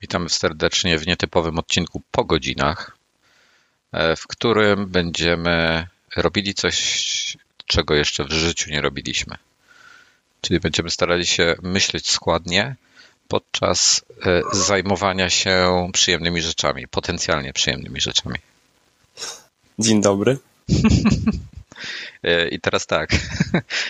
Witamy 0.00 0.28
serdecznie 0.28 0.98
w 0.98 1.06
nietypowym 1.06 1.58
odcinku 1.58 2.02
po 2.10 2.24
godzinach, 2.24 2.96
e, 3.92 4.16
w 4.16 4.26
którym 4.26 4.86
będziemy 4.86 5.86
robili 6.16 6.54
coś, 6.54 7.36
czego 7.66 7.94
jeszcze 7.94 8.24
w 8.24 8.32
życiu 8.32 8.70
nie 8.70 8.80
robiliśmy. 8.80 9.36
Czyli 10.40 10.60
będziemy 10.60 10.90
starali 10.90 11.26
się 11.26 11.54
myśleć 11.62 12.10
składnie 12.10 12.76
podczas 13.28 14.04
e, 14.26 14.42
zajmowania 14.52 15.30
się 15.30 15.88
przyjemnymi 15.92 16.42
rzeczami, 16.42 16.88
potencjalnie 16.88 17.52
przyjemnymi 17.52 18.00
rzeczami. 18.00 18.38
Dzień 19.78 20.02
dobry. 20.02 20.38
E, 22.22 22.48
I 22.48 22.60
teraz 22.60 22.86
tak, 22.86 23.10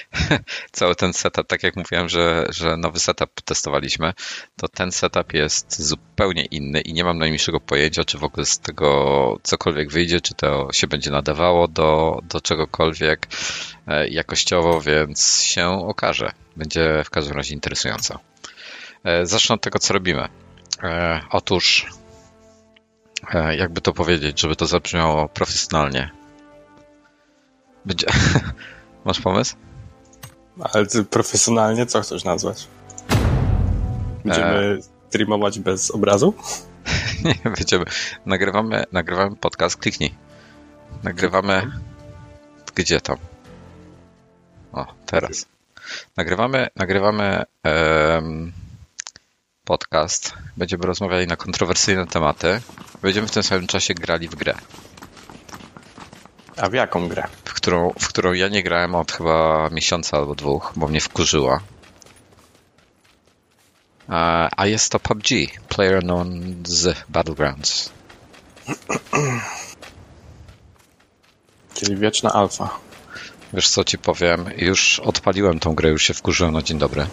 cały 0.73 0.95
ten 0.95 1.13
setup, 1.13 1.47
tak 1.47 1.63
jak 1.63 1.77
mówiłem, 1.77 2.09
że, 2.09 2.47
że 2.49 2.77
nowy 2.77 3.01
setup 3.01 3.41
testowaliśmy, 3.41 4.13
to 4.57 4.69
ten 4.69 4.93
setup 4.93 5.35
jest 5.35 5.83
zupełnie 5.83 6.45
inny 6.45 6.81
i 6.81 6.93
nie 6.93 7.05
mam 7.05 7.19
najmniejszego 7.19 7.61
pojęcia, 7.61 8.05
czy 8.05 8.19
w 8.19 8.25
ogóle 8.25 8.47
z 8.47 8.59
tego 8.59 9.39
cokolwiek 9.43 9.91
wyjdzie, 9.91 10.21
czy 10.21 10.35
to 10.35 10.69
się 10.73 10.87
będzie 10.87 11.11
nadawało 11.11 11.69
do, 11.69 12.21
do 12.23 12.41
czegokolwiek 12.41 13.27
e, 13.87 14.09
jakościowo, 14.09 14.81
więc 14.81 15.43
się 15.43 15.69
okaże. 15.69 16.33
Będzie 16.57 17.03
w 17.05 17.11
każdym 17.11 17.37
razie 17.37 17.55
interesująco. 17.55 18.21
E, 19.05 19.27
zacznę 19.27 19.55
od 19.55 19.61
tego, 19.61 19.79
co 19.79 19.95
robimy. 19.95 20.29
Otóż, 21.31 21.87
jakby 23.59 23.81
to 23.81 23.93
powiedzieć, 23.93 24.41
żeby 24.41 24.57
to 24.57 24.67
zabrzmiało 24.67 25.29
profesjonalnie, 25.29 26.11
będzie... 27.87 28.07
Masz 29.05 29.21
pomysł? 29.21 29.57
Ale 30.61 30.87
ty 30.87 31.05
profesjonalnie 31.05 31.87
co 31.87 32.01
chcesz 32.01 32.25
nazwać? 32.25 32.69
Będziemy 34.25 34.79
e... 34.79 34.83
streamować 35.09 35.59
bez 35.59 35.91
obrazu? 35.91 36.35
Nie, 37.25 37.51
będziemy. 37.51 37.85
Nagrywamy, 38.27 38.85
nagrywamy 38.93 39.37
podcast, 39.37 39.77
kliknij. 39.77 40.15
Nagrywamy... 41.03 41.71
Gdzie 42.75 43.01
tam? 43.01 43.17
O, 44.73 44.87
teraz. 45.07 45.47
Nagrywamy, 46.17 46.67
nagrywamy 46.77 47.43
um, 47.65 48.53
podcast. 49.65 50.35
Będziemy 50.57 50.87
rozmawiali 50.87 51.27
na 51.27 51.37
kontrowersyjne 51.37 52.07
tematy. 52.07 52.61
Będziemy 53.03 53.27
w 53.27 53.31
tym 53.31 53.43
samym 53.43 53.67
czasie 53.67 53.95
grali 53.95 54.29
w 54.29 54.35
grę. 54.35 54.55
A 56.57 56.69
w 56.69 56.73
jaką 56.73 57.09
grę? 57.09 57.23
W 57.45 57.55
którą, 57.55 57.93
w 58.01 58.09
którą 58.09 58.33
ja 58.33 58.49
nie 58.49 58.63
grałem 58.63 58.95
od 58.95 59.13
chyba 59.13 59.69
miesiąca 59.73 60.17
albo 60.17 60.35
dwóch, 60.35 60.73
bo 60.77 60.89
mnie 60.89 61.01
wkurzyła. 61.01 61.61
A 64.57 64.67
jest 64.67 64.93
to 64.93 65.01
PUBG, 65.01 65.29
Player 65.69 66.03
z 66.65 67.05
Battlegrounds. 67.09 67.91
Czyli 71.75 71.97
wieczna 71.97 72.33
alfa. 72.33 72.79
Wiesz 73.53 73.69
co 73.69 73.85
ci 73.85 73.99
powiem, 73.99 74.45
już 74.57 75.01
odpaliłem 75.01 75.61
tą 75.61 75.75
grę, 75.75 75.91
już 75.91 76.03
się 76.03 76.15
wkurzyłem 76.15 76.53
na 76.53 76.63
dzień 76.63 76.79
dobry. 76.79 77.07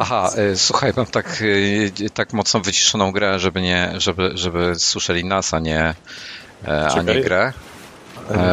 Aha, 0.00 0.30
y, 0.52 0.56
słuchaj, 0.56 0.92
mam 0.96 1.06
tak, 1.06 1.42
y, 1.42 2.10
tak 2.14 2.32
mocno 2.32 2.60
wyciszoną 2.60 3.12
grę, 3.12 3.38
żeby 3.38 3.62
nie, 3.62 3.92
żeby, 3.96 4.30
żeby 4.34 4.74
słyszeli 4.78 5.24
nas, 5.24 5.54
a 5.54 5.58
nie, 5.58 5.94
e, 6.68 6.88
a 6.88 7.02
nie 7.02 7.20
grę. 7.20 7.52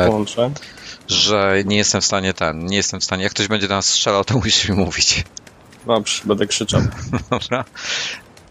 Połączę. 0.08 0.52
Że 1.08 1.64
nie 1.66 1.78
jestem 1.78 2.02
w 2.02 2.06
stanie 2.06 2.34
ten, 2.34 2.66
nie 2.66 2.78
jestem 2.78 3.00
w 3.00 3.04
stanie. 3.04 3.24
Jak 3.24 3.32
ktoś 3.32 3.48
będzie 3.48 3.68
do 3.68 3.76
nas 3.76 3.86
strzelał, 3.86 4.24
to 4.24 4.34
musisz 4.44 4.70
mi 4.70 4.76
mówić. 4.76 5.24
Dobrze, 5.86 6.22
będę 6.26 6.48
krzyczał. 6.48 6.82
Dobra. 7.30 7.66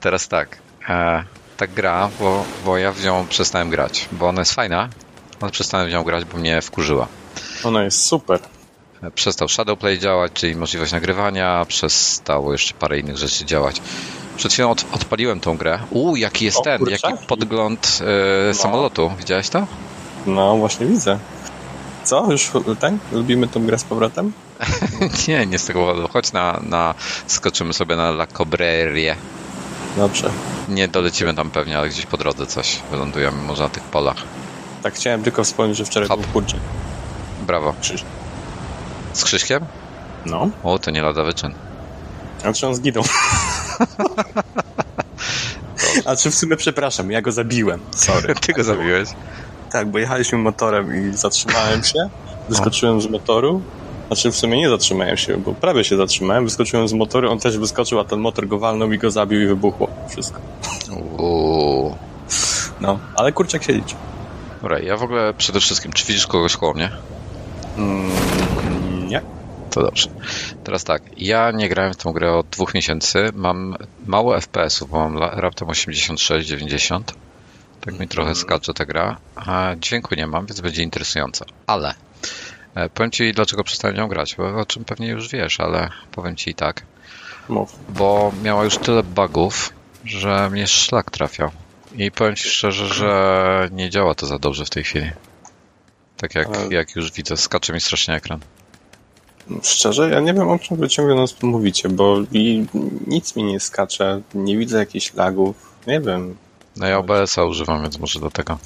Teraz 0.00 0.28
tak. 0.28 0.58
E, 0.88 1.24
ta 1.56 1.66
gra, 1.66 2.10
bo, 2.20 2.44
bo 2.64 2.78
ja 2.78 2.92
w 2.92 3.04
nią 3.04 3.26
przestałem 3.28 3.70
grać, 3.70 4.08
bo 4.12 4.28
ona 4.28 4.40
jest 4.40 4.54
fajna, 4.54 4.88
ale 5.40 5.50
przestałem 5.50 5.88
w 5.88 5.90
nią 5.90 6.04
grać, 6.04 6.24
bo 6.24 6.38
mnie 6.38 6.62
wkurzyła. 6.62 7.08
Ona 7.64 7.84
jest 7.84 8.06
super. 8.06 8.40
E, 9.02 9.10
przestał 9.10 9.48
Shadowplay 9.48 9.98
działać, 9.98 10.32
czyli 10.32 10.56
możliwość 10.56 10.92
nagrywania, 10.92 11.64
przestało 11.68 12.52
jeszcze 12.52 12.74
parę 12.74 12.98
innych 12.98 13.16
rzeczy 13.16 13.44
działać. 13.44 13.82
Przed 14.36 14.52
chwilą 14.52 14.70
od, 14.70 14.84
odpaliłem 14.92 15.40
tą 15.40 15.56
grę. 15.56 15.78
Uuu, 15.90 16.16
jaki 16.16 16.44
jest 16.44 16.58
o, 16.58 16.62
ten, 16.62 16.78
kurczak? 16.78 17.10
jaki 17.10 17.26
podgląd 17.26 17.98
e, 18.00 18.04
no. 18.46 18.54
samolotu. 18.54 19.12
Widziałeś 19.18 19.48
to? 19.48 19.66
No, 20.26 20.56
właśnie 20.56 20.86
widzę. 20.86 21.18
Co? 22.04 22.32
Już 22.32 22.50
ten? 22.80 22.98
Lubimy 23.12 23.48
tą 23.48 23.66
grę 23.66 23.78
z 23.78 23.84
powrotem? 23.84 24.32
nie, 25.28 25.46
nie 25.46 25.58
z 25.58 25.64
tego 25.64 25.80
powodu. 25.80 26.08
Chodź 26.12 26.32
na, 26.32 26.60
na... 26.62 26.94
Skoczymy 27.26 27.72
sobie 27.72 27.96
na 27.96 28.08
La 28.08 28.26
Cobrerię. 28.26 29.16
Dobrze. 29.96 30.30
Nie 30.68 30.88
dolecimy 30.88 31.34
tam 31.34 31.50
pewnie, 31.50 31.78
ale 31.78 31.88
gdzieś 31.88 32.06
po 32.06 32.16
drodze 32.16 32.46
coś. 32.46 32.78
Wylądujemy 32.90 33.42
może 33.42 33.62
na 33.62 33.68
tych 33.68 33.82
polach. 33.82 34.16
Tak, 34.82 34.94
chciałem 34.94 35.22
tylko 35.22 35.44
wspomnieć, 35.44 35.78
że 35.78 35.84
wczoraj 35.84 36.08
Hop. 36.08 36.20
był 36.20 36.32
kurczę. 36.32 36.56
Brawo. 37.46 37.74
Krzyż. 37.80 38.04
Z 39.12 39.24
Krzyśkiem? 39.24 39.66
No. 40.26 40.50
O, 40.62 40.78
to 40.78 40.90
nie 40.90 41.02
lada 41.02 41.22
wyczyn. 41.22 41.54
A 42.44 42.52
czy 42.52 42.66
on 42.66 42.74
zginął? 42.74 43.04
A 46.04 46.16
czy 46.16 46.30
w 46.30 46.34
sumie 46.34 46.56
przepraszam, 46.56 47.10
ja 47.10 47.22
go 47.22 47.32
zabiłem. 47.32 47.80
Sorry. 47.94 48.34
Ty 48.46 48.52
go 48.52 48.64
zabiłeś? 48.64 49.08
Tak, 49.70 49.88
bo 49.88 49.98
jechaliśmy 49.98 50.38
motorem 50.38 51.10
i 51.10 51.16
zatrzymałem 51.16 51.84
się, 51.84 52.08
wyskoczyłem 52.48 53.00
z 53.00 53.06
motoru, 53.10 53.62
znaczy 54.06 54.30
w 54.30 54.36
sumie 54.36 54.56
nie 54.56 54.68
zatrzymałem 54.68 55.16
się, 55.16 55.36
bo 55.36 55.54
prawie 55.54 55.84
się 55.84 55.96
zatrzymałem, 55.96 56.44
wyskoczyłem 56.44 56.88
z 56.88 56.92
motoru, 56.92 57.30
on 57.30 57.38
też 57.38 57.58
wyskoczył, 57.58 58.00
a 58.00 58.04
ten 58.04 58.18
motor 58.18 58.48
go 58.48 58.58
walnął 58.58 58.92
i 58.92 58.98
go 58.98 59.10
zabił 59.10 59.42
i 59.42 59.46
wybuchło 59.46 59.88
wszystko. 60.08 60.40
Uuu. 61.18 61.94
No, 62.80 62.98
ale 63.16 63.32
kurczak 63.32 63.64
się 63.64 63.72
liczy. 63.72 63.94
Dobra, 64.62 64.78
ja 64.78 64.96
w 64.96 65.02
ogóle 65.02 65.34
przede 65.34 65.60
wszystkim, 65.60 65.92
czy 65.92 66.06
widzisz 66.06 66.26
kogoś 66.26 66.56
koło 66.56 66.74
mnie? 66.74 66.90
Mm, 67.78 68.10
nie. 69.08 69.22
To 69.70 69.82
dobrze. 69.82 70.08
Teraz 70.64 70.84
tak, 70.84 71.02
ja 71.16 71.50
nie 71.50 71.68
grałem 71.68 71.92
w 71.92 71.96
tą 71.96 72.12
grę 72.12 72.32
od 72.32 72.46
dwóch 72.46 72.74
miesięcy, 72.74 73.30
mam 73.34 73.76
mało 74.06 74.40
FPS-ów, 74.40 74.90
bo 74.90 74.98
mam 74.98 75.18
raptem 75.18 75.68
86-90 75.68 77.00
tak 77.86 77.98
mi 77.98 78.08
trochę 78.08 78.34
skacze 78.34 78.74
ta 78.74 78.84
gra. 78.84 79.16
A 79.36 79.74
dźwięku 79.80 80.14
nie 80.14 80.26
mam, 80.26 80.46
więc 80.46 80.60
będzie 80.60 80.82
interesująca. 80.82 81.44
Ale 81.66 81.94
e, 82.74 82.88
powiem 82.88 83.10
Ci, 83.10 83.32
dlaczego 83.32 83.64
przestałem 83.64 83.96
nią 83.96 84.08
grać, 84.08 84.34
bo 84.34 84.60
o 84.60 84.66
czym 84.66 84.84
pewnie 84.84 85.08
już 85.08 85.28
wiesz, 85.28 85.60
ale 85.60 85.90
powiem 86.12 86.36
Ci 86.36 86.50
i 86.50 86.54
tak. 86.54 86.82
Mów. 87.48 87.78
Bo 87.88 88.32
miała 88.42 88.64
już 88.64 88.78
tyle 88.78 89.02
bugów, 89.02 89.72
że 90.04 90.50
mnie 90.50 90.66
szlak 90.66 91.10
trafiał. 91.10 91.50
I 91.96 92.10
powiem 92.10 92.36
Ci 92.36 92.48
szczerze, 92.48 92.94
że 92.94 93.68
nie 93.72 93.90
działa 93.90 94.14
to 94.14 94.26
za 94.26 94.38
dobrze 94.38 94.64
w 94.64 94.70
tej 94.70 94.84
chwili. 94.84 95.10
Tak 96.16 96.34
jak, 96.34 96.46
ale... 96.46 96.68
jak 96.70 96.96
już 96.96 97.12
widzę, 97.12 97.36
skacze 97.36 97.72
mi 97.72 97.80
strasznie 97.80 98.14
ekran. 98.14 98.40
Szczerze, 99.62 100.10
ja 100.10 100.20
nie 100.20 100.34
wiem 100.34 100.48
o 100.48 100.58
czym 100.58 100.76
wy 100.76 100.88
ciągle 100.88 101.14
nas 101.14 101.42
mówicie, 101.42 101.88
bo 101.88 102.16
i 102.32 102.66
nic 103.06 103.36
mi 103.36 103.44
nie 103.44 103.60
skacze, 103.60 104.20
nie 104.34 104.58
widzę 104.58 104.78
jakichś 104.78 105.14
lagów, 105.14 105.56
nie 105.86 106.00
wiem. 106.00 106.36
No 106.76 106.86
ja 106.86 106.98
OBS-a 106.98 107.44
używam, 107.44 107.82
więc 107.82 107.98
może 107.98 108.20
do 108.20 108.30
tego. 108.30 108.58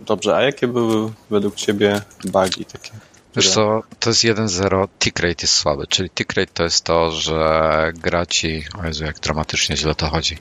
Dobrze, 0.00 0.36
a 0.36 0.42
jakie 0.42 0.68
były 0.68 1.12
według 1.30 1.54
Ciebie 1.54 2.00
bugi 2.24 2.64
takie? 2.64 2.90
Wiesz 3.36 3.50
co, 3.50 3.82
to 4.00 4.10
jest 4.10 4.24
1.0, 4.24 4.88
tick 4.98 5.18
rate 5.18 5.42
jest 5.42 5.54
słaby, 5.54 5.86
czyli 5.86 6.10
tick 6.10 6.32
rate 6.32 6.52
to 6.54 6.62
jest 6.62 6.84
to, 6.84 7.10
że 7.10 7.92
gra 7.94 8.26
ci, 8.26 8.64
o 8.82 8.86
Jezu, 8.86 9.04
jak 9.04 9.20
dramatycznie 9.20 9.76
źle 9.76 9.94
to 9.94 10.08
chodzi. 10.08 10.38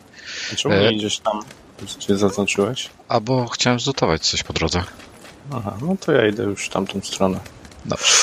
Czemu 0.56 0.76
e... 0.76 0.80
nie 0.80 0.92
idziesz 0.92 1.20
tam, 1.20 1.42
gdzie 1.98 2.18
zaznaczyłeś? 2.18 2.90
Albo 3.08 3.48
chciałem 3.48 3.80
zlutować 3.80 4.28
coś 4.28 4.44
po 4.44 4.54
drodze. 4.54 4.84
Aha, 5.54 5.78
no 5.82 5.96
to 6.00 6.12
ja 6.12 6.28
idę 6.28 6.44
już 6.44 6.66
w 6.66 6.70
tamtą 6.70 7.02
stronę. 7.02 7.40
Dobrze. 7.86 8.14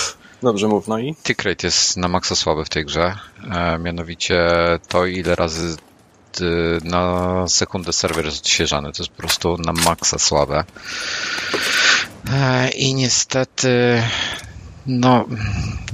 Dobrze, 0.43 0.69
mów, 0.69 0.89
no 0.89 0.99
i? 0.99 1.15
Tick 1.15 1.43
rate 1.43 1.67
jest 1.67 1.97
na 1.97 2.09
maksa 2.09 2.35
słaby 2.35 2.65
w 2.65 2.69
tej 2.69 2.85
grze, 2.85 3.19
e, 3.51 3.79
mianowicie 3.79 4.51
to 4.89 5.07
ile 5.07 5.35
razy 5.35 5.77
Y, 6.41 6.81
na 6.85 7.45
sekundę 7.49 7.93
serwer 7.93 8.25
jest 8.25 8.39
odświeżany. 8.39 8.93
To 8.93 9.03
jest 9.03 9.13
po 9.13 9.19
prostu 9.19 9.57
na 9.59 9.73
maksa 9.73 10.19
słabe. 10.19 10.65
E, 12.33 12.71
I 12.71 12.95
niestety 12.95 14.03
no, 14.87 15.25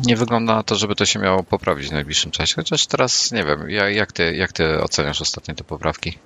nie 0.07 0.17
wygląda 0.17 0.55
na 0.55 0.63
to, 0.63 0.77
żeby 0.77 0.95
to 0.95 1.07
się 1.07 1.19
miało 1.19 1.43
poprawić 1.43 1.89
w 1.89 1.93
najbliższym 1.93 2.31
czasie. 2.31 2.55
Chociaż 2.57 2.87
teraz 2.87 3.33
nie 3.33 3.45
wiem, 3.45 3.71
jak 3.71 4.13
ty, 4.13 4.37
jak 4.37 4.53
ty 4.53 4.83
oceniasz 4.83 5.23
ostatnie 5.23 5.55
te 5.55 5.65
poprawki? 5.65 6.19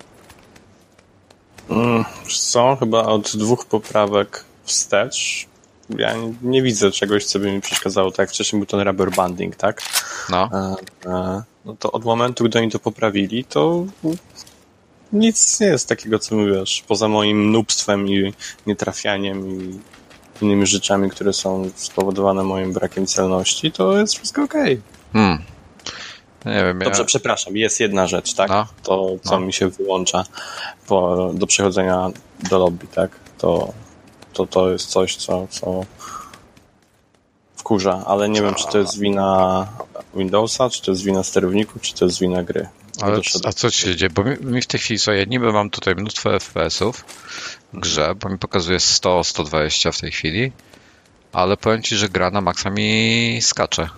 Mm, 1.71 2.05
są 2.29 2.77
chyba 2.77 3.03
od 3.03 3.37
dwóch 3.37 3.67
poprawek 3.67 4.45
wstecz. 4.65 5.47
Ja 5.99 6.15
nie, 6.15 6.35
nie, 6.43 6.63
widzę 6.63 6.91
czegoś, 6.91 7.25
co 7.25 7.39
by 7.39 7.53
mi 7.53 7.61
przeszkadzało. 7.61 8.11
Tak 8.11 8.19
jak 8.19 8.31
wcześniej 8.31 8.61
był 8.61 8.67
ten 8.67 8.81
rubber 8.81 9.11
banding, 9.11 9.57
tak? 9.57 9.83
No. 10.31 10.51
E, 10.53 10.75
e, 11.11 11.43
no 11.65 11.77
to 11.79 11.93
od 11.93 12.05
momentu, 12.05 12.45
gdy 12.45 12.59
oni 12.59 12.71
to 12.71 12.79
poprawili, 12.79 13.45
to 13.45 13.87
nic 15.13 15.61
nie 15.61 15.67
jest 15.67 15.89
takiego, 15.89 16.19
co 16.19 16.37
mówisz, 16.37 16.85
poza 16.89 17.09
moim 17.09 17.53
nubstwem 17.53 18.09
i 18.09 18.33
nietrafianiem 18.67 19.49
i 19.49 19.81
innymi 20.43 20.67
rzeczami, 20.67 21.11
które 21.11 21.33
są 21.33 21.71
spowodowane 21.75 22.43
moim 22.43 22.73
brakiem 22.73 23.07
celności, 23.07 23.73
to 23.73 23.99
jest 23.99 24.15
wszystko 24.15 24.43
okej. 24.43 24.73
Okay. 24.73 24.83
Hmm. 25.13 25.39
Nie 26.45 26.65
wiem, 26.65 26.79
Dobrze, 26.79 27.01
ja... 27.01 27.07
przepraszam, 27.07 27.57
jest 27.57 27.81
jedna 27.81 28.07
rzecz, 28.07 28.35
tak? 28.35 28.51
No. 28.51 28.67
To, 28.83 29.17
co 29.23 29.41
No. 29.41 29.47
mi 29.47 29.53
się 29.53 29.69
wyłącza 29.69 30.25
po, 30.87 31.31
do 31.35 31.47
przechodzenia 31.47 32.11
do 32.51 32.59
lobby, 32.59 32.87
tak? 32.87 33.11
To, 33.39 33.73
to, 34.33 34.47
to 34.47 34.71
jest 34.71 34.87
coś, 34.87 35.17
co, 35.17 35.47
co 35.51 35.85
wkurza, 37.65 38.03
ale 38.07 38.29
nie 38.29 38.43
wiem, 38.43 38.55
czy 38.55 38.67
to 38.67 38.79
jest 38.79 38.99
wina 38.99 39.67
Windowsa, 40.15 40.71
czy 40.71 40.83
to 40.83 40.91
jest 40.91 41.05
wina 41.05 41.23
sterowników, 41.23 41.83
czy 41.83 41.95
to 41.95 42.05
jest 42.05 42.21
wina 42.21 42.43
gry. 42.43 42.69
Ale, 43.01 43.21
a 43.45 43.53
co 43.53 43.71
ci 43.71 43.81
się 43.81 43.97
dzieje? 43.97 44.11
Bo 44.11 44.25
mi, 44.25 44.37
mi 44.41 44.63
w 44.63 44.67
tej 44.67 44.81
chwili, 44.81 45.01
co 45.01 45.13
ja 45.13 45.25
niby 45.25 45.53
mam 45.53 45.71
tutaj 45.71 45.95
mnóstwo 45.95 46.31
FPS-ów 46.31 47.05
w 47.73 47.81
grze, 47.81 48.15
bo 48.15 48.29
mi 48.29 48.39
pokazuje 48.39 48.79
100-120 48.79 49.93
w 49.93 50.01
tej 50.01 50.11
chwili, 50.11 50.53
ale 51.33 51.57
powiem 51.57 51.83
ci, 51.83 51.97
że 51.97 52.09
gra 52.09 52.31
na 52.31 52.41
maksa 52.41 52.71
mi 52.71 53.39
skacze. 53.43 53.89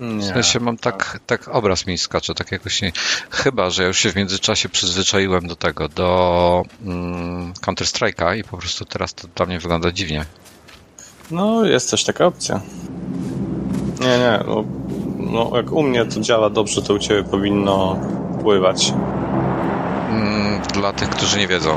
W 0.00 0.04
Nie. 0.04 0.22
sensie 0.22 0.60
mam 0.60 0.76
tak, 0.76 1.20
tak 1.26 1.48
obraz 1.48 1.86
mi 1.86 1.98
skacze, 1.98 2.34
tak 2.34 2.52
jakoś 2.52 2.82
nie... 2.82 2.92
Chyba, 3.30 3.70
że 3.70 3.82
ja 3.82 3.88
już 3.88 3.98
się 3.98 4.10
w 4.10 4.16
międzyczasie 4.16 4.68
przyzwyczaiłem 4.68 5.46
do 5.46 5.56
tego, 5.56 5.88
do 5.88 6.62
mm, 6.84 7.52
Counter-Strike'a 7.52 8.36
i 8.38 8.44
po 8.44 8.58
prostu 8.58 8.84
teraz 8.84 9.14
to 9.14 9.28
dla 9.34 9.46
mnie 9.46 9.58
wygląda 9.58 9.92
dziwnie. 9.92 10.24
No, 11.32 11.64
jest 11.64 11.90
też 11.90 12.04
taka 12.04 12.26
opcja. 12.26 12.60
Nie, 14.00 14.06
nie, 14.18 14.40
no, 14.46 14.64
no 15.18 15.56
jak 15.56 15.72
u 15.72 15.82
mnie 15.82 16.04
to 16.04 16.20
działa 16.20 16.50
dobrze, 16.50 16.82
to 16.82 16.94
u 16.94 16.98
ciebie 16.98 17.24
powinno 17.24 17.96
pływać. 18.42 18.92
Mm, 20.10 20.60
Dla 20.74 20.92
tych, 20.92 21.08
którzy 21.08 21.38
nie 21.38 21.48
wiedzą, 21.48 21.70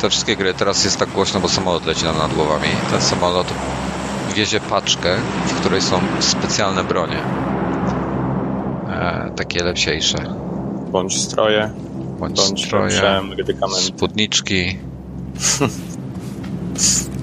te 0.00 0.10
wszystkie 0.10 0.36
gry 0.36 0.54
teraz 0.54 0.84
jest 0.84 0.98
tak 0.98 1.10
głośno, 1.10 1.40
bo 1.40 1.48
samolot 1.48 1.86
leci 1.86 2.04
nam 2.04 2.18
nad 2.18 2.34
głowami. 2.34 2.68
Ten 2.90 3.00
samolot 3.00 3.46
wiezie 4.34 4.60
paczkę, 4.60 5.16
w 5.46 5.54
której 5.60 5.82
są 5.82 6.00
specjalne 6.20 6.84
bronie. 6.84 7.18
E, 8.90 9.30
takie 9.36 9.64
lepsiejsze. 9.64 10.18
Bądź 10.90 11.20
stroje, 11.22 11.70
Bądź, 12.20 12.36
bądź 12.36 12.64
stroje, 12.64 13.00
spódniczki. 13.80 14.78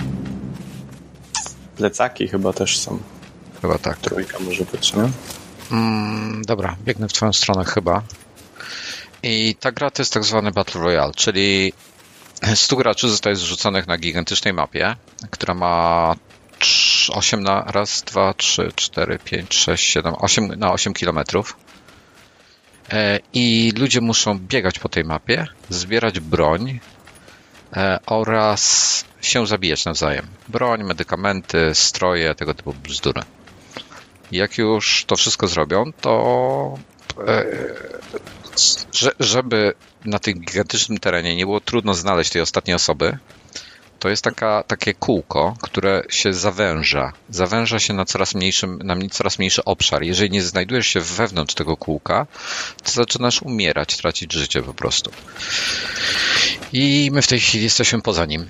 Plecaki 1.81 2.28
chyba 2.28 2.54
też 2.54 2.80
są. 2.80 3.00
Chyba 3.62 3.78
tak. 3.78 3.98
Trójka 3.98 4.39
może 4.39 4.66
być, 4.66 4.94
nie? 4.94 5.10
Mm, 5.72 6.42
dobra, 6.45 6.75
biegnę 6.86 7.07
w 7.07 7.13
twoją 7.13 7.33
stronę 7.33 7.66
chyba. 7.66 8.01
I 9.24 9.56
ta 9.60 9.72
gra 9.72 9.92
to 9.92 10.01
jest 10.01 10.13
tak 10.13 10.24
zwany 10.24 10.51
Battle 10.51 10.81
Royale, 10.81 11.13
czyli 11.16 11.74
100 12.56 12.75
graczy 12.75 13.10
zostaje 13.10 13.36
zrzuconych 13.36 13.88
na 13.88 13.98
gigantycznej 13.98 14.54
mapie, 14.54 14.95
która 15.30 15.54
ma 15.54 16.16
8 17.10 17.44
na 17.44 17.63
raz, 17.63 18.04
2, 18.04 18.34
3, 18.34 18.72
4, 18.75 19.19
5, 19.19 19.54
6, 19.54 19.86
7, 19.86 20.13
8 20.18 20.48
na 20.48 20.72
8 20.72 20.94
kilometrów. 20.94 21.57
E, 22.92 23.19
I 23.34 23.74
ludzie 23.77 24.01
muszą 24.01 24.39
biegać 24.39 24.80
po 24.80 24.89
tej 24.89 25.04
mapie, 25.04 25.48
zbierać 25.69 26.19
broń 26.19 26.80
oraz 28.06 29.06
się 29.22 29.48
zabijać 29.48 29.86
nawzajem. 29.86 30.28
Broń, 30.48 30.84
medykamenty, 30.84 31.76
stroje, 31.76 32.36
tego 32.36 32.54
typu 32.54 32.74
bzdury. 32.74 33.22
Jak 34.32 34.58
już 34.58 35.06
to 35.08 35.16
wszystko 35.16 35.48
zrobią, 35.48 35.84
to 36.02 36.78
e, 37.28 37.46
że, 38.94 39.12
żeby 39.20 39.74
na 40.06 40.20
tym 40.20 40.40
gigantycznym 40.40 40.98
terenie 41.00 41.36
nie 41.36 41.46
było 41.46 41.60
trudno 41.60 41.94
znaleźć 41.94 42.32
tej 42.32 42.42
ostatniej 42.42 42.76
osoby, 42.76 43.18
to 44.01 44.09
jest 44.09 44.24
taka, 44.24 44.63
takie 44.68 44.94
kółko, 44.94 45.56
które 45.62 46.03
się 46.09 46.33
zawęża. 46.33 47.13
Zawęża 47.30 47.80
się 47.80 47.94
na 47.94 48.06
coraz, 48.06 48.36
mniejszym, 48.36 48.80
na 48.83 48.95
coraz 49.12 49.39
mniejszy 49.39 49.63
obszar. 49.65 50.03
Jeżeli 50.03 50.30
nie 50.30 50.42
znajdujesz 50.42 50.88
się 50.88 51.00
wewnątrz 51.00 51.56
tego 51.56 51.77
kółka, 51.77 52.27
to 52.83 52.92
zaczynasz 52.92 53.42
umierać, 53.42 53.98
tracić 53.98 54.33
życie 54.33 54.62
po 54.62 54.74
prostu. 54.74 55.12
I 56.74 57.09
my 57.13 57.21
w 57.21 57.27
tej 57.27 57.39
chwili 57.39 57.63
jesteśmy 57.63 58.01
poza 58.01 58.25
nim. 58.25 58.45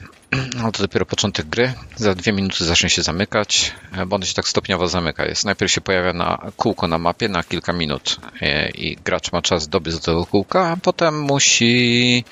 No 0.56 0.72
to 0.72 0.84
dopiero 0.84 1.06
początek 1.06 1.46
gry. 1.46 1.74
Za 1.96 2.16
dwie 2.16 2.34
minuty 2.34 2.66
zacznie 2.66 2.90
się 2.90 3.04
zamykać, 3.04 3.72
bo 4.08 4.16
on 4.16 4.24
się 4.24 4.34
tak 4.34 4.48
stopniowo 4.48 4.88
zamyka. 4.88 5.26
Jest 5.26 5.46
najpierw 5.46 5.72
się 5.72 5.82
pojawia 5.82 6.14
na 6.14 6.52
kółko 6.58 6.88
na 6.88 6.98
mapie 6.98 7.30
na 7.30 7.44
kilka 7.44 7.74
minut 7.74 8.18
e, 8.42 8.70
i 8.70 8.96
gracz 8.96 9.32
ma 9.32 9.42
czas 9.42 9.68
dobiec 9.68 9.96
do 9.96 10.02
tego 10.02 10.26
kółka, 10.26 10.68
a 10.68 10.78
potem 10.78 11.22
musi 11.22 12.24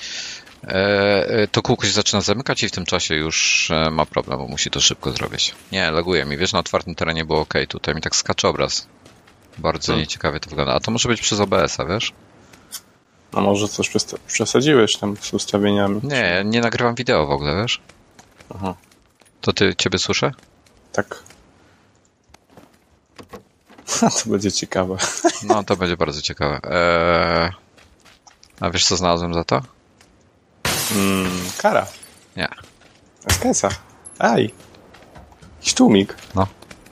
to 1.52 1.62
kółko 1.62 1.86
się 1.86 1.92
zaczyna 1.92 2.20
zamykać 2.20 2.62
i 2.62 2.68
w 2.68 2.72
tym 2.72 2.84
czasie 2.86 3.14
już 3.14 3.68
e, 3.70 3.90
ma 3.90 4.06
problem, 4.06 4.38
bo 4.38 4.46
musi 4.46 4.70
to 4.70 4.80
szybko 4.80 5.12
zrobić. 5.12 5.54
Nie, 5.72 5.90
laguje 5.90 6.24
mi. 6.24 6.36
Wiesz, 6.36 6.52
na 6.52 6.58
otwartym 6.58 6.94
terenie 6.94 7.24
było 7.24 7.40
ok. 7.40 7.54
Tutaj 7.68 7.94
mi 7.94 8.00
tak 8.00 8.16
skacze 8.16 8.48
obraz. 8.48 8.86
Bardzo 9.58 9.86
Hmm. 9.86 10.00
nieciekawie 10.00 10.40
to 10.40 10.50
wygląda. 10.50 10.74
A 10.74 10.80
to 10.80 10.90
może 10.90 11.08
być 11.08 11.20
przez 11.20 11.40
OBS-a, 11.40 11.84
wiesz? 11.84 12.12
A 13.32 13.40
może 13.40 13.68
coś 13.68 13.90
przesadziłeś 14.26 14.96
tam 14.96 15.16
z 15.20 15.34
ustawieniami? 15.34 16.00
Nie, 16.04 16.16
ja 16.16 16.42
nie 16.42 16.60
nagrywam 16.60 16.94
wideo 16.94 17.26
w 17.26 17.30
ogóle, 17.30 17.62
wiesz? 17.62 17.80
Aha, 18.54 18.74
To 19.40 19.52
ty, 19.52 19.74
ciebie 19.78 19.98
słyszę? 19.98 20.32
tak. 20.92 21.22
to 24.24 24.30
będzie 24.30 24.52
ciekawe. 24.52 24.96
No, 25.42 25.64
to 25.64 25.76
będzie 25.76 25.96
bardzo 25.96 26.22
ciekawe. 26.22 26.60
Eee... 26.64 27.50
A 28.60 28.70
wiesz, 28.70 28.84
co 28.86 28.96
znalazłem 28.96 29.34
za 29.34 29.44
to? 29.44 29.60
Mm, 30.94 31.30
kara. 31.58 31.86
Nie. 32.36 32.48
SKS-a. 33.28 33.68
Aj. 34.18 34.50
Tłumik. 35.74 36.16
No. 36.34 36.46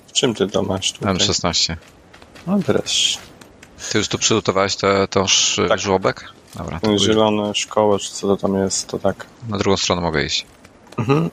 W 0.07 0.13
czym 0.13 0.35
ty 0.35 0.47
to 0.49 0.63
masz 0.63 0.93
tutaj? 0.93 1.15
M16. 1.15 1.77
No 2.47 2.59
wreszcie. 2.59 3.19
Ty 3.93 3.99
już 3.99 4.09
tu 4.09 4.19
przygotowałeś 4.19 4.77
te, 4.77 5.09
ten 5.09 5.23
sz- 5.25 5.69
Tak. 5.69 5.79
żłobek? 5.81 6.33
Dobra, 6.55 6.81
to 6.81 6.99
zielony 6.99 7.55
szkoła, 7.55 7.99
czy 7.99 8.13
co 8.13 8.27
to 8.27 8.37
tam 8.37 8.55
jest, 8.55 8.87
to 8.89 8.99
tak. 8.99 9.27
na 9.49 9.59
drugą 9.59 9.77
stronę 9.77 10.03
mogę 10.03 10.25
iść. 10.25 10.47
Mhm. 10.99 11.31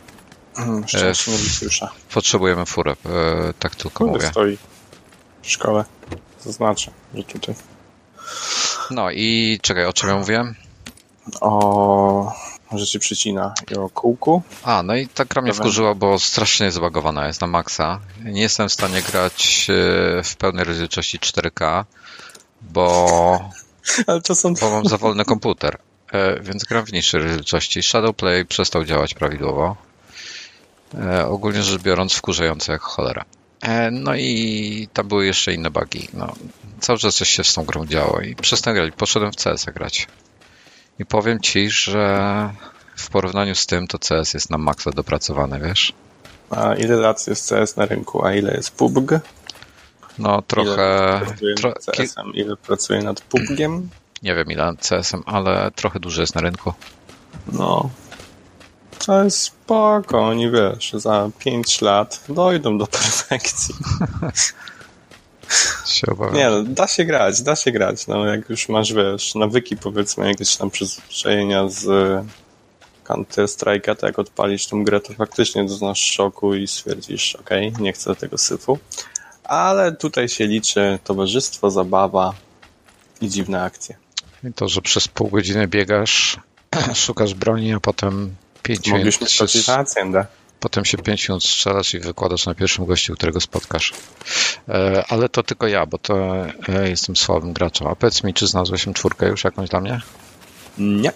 Szczęście 0.87 1.31
E, 1.31 1.33
nie 1.33 1.39
słysza. 1.49 1.91
Potrzebujemy 2.13 2.65
furę, 2.65 2.91
e, 3.05 3.53
tak 3.59 3.75
tylko 3.75 3.89
Kurde 3.99 4.13
mówię. 4.13 4.27
stoi 4.27 4.57
w 5.41 5.49
szkole. 5.51 5.85
Zaznaczę, 6.43 6.91
że 7.15 7.23
tutaj. 7.23 7.55
No 8.91 9.11
i 9.11 9.59
czekaj, 9.61 9.85
o 9.85 9.93
czym 9.93 10.09
ja 10.09 10.15
mówiłem? 10.15 10.55
O, 11.41 12.33
że 12.71 12.85
ci 12.85 12.99
przycina 12.99 13.53
i 13.71 13.75
o 13.75 13.89
kółku. 13.89 14.41
A, 14.63 14.83
no 14.83 14.95
i 14.95 15.07
ta 15.07 15.25
gra 15.25 15.41
mnie 15.41 15.53
wkurzyła, 15.53 15.95
bo 15.95 16.19
strasznie 16.19 16.71
zbagowana 16.71 17.27
jest 17.27 17.41
na 17.41 17.47
maksa. 17.47 17.99
Nie 18.23 18.41
jestem 18.41 18.69
w 18.69 18.73
stanie 18.73 19.01
grać 19.01 19.67
e, 19.69 20.23
w 20.23 20.35
pełnej 20.35 20.65
rozdzielczości 20.65 21.19
4K, 21.19 21.83
bo 22.61 23.49
Ale 24.07 24.21
to 24.21 24.35
są... 24.35 24.53
bo 24.53 24.69
mam 24.69 24.85
za 24.85 24.97
wolny 24.97 25.25
komputer, 25.25 25.77
e, 26.11 26.39
więc 26.39 26.63
gram 26.63 26.85
w 26.85 26.93
niższej 26.93 27.21
rozdzielczości. 27.21 27.83
Shadowplay 27.83 28.45
przestał 28.45 28.85
działać 28.85 29.13
prawidłowo. 29.13 29.75
E, 30.93 31.27
ogólnie 31.27 31.63
rzecz 31.63 31.81
biorąc, 31.81 32.13
wkurzające 32.13 32.71
jak 32.71 32.81
cholera. 32.81 33.25
No 33.91 34.15
i 34.15 34.87
tam 34.93 35.07
były 35.07 35.25
jeszcze 35.25 35.53
inne 35.53 35.71
bugi. 35.71 36.07
No, 36.13 36.33
cały 36.79 36.99
czas 36.99 37.15
coś 37.15 37.29
się 37.29 37.43
z 37.43 37.53
tą 37.53 37.63
grą 37.63 37.85
działo 37.85 38.21
i 38.21 38.35
przestałem 38.35 38.77
grać. 38.79 38.93
Poszedłem 38.97 39.31
w 39.31 39.35
CS 39.35 39.65
grać. 39.65 40.07
I 40.99 41.05
powiem 41.05 41.39
ci, 41.39 41.69
że 41.69 42.49
w 42.95 43.09
porównaniu 43.09 43.55
z 43.55 43.65
tym 43.65 43.87
to 43.87 43.99
CS 43.99 44.33
jest 44.33 44.49
na 44.49 44.57
maksa 44.57 44.91
dopracowany, 44.91 45.59
wiesz? 45.59 45.93
A 46.49 46.75
ile 46.75 46.95
lat 46.95 47.27
jest 47.27 47.49
CS 47.49 47.75
na 47.75 47.85
rynku, 47.85 48.25
a 48.25 48.33
ile 48.33 48.53
jest 48.53 48.71
PUBG? 48.71 49.19
No 50.19 50.41
trochę... 50.41 51.21
Ile 51.41 51.55
Tro, 51.55 51.73
CS-em? 51.73 52.33
Ile 52.33 52.55
pracuje 52.55 53.01
nad 53.01 53.21
PUBGiem? 53.21 53.89
nie 54.25 54.35
wiem 54.35 54.51
ile 54.51 54.65
nad 54.65 54.87
CS-em, 54.87 55.23
ale 55.25 55.71
trochę 55.75 55.99
duży 55.99 56.21
jest 56.21 56.35
na 56.35 56.41
rynku. 56.41 56.73
No. 57.53 57.89
To 59.05 59.23
jest 59.23 59.39
spoko, 59.39 60.27
oni 60.27 60.51
wiesz, 60.51 60.93
za 60.93 61.29
5 61.39 61.81
lat 61.81 62.23
dojdą 62.29 62.77
do 62.77 62.87
perfekcji. 62.87 63.75
Się 65.85 66.07
obawiam. 66.11 66.35
Nie 66.35 66.49
no, 66.49 66.63
da 66.63 66.87
się 66.87 67.05
grać, 67.05 67.41
da 67.41 67.55
się 67.55 67.71
grać. 67.71 68.07
No 68.07 68.25
jak 68.25 68.49
już 68.49 68.69
masz, 68.69 68.93
wiesz, 68.93 69.35
nawyki 69.35 69.77
powiedzmy, 69.77 70.27
jakieś 70.27 70.55
tam 70.55 70.69
przyzwyczajenia 70.69 71.69
z 71.69 71.85
Counter 73.03 73.45
Strike'a, 73.45 73.95
to 73.95 74.05
jak 74.05 74.19
odpalisz 74.19 74.67
tą 74.67 74.83
grę, 74.83 75.01
to 75.01 75.13
faktycznie 75.13 75.63
doznasz 75.63 75.99
szoku 75.99 76.55
i 76.55 76.67
stwierdzisz, 76.67 77.35
okej, 77.35 77.73
nie 77.79 77.93
chcę 77.93 78.15
tego 78.15 78.37
syfu. 78.37 78.79
Ale 79.43 79.91
tutaj 79.91 80.29
się 80.29 80.47
liczy 80.47 80.99
towarzystwo, 81.03 81.71
zabawa 81.71 82.33
i 83.21 83.29
dziwne 83.29 83.63
akcje. 83.63 83.97
I 84.43 84.53
to, 84.53 84.67
że 84.67 84.81
przez 84.81 85.07
pół 85.07 85.27
godziny 85.27 85.67
biegasz, 85.67 86.39
szukasz 86.93 87.33
broni, 87.33 87.73
a 87.73 87.79
potem 87.79 88.35
pięć 88.63 88.87
minut, 88.87 88.99
Mogliśmy 88.99 89.27
stracić 89.27 89.67
na 89.67 89.75
Haciendę. 89.75 90.25
Potem 90.59 90.85
się 90.85 90.97
pięć 90.97 91.29
minut 91.29 91.43
strzelasz 91.43 91.93
i 91.93 91.99
wykładasz 91.99 92.45
na 92.45 92.55
pierwszym 92.55 92.85
gościu, 92.85 93.13
którego 93.13 93.41
spotkasz. 93.41 93.93
E, 94.69 95.03
ale 95.09 95.29
to 95.29 95.43
tylko 95.43 95.67
ja, 95.67 95.85
bo 95.85 95.97
to 95.97 96.45
e, 96.69 96.89
jestem 96.89 97.15
słabym 97.15 97.53
graczem. 97.53 97.87
A 97.87 97.95
powiedz 97.95 98.23
mi, 98.23 98.33
czy 98.33 98.47
znalazłeś 98.47 98.85
czwórkę 98.93 99.27
już 99.27 99.43
jakąś 99.43 99.69
dla 99.69 99.81
mnie? 99.81 100.01
Nie, 100.77 101.11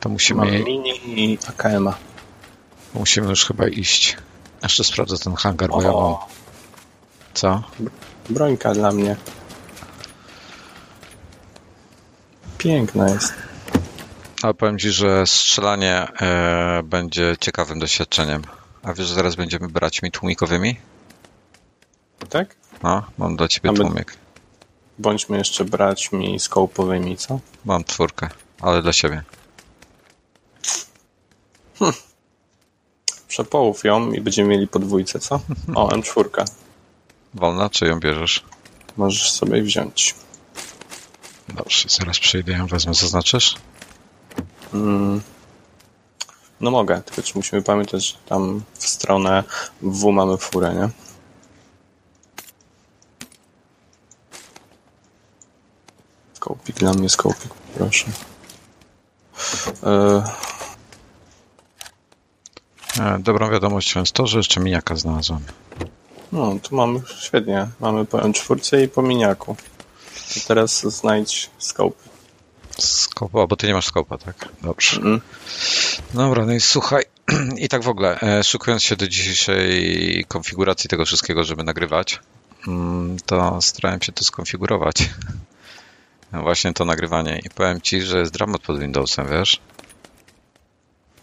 To 0.00 0.08
mam 0.08 0.12
musimy, 0.12 0.62
mini 0.62 0.90
i 1.06 1.38
AKM-a. 1.48 1.94
musimy 2.94 3.28
już 3.28 3.44
chyba 3.44 3.68
iść. 3.68 4.16
Jeszcze 4.62 4.84
sprawdzę 4.84 5.18
ten 5.18 5.34
hangar, 5.34 5.70
bo 5.70 5.82
ja 5.82 5.92
mam... 5.92 6.14
Co? 7.34 7.62
brońka 8.30 8.74
dla 8.74 8.92
mnie. 8.92 9.16
piękna 12.58 13.10
jest. 13.10 13.32
Ale 14.44 14.54
powiem 14.54 14.78
Ci, 14.78 14.90
że 14.90 15.26
strzelanie 15.26 16.06
e, 16.20 16.82
będzie 16.84 17.36
ciekawym 17.40 17.78
doświadczeniem. 17.78 18.42
A 18.82 18.94
wiesz, 18.94 19.08
że 19.08 19.14
zaraz 19.14 19.34
będziemy 19.34 19.68
braćmi 19.68 20.10
tłumikowymi? 20.10 20.76
Tak? 22.28 22.56
No, 22.82 23.02
mam 23.18 23.36
dla 23.36 23.48
Ciebie 23.48 23.72
my- 23.72 23.78
tłumik. 23.78 24.16
Bądźmy 24.98 25.38
jeszcze 25.38 25.64
braćmi 25.64 26.40
skołpowymi, 26.40 27.16
co? 27.16 27.40
Mam 27.64 27.84
czwórkę, 27.84 28.28
ale 28.60 28.82
dla 28.82 28.92
siebie. 28.92 29.22
Przepołów 33.28 33.84
ją 33.84 34.12
i 34.12 34.20
będziemy 34.20 34.48
mieli 34.48 34.68
podwójce, 34.68 35.18
co? 35.18 35.40
O, 35.74 35.88
M4. 35.96 36.44
Wolna, 37.34 37.70
czy 37.70 37.86
ją 37.86 38.00
bierzesz? 38.00 38.44
Możesz 38.96 39.30
sobie 39.30 39.62
wziąć. 39.62 40.14
Dobrze, 41.48 41.88
zaraz 41.88 42.18
przejdę 42.18 42.52
ją 42.52 42.66
wezmę. 42.66 42.94
Zaznaczysz? 42.94 43.54
Mm. 44.74 45.20
No 46.60 46.70
mogę, 46.70 47.02
tylko 47.02 47.22
czy 47.22 47.32
musimy 47.36 47.62
pamiętać, 47.62 48.06
że 48.08 48.16
tam 48.26 48.62
w 48.74 48.88
stronę 48.88 49.44
W 49.82 50.12
mamy 50.12 50.36
furę, 50.36 50.74
nie? 50.74 50.88
Skołpik 56.34 56.76
dla 56.76 56.92
mnie, 56.92 57.08
skołpik, 57.08 57.54
proszę. 57.74 58.06
E, 59.82 60.22
E, 63.00 63.18
dobrą 63.18 63.50
wiadomością 63.50 64.00
jest 64.00 64.12
to, 64.12 64.26
że 64.26 64.38
jeszcze 64.38 64.60
miniaka 64.60 64.96
znalazłem. 64.96 65.40
no, 66.32 66.56
tu 66.62 66.76
mamy 66.76 67.00
świetnie. 67.20 67.68
Mamy 67.80 68.04
po 68.04 68.18
M4 68.18 68.84
i 68.84 68.88
po 68.88 69.02
miniaku. 69.02 69.56
I 70.36 70.40
teraz 70.40 70.80
znajdź 70.80 71.50
skołp. 71.58 71.96
Skopa, 72.78 73.46
bo 73.46 73.56
ty 73.56 73.66
nie 73.66 73.74
masz 73.74 73.86
skopa, 73.86 74.18
tak? 74.18 74.48
Dobrze. 74.62 75.00
Mm. 75.00 75.20
Dobra, 76.14 76.46
no 76.46 76.52
i 76.52 76.60
słuchaj, 76.60 77.04
i 77.64 77.68
tak 77.68 77.82
w 77.82 77.88
ogóle, 77.88 78.20
e, 78.20 78.44
szykując 78.44 78.82
się 78.82 78.96
do 78.96 79.08
dzisiejszej 79.08 80.24
konfiguracji 80.28 80.90
tego 80.90 81.04
wszystkiego, 81.04 81.44
żeby 81.44 81.64
nagrywać, 81.64 82.20
mm, 82.68 83.16
to 83.26 83.62
starałem 83.62 84.02
się 84.02 84.12
to 84.12 84.24
skonfigurować. 84.24 84.96
Właśnie 86.42 86.72
to 86.72 86.84
nagrywanie. 86.84 87.40
I 87.44 87.50
powiem 87.50 87.80
ci, 87.80 88.02
że 88.02 88.18
jest 88.18 88.32
dramat 88.32 88.62
pod 88.62 88.80
Windowsem, 88.80 89.28
wiesz? 89.30 89.60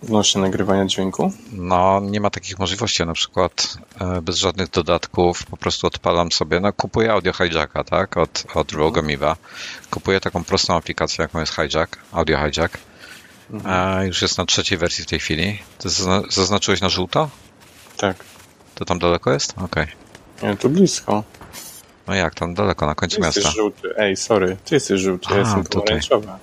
Odnośnie 0.03 0.41
nagrywania 0.41 0.85
dźwięku. 0.85 1.33
No, 1.51 1.99
nie 2.03 2.21
ma 2.21 2.29
takich 2.29 2.59
możliwości. 2.59 3.01
Ja 3.01 3.05
na 3.05 3.13
przykład 3.13 3.77
e, 4.01 4.21
bez 4.21 4.35
żadnych 4.37 4.69
dodatków 4.69 5.45
po 5.45 5.57
prostu 5.57 5.87
odpalam 5.87 6.31
sobie, 6.31 6.59
no 6.59 6.73
kupuję 6.73 7.11
audio 7.11 7.33
hijacka, 7.33 7.83
tak, 7.83 8.17
od, 8.17 8.43
od 8.55 8.71
Rogue 8.71 8.99
Amiiba. 8.99 9.35
Kupuję 9.91 10.19
taką 10.19 10.43
prostą 10.43 10.75
aplikację, 10.75 11.21
jaką 11.21 11.39
jest 11.39 11.55
Hijack, 11.55 11.97
Audio 12.11 12.37
Hijack. 12.37 12.77
E, 13.65 14.07
już 14.07 14.21
jest 14.21 14.37
na 14.37 14.45
trzeciej 14.45 14.77
wersji 14.77 15.03
w 15.03 15.07
tej 15.07 15.19
chwili. 15.19 15.59
Ty 15.77 15.89
zazna- 15.89 16.23
zaznaczyłeś 16.31 16.81
na 16.81 16.89
żółto? 16.89 17.29
Tak. 17.97 18.17
To 18.75 18.85
tam 18.85 18.99
daleko 18.99 19.31
jest? 19.33 19.53
Okej. 19.57 19.87
Nie, 20.43 20.57
tu 20.57 20.69
blisko. 20.69 21.23
No 22.07 22.15
jak, 22.15 22.35
tam 22.35 22.53
daleko, 22.53 22.85
na 22.85 22.95
końcu 22.95 23.15
Ty 23.17 23.25
jesteś 23.25 23.43
miasta. 23.43 23.57
żółty. 23.61 23.89
Ej, 23.97 24.17
sorry. 24.17 24.57
Ty 24.65 24.75
jesteś 24.75 25.01
żółty, 25.01 25.27
ja 25.29 25.35
A, 25.35 25.39
jestem 25.39 25.63
tutaj. 25.63 25.81
pomarańczowy. 25.81 26.27
E, 26.27 26.37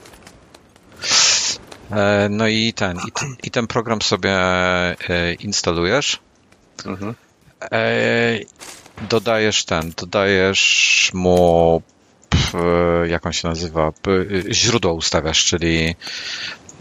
no 2.30 2.49
i 2.49 2.73
ten, 2.73 2.99
i, 3.42 3.50
ten 3.50 3.66
program 3.66 4.02
sobie 4.02 4.30
e, 4.30 4.97
instalujesz. 5.35 6.18
Mhm. 6.87 7.14
E, 7.73 8.38
dodajesz 9.09 9.64
ten, 9.64 9.92
dodajesz 9.97 11.11
mu, 11.14 11.83
e, 12.54 13.09
jak 13.09 13.26
on 13.26 13.33
się 13.33 13.49
nazywa, 13.49 13.88
e, 13.88 14.54
źródło 14.54 14.92
ustawiasz, 14.92 15.45
czyli 15.45 15.95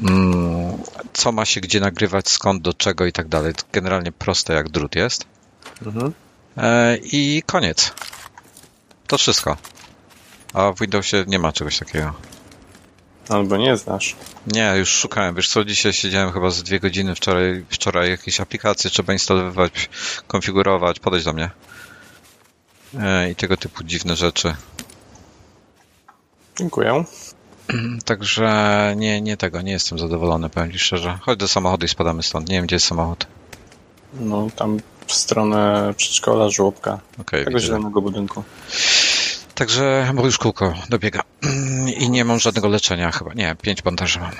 mm, 0.02 0.78
co 1.14 1.32
ma 1.32 1.46
się 1.46 1.62
gdzie 1.62 1.80
nagrywać, 1.80 2.30
skąd, 2.30 2.62
do 2.62 2.74
czego 2.74 3.06
i 3.06 3.12
tak 3.12 3.28
dalej. 3.28 3.54
Generalnie 3.72 4.12
proste 4.12 4.54
jak 4.54 4.70
drut 4.70 4.96
jest. 4.96 5.26
Mhm. 5.86 6.14
E, 6.58 6.98
I 6.98 7.44
koniec. 7.46 7.94
To 9.08 9.18
wszystko. 9.18 9.58
A 10.54 10.72
w 10.72 10.80
Windowsie 10.80 11.24
nie 11.28 11.40
ma 11.40 11.52
czegoś 11.52 11.80
takiego. 11.80 12.14
Albo 13.30 13.58
nie 13.58 13.78
znasz. 13.78 14.16
Nie, 14.48 14.74
już 14.78 14.90
szukałem. 14.90 15.36
Wiesz 15.36 15.50
co, 15.50 15.66
dzisiaj 15.66 15.94
siedziałem 15.94 16.32
chyba 16.32 16.50
z 16.50 16.64
dwie 16.64 16.80
godziny 16.80 17.16
wczoraj, 17.16 17.66
wczoraj 17.70 18.10
jakieś 18.10 18.40
aplikacje 18.40 18.90
trzeba 18.90 19.14
instalować, 19.14 19.90
konfigurować, 20.28 21.00
podejść 21.00 21.26
do 21.26 21.34
mnie. 21.34 21.50
E, 23.00 23.32
I 23.32 23.36
tego 23.36 23.58
typu 23.58 23.84
dziwne 23.84 24.16
rzeczy. 24.16 24.56
Dziękuję. 26.60 27.04
Także 28.06 28.94
nie, 28.98 29.22
nie 29.22 29.38
tego, 29.38 29.62
nie 29.62 29.72
jestem 29.72 30.00
zadowolony, 30.00 30.50
powiem 30.50 30.72
Ci 30.72 30.80
szczerze. 30.80 31.20
Chodź 31.22 31.40
do 31.40 31.48
samochodu 31.48 31.86
i 31.86 31.90
spadamy 31.90 32.24
stąd. 32.24 32.50
Nie 32.50 32.56
wiem, 32.56 32.66
gdzie 32.66 32.76
jest 32.76 32.86
samochód. 32.88 33.28
No, 34.14 34.48
tam 34.56 34.80
w 35.08 35.14
stronę 35.14 35.94
przedszkola, 35.98 36.50
żłobka. 36.50 37.00
Okej, 37.20 37.46
Tego 37.46 37.58
widzę. 37.58 37.68
zielonego 37.68 38.02
budynku. 38.02 38.44
Także, 39.58 40.12
bo 40.16 40.26
już 40.26 40.38
kółko 40.38 40.74
dobiega. 40.90 41.22
I 42.00 42.10
nie 42.10 42.26
mam 42.26 42.40
żadnego 42.40 42.68
leczenia 42.68 43.12
chyba. 43.12 43.34
Nie, 43.34 43.56
pięć 43.62 43.82
bandaży 43.82 44.20
mam. 44.20 44.32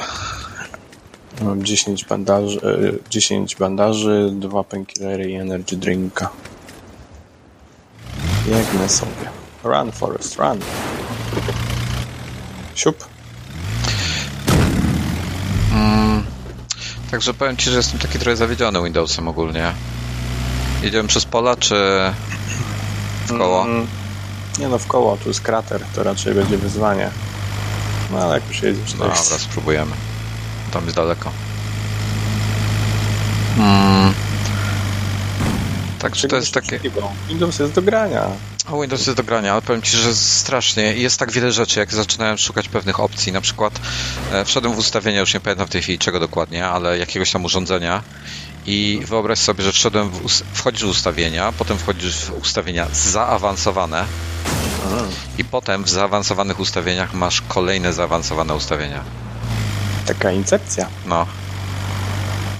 Mam 1.42 1.66
10 1.66 2.06
bandaży, 2.06 2.60
e, 2.62 3.10
10 3.10 3.56
bandaży, 3.56 4.30
dwa 4.34 4.64
painkillery 4.64 5.32
i 5.32 5.36
energy 5.36 5.78
drinka. 5.78 6.30
Biegnę 8.48 8.90
sobie. 8.90 9.30
Run, 9.64 9.92
Forest, 9.92 10.36
run. 10.36 10.60
Siup. 12.76 13.06
Mm, 15.74 16.24
także 17.12 17.34
powiem 17.34 17.58
Ci, 17.58 17.70
że 17.70 17.78
jestem 17.78 18.00
taki 18.00 18.20
trochę 18.20 18.36
zawiedziony 18.36 18.84
Windowsem 18.84 19.28
ogólnie. 19.28 19.74
Jedziemy 20.82 21.08
przez 21.08 21.26
pola, 21.26 21.56
czy 21.56 21.76
w 23.26 23.38
koło? 23.38 23.66
Mm, 23.66 23.88
nie 24.60 24.68
no, 24.68 24.78
w 24.78 24.88
koło, 24.88 25.18
tu 25.18 25.30
jest 25.30 25.42
krater, 25.42 25.82
to 25.96 26.04
raczej 26.04 26.34
będzie 26.34 26.58
wyzwanie. 26.58 27.10
No 28.12 28.20
ale 28.20 28.34
jak 28.34 28.48
już 28.48 28.62
jedziesz, 28.62 28.92
to 28.92 28.98
Dobra, 28.98 29.16
jest... 29.16 29.42
spróbujemy. 29.42 29.92
Tam 30.72 30.84
jest 30.84 30.96
daleko. 30.96 31.32
Mm. 33.58 34.14
Także 36.00 36.28
to 36.28 36.36
jest 36.36 36.54
takie... 36.54 36.80
Windows 37.28 37.60
jest 37.60 37.74
do 37.74 37.82
grania. 37.82 38.26
O, 38.72 38.82
Windows 38.82 39.08
jest 39.08 39.18
do 39.18 39.24
grania, 39.24 39.52
ale 39.52 39.62
powiem 39.62 39.82
Ci, 39.82 39.98
że 39.98 40.16
strasznie. 40.16 40.84
Jest 40.84 41.20
tak 41.20 41.32
wiele 41.32 41.52
rzeczy, 41.52 41.80
jak 41.80 41.94
zaczynałem 41.94 42.38
szukać 42.38 42.70
pewnych 42.70 43.00
opcji. 43.00 43.32
Na 43.32 43.42
przykład 43.42 43.74
e, 44.32 44.46
wszedłem 44.46 44.74
w 44.74 44.78
ustawienia, 44.78 45.20
już 45.20 45.34
nie 45.34 45.40
pamiętam 45.40 45.68
w 45.68 45.70
tej 45.70 45.82
chwili 45.82 46.00
czego 46.00 46.20
dokładnie, 46.20 46.68
ale 46.68 46.98
jakiegoś 46.98 47.32
tam 47.32 47.46
urządzenia 47.46 48.04
i 48.66 49.02
wyobraź 49.06 49.40
sobie, 49.40 49.64
że 49.64 49.72
wszedłem 49.72 50.10
w, 50.10 50.30
wchodzisz 50.54 50.84
w 50.86 50.90
ustawienia, 50.90 51.54
potem 51.58 51.78
wchodzisz 51.78 52.16
w 52.16 52.32
ustawienia 52.42 52.88
zaawansowane 52.94 54.06
i 55.38 55.44
potem 55.46 55.84
w 55.84 55.90
zaawansowanych 55.90 56.60
ustawieniach 56.60 57.14
masz 57.14 57.42
kolejne 57.42 57.94
zaawansowane 57.94 58.56
ustawienia. 58.56 59.04
Taka 60.06 60.32
incepcja. 60.32 60.88
No. 61.06 61.26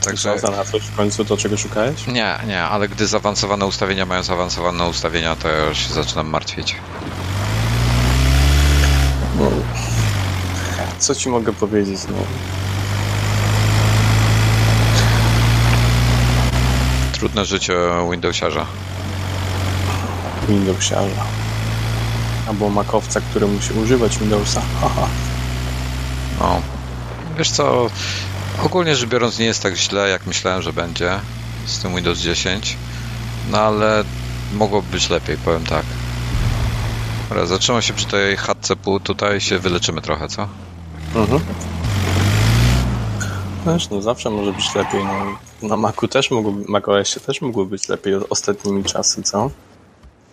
Także... 0.04 0.30
Także 0.30 0.48
Znalazłeś 0.48 0.84
w 0.84 0.96
końcu 0.96 1.26
to, 1.26 1.38
czego 1.38 1.58
szukałeś? 1.58 2.08
nie, 2.08 2.36
nie, 2.48 2.64
ale 2.64 2.88
gdy 2.90 3.08
zaawansowane 3.08 3.66
ustawienia 3.66 4.06
mają 4.06 4.24
zaawansowane 4.24 4.88
ustawienia, 4.88 5.36
to 5.36 5.50
ja 5.50 5.66
już 5.66 5.78
się 5.78 5.94
zaczynam 5.94 6.28
martwić. 6.30 6.76
No. 9.40 9.52
Co 11.00 11.16
ci 11.16 11.30
mogę 11.30 11.54
powiedzieć? 11.54 12.00
No, 12.10 12.18
Trudne 17.14 17.46
życie 17.46 17.74
Windowsiarza. 18.12 18.66
Windowsiarza. 20.48 21.26
Albo 22.48 22.70
makowca, 22.70 23.22
który 23.22 23.48
musi 23.48 23.74
używać 23.74 24.18
Windowsa. 24.18 24.62
Haha. 24.82 25.08
No. 26.40 26.62
Wiesz 27.38 27.52
co, 27.52 27.90
ogólnie 28.64 28.96
rzecz 28.96 29.10
biorąc 29.10 29.40
nie 29.40 29.46
jest 29.46 29.64
tak 29.64 29.76
źle, 29.76 30.10
jak 30.10 30.26
myślałem, 30.26 30.62
że 30.62 30.74
będzie 30.74 31.20
z 31.66 31.80
tym 31.80 31.96
Windows 31.96 32.20
10, 32.20 32.78
no 33.52 33.60
ale 33.60 34.04
mogłoby 34.54 34.92
być 34.92 35.10
lepiej, 35.10 35.38
powiem 35.38 35.64
tak. 35.64 35.86
Dobra, 37.30 37.46
zatrzymam 37.46 37.82
się 37.82 37.94
przy 37.94 38.06
tej 38.06 38.38
chatce 38.38 38.76
pół, 38.76 39.00
tutaj 39.00 39.42
się 39.42 39.60
wyleczymy 39.60 40.02
trochę, 40.02 40.28
co? 40.28 40.48
Mhm. 41.16 41.42
Wiesz, 43.66 43.90
no 43.90 44.02
zawsze 44.02 44.30
może 44.30 44.54
być 44.54 44.76
lepiej. 44.76 45.02
No, 45.04 45.68
na 45.68 45.78
Macu 45.78 46.08
też 46.08 46.32
mógłby, 46.32 46.72
macOSie 46.72 47.20
też 47.20 47.42
mogło 47.42 47.66
być 47.66 47.90
lepiej 47.90 48.14
ostatnimi 48.30 48.84
czasy, 48.84 49.24
co? 49.24 49.50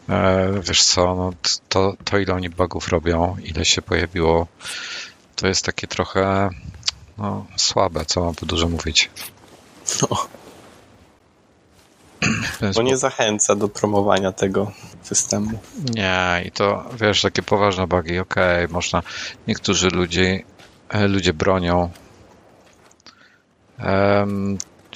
E, 0.09 0.53
wiesz 0.63 0.85
co, 0.85 1.15
no 1.15 1.33
to, 1.69 1.97
to 2.05 2.19
ile 2.19 2.35
oni 2.35 2.51
bugów 2.51 2.89
robią, 2.89 3.37
ile 3.45 3.65
się 3.65 3.83
pojawiło, 3.83 4.47
to 5.37 5.47
jest 5.47 5.65
takie 5.65 5.87
trochę 5.87 6.51
no, 7.19 7.47
słabe, 7.57 8.05
co 8.05 8.25
mam 8.25 8.35
tu 8.35 8.47
dużo 8.47 8.69
mówić. 8.69 9.11
No, 10.03 10.29
Więc 12.61 12.77
bo 12.77 12.83
nie 12.83 12.97
zachęca 12.97 13.55
do 13.57 13.69
promowania 13.69 14.33
tego 14.33 14.73
systemu. 15.03 15.59
Nie, 15.95 16.43
i 16.47 16.51
to 16.51 16.85
wiesz, 17.01 17.23
takie 17.23 17.43
poważne 17.43 17.87
bugi, 17.87 18.19
okej, 18.19 18.69
można. 18.69 19.03
Niektórzy 19.47 19.89
ludzie, 19.89 20.43
e, 20.89 21.09
ludzie 21.09 21.33
bronią 21.33 21.91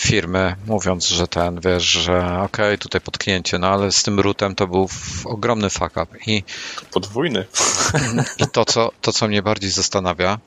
firmy, 0.03 0.57
mówiąc, 0.67 1.09
że 1.09 1.29
ten, 1.29 1.61
wiesz, 1.61 1.85
że 1.85 2.41
okej, 2.43 2.79
tutaj 2.79 3.01
potknięcie, 3.01 3.59
no 3.59 3.67
ale 3.69 3.93
z 3.93 4.03
tym 4.03 4.21
rootem 4.21 4.55
to 4.55 4.67
był 4.67 4.89
ogromny 5.25 5.71
fuck 5.71 5.97
up. 5.97 6.07
I, 6.27 6.43
Podwójny. 6.93 7.45
i 8.39 8.45
to, 8.53 8.65
co, 8.65 8.91
to, 9.03 9.13
co 9.13 9.29
mnie 9.29 9.43
bardziej 9.43 9.71
zastanawia, 9.71 10.39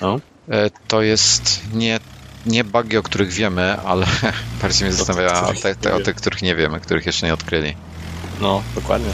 No. 0.00 0.20
e, 0.50 0.70
to 0.88 1.02
jest 1.02 1.60
nie, 1.74 2.00
nie 2.46 2.64
bugi, 2.64 2.96
o 2.96 3.02
których 3.02 3.32
wiemy, 3.32 3.76
ale 3.84 4.06
bardziej 4.62 4.88
mnie 4.88 4.96
zastanawia 4.96 5.42
o 5.46 5.54
te, 5.54 5.74
te, 5.74 5.94
o 5.94 6.00
tych, 6.00 6.16
których 6.16 6.42
nie 6.42 6.56
wiemy, 6.56 6.80
których 6.80 7.06
jeszcze 7.06 7.26
nie 7.26 7.34
odkryli. 7.34 7.76
No, 8.40 8.62
dokładnie. 8.74 9.10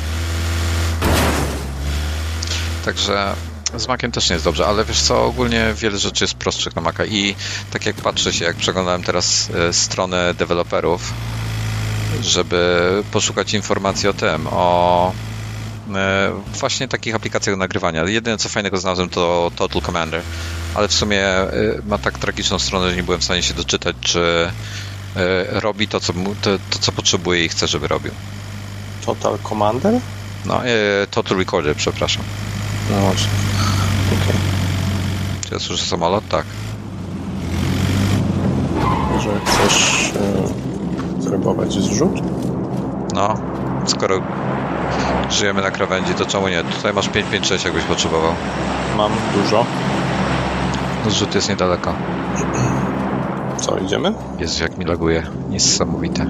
Także 2.85 3.35
z 3.75 3.89
Maciem 3.89 4.13
też 4.13 4.31
nie 4.31 4.35
jest 4.35 4.45
dobrze, 4.45 4.67
ale 4.67 4.85
wiesz 4.85 5.03
co, 5.03 5.25
ogólnie 5.25 5.75
wiele 5.75 5.99
rzeczy 5.99 6.25
jest 6.25 6.35
prostszych 6.35 6.77
na 6.77 6.83
Maca 6.83 7.05
i 7.05 7.35
tak 7.71 7.87
jak 7.87 7.97
patrzę 7.97 8.33
się, 8.33 8.45
jak 8.45 8.57
przeglądałem 8.57 9.03
teraz 9.03 9.51
e, 9.51 9.73
stronę 9.73 10.35
deweloperów, 10.35 11.13
żeby 12.23 13.03
poszukać 13.13 13.55
informacji 13.55 14.09
o 14.09 14.13
tym, 14.13 14.47
o 14.51 15.13
e, 15.95 16.33
właśnie 16.59 16.89
takich 16.89 17.15
aplikacjach 17.15 17.57
nagrywania. 17.57 18.05
Jedyne 18.05 18.39
co 18.39 18.49
fajnego 18.49 18.77
znalazłem 18.77 19.09
to 19.09 19.51
Total 19.57 19.83
Commander, 19.83 20.23
ale 20.75 20.89
w 20.89 20.95
sumie 20.95 21.27
e, 21.27 21.53
ma 21.87 21.99
tak 21.99 22.19
tragiczną 22.19 22.59
stronę, 22.59 22.91
że 22.91 22.97
nie 22.97 23.03
byłem 23.03 23.21
w 23.21 23.25
stanie 23.25 23.43
się 23.43 23.55
doczytać, 23.55 23.97
czy 24.01 24.53
robi 25.49 25.89
to, 25.89 26.01
co, 26.01 26.13
to, 26.43 26.59
to, 26.71 26.79
co 26.81 26.93
potrzebuje 26.93 27.45
i 27.45 27.49
chce, 27.49 27.69
żeby 27.69 27.89
robił. 27.89 28.13
Total 29.07 29.39
Commander? 29.49 30.01
No, 30.45 30.61
Total 31.11 31.39
Recorder, 31.39 31.77
przepraszam. 31.77 32.25
No 32.91 33.01
właśnie. 33.01 33.29
Okej. 34.07 34.41
Czy 35.49 35.55
ja 35.55 35.61
słyszę 35.61 35.85
samolot? 35.87 36.29
Tak. 36.29 36.45
Może 39.13 39.31
chcesz 39.45 40.13
e, 41.19 41.23
zrebować 41.23 41.73
zrzut? 41.73 42.21
No, 43.15 43.35
skoro 43.87 44.21
żyjemy 45.31 45.63
na 45.63 45.71
krawędzi, 45.71 46.15
to 46.15 46.27
czemu 46.27 46.49
nie? 46.49 46.65
Tutaj 46.65 46.93
masz 46.93 47.09
556, 47.09 47.65
jakbyś 47.65 47.85
potrzebował. 47.85 48.33
Mam 48.97 49.13
dużo. 49.35 49.67
No, 51.05 51.11
Zrzut 51.11 51.35
jest 51.35 51.49
niedaleko. 51.49 51.95
Co, 53.57 53.79
idziemy? 53.79 54.15
Jezu, 54.39 54.63
jak 54.63 54.79
mi 54.79 54.85
laguje. 54.85 55.27
Niesamowite. 55.51 56.27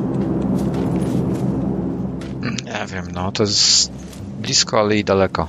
Nie 2.64 2.86
wiem, 2.86 3.04
no 3.14 3.32
to 3.32 3.42
jest 3.42 3.92
blisko, 4.40 4.80
ale 4.80 4.96
i 4.96 5.04
daleko. 5.04 5.46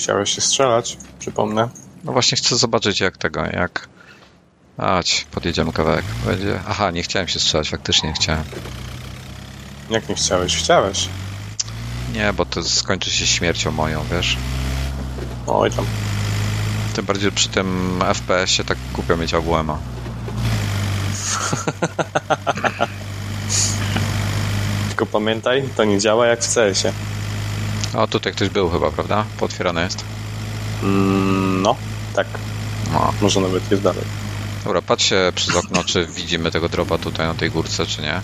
Chciałeś 0.00 0.34
się 0.34 0.40
strzelać, 0.40 0.96
przypomnę. 1.18 1.68
No 2.04 2.12
właśnie 2.12 2.38
chcę 2.38 2.56
zobaczyć 2.56 3.00
jak 3.00 3.16
tego, 3.16 3.46
jak... 3.46 3.88
Ać, 4.78 5.26
podjedziemy 5.30 5.72
kawałek. 5.72 6.04
Będzie... 6.26 6.60
Aha, 6.68 6.90
nie 6.90 7.02
chciałem 7.02 7.28
się 7.28 7.38
strzelać, 7.40 7.70
faktycznie 7.70 8.08
nie 8.08 8.14
chciałem. 8.14 8.44
Jak 9.90 10.08
nie 10.08 10.14
chciałeś? 10.14 10.56
Chciałeś. 10.56 11.08
Nie, 12.12 12.32
bo 12.32 12.46
to 12.46 12.62
skończy 12.62 13.10
się 13.10 13.26
śmiercią 13.26 13.70
moją, 13.70 14.04
wiesz? 14.10 14.36
Oj 15.46 15.70
tam. 15.70 15.86
Tym 16.94 17.04
bardziej 17.04 17.32
przy 17.32 17.48
tym 17.48 17.98
FPS-ie 18.14 18.68
tak 18.68 18.78
głupio 18.94 19.16
mieć 19.16 19.34
AWM-a. 19.34 19.78
Tylko 24.88 25.06
pamiętaj, 25.06 25.68
to 25.76 25.84
nie 25.84 25.98
działa 25.98 26.26
jak 26.26 26.44
w 26.44 26.54
CS-ie. 26.54 26.94
O, 27.94 28.06
tutaj 28.06 28.32
ktoś 28.32 28.48
był 28.48 28.70
chyba, 28.70 28.90
prawda? 28.90 29.24
Potwierane 29.38 29.82
jest. 29.82 30.04
Mm, 30.82 31.62
no, 31.62 31.76
tak. 32.14 32.26
No. 32.92 33.12
Może 33.20 33.40
nawet 33.40 33.70
jest 33.70 33.82
dalej. 33.82 34.04
Dobra, 34.64 34.82
patrzcie 34.82 35.32
przez 35.34 35.56
okno, 35.56 35.84
czy 35.84 36.06
widzimy 36.06 36.50
tego 36.50 36.68
dropa 36.68 36.98
tutaj 36.98 37.26
na 37.26 37.34
tej 37.34 37.50
górce, 37.50 37.86
czy 37.86 38.02
nie. 38.02 38.20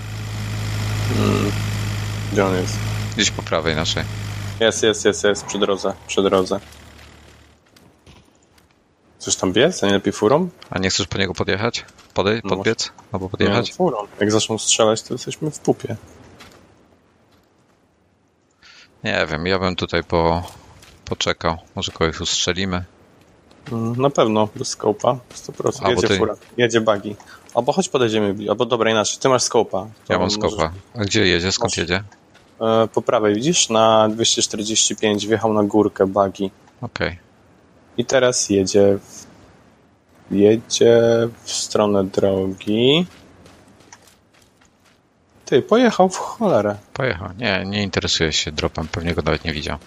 Mm, 1.19 1.53
gdzie 2.33 2.47
on 2.47 2.55
jest? 2.57 2.77
Gdzieś 3.17 3.31
po 3.31 3.43
prawej 3.43 3.77
naszej. 3.77 4.05
Jest, 4.61 4.83
jest, 4.83 5.05
jest, 5.05 5.25
jest. 5.25 5.45
Przy 5.47 5.59
drodze, 5.59 5.95
przy 6.07 6.23
drodze. 6.23 6.61
Coś 9.19 9.37
tam 9.37 9.53
biec? 9.53 9.85
A 9.85 9.87
nie 9.87 9.93
lepiej 9.93 10.13
furą? 10.13 10.49
A 10.71 10.79
nie 10.79 10.91
chcesz 10.91 11.07
po 11.07 11.19
niego 11.19 11.35
podjechać? 11.35 11.85
Podej, 12.15 12.41
No 12.45 12.51
podbiec? 12.57 12.93
Albo 13.13 13.27
Nie, 13.27 13.31
podjechać? 13.31 13.71
no, 13.71 13.77
furą. 13.77 13.97
Jak 14.21 14.33
zaczną 14.33 14.59
strzelać, 14.59 15.03
to 15.03 15.15
jesteśmy 15.15 15.51
w 15.51 15.59
pupie. 15.59 15.97
Nie 19.07 19.27
wiem, 19.31 19.47
ja 19.47 19.59
bym 19.59 19.77
tutaj 19.77 20.05
po, 20.05 20.43
poczekał. 21.05 21.57
Może 21.75 21.93
kogoś 21.93 22.21
ustrzelimy. 22.21 22.85
Mm, 23.73 23.97
Na 23.97 24.11
pewno, 24.11 24.49
bez 24.57 24.69
skopa, 24.69 25.19
100%. 25.35 25.79
A, 25.81 25.83
bo 25.85 25.91
Jedzie 25.91 26.09
ty- 26.09 26.17
fura, 26.19 26.35
jedzie 26.57 26.81
buggy. 26.81 27.17
Albo 27.55 27.73
choć 27.73 27.89
podejdziemy, 27.89 28.35
albo 28.51 28.67
dobra, 28.67 28.91
inaczej, 28.91 29.19
ty 29.21 29.29
masz 29.29 29.43
skopa. 29.43 29.87
Ja 30.09 30.19
mam 30.19 30.29
możesz- 30.29 30.39
skopa. 30.53 30.73
A 30.95 30.99
gdzie 31.05 31.27
jedzie? 31.27 31.53
Skąd 31.53 31.73
Masz- 31.73 31.79
jedzie? 31.79 32.03
E, 32.61 32.89
po 32.95 33.03
prawej, 33.03 33.35
widzisz? 33.35 33.69
Na 33.69 34.09
245 34.09 35.27
wjechał 35.27 35.53
na 35.53 35.63
górkę 35.63 36.07
buggy. 36.07 36.51
Okej. 36.81 37.19
I 37.99 38.05
teraz 38.05 38.51
jedzie 38.51 38.99
w, 38.99 39.27
jedzie 40.31 41.01
w 41.45 41.51
stronę 41.53 42.05
drogi. 42.05 43.07
Ty, 45.47 45.63
pojechał 45.63 46.09
w 46.09 46.17
cholerę. 46.17 46.77
Pojechał. 46.93 47.29
Nie, 47.39 47.65
nie 47.67 47.83
interesuje 47.83 48.33
się 48.33 48.53
dropem. 48.53 48.89
Pewnie 48.89 49.15
go 49.15 49.23
nawet 49.23 49.45
nie 49.45 49.53
widział. 49.53 49.79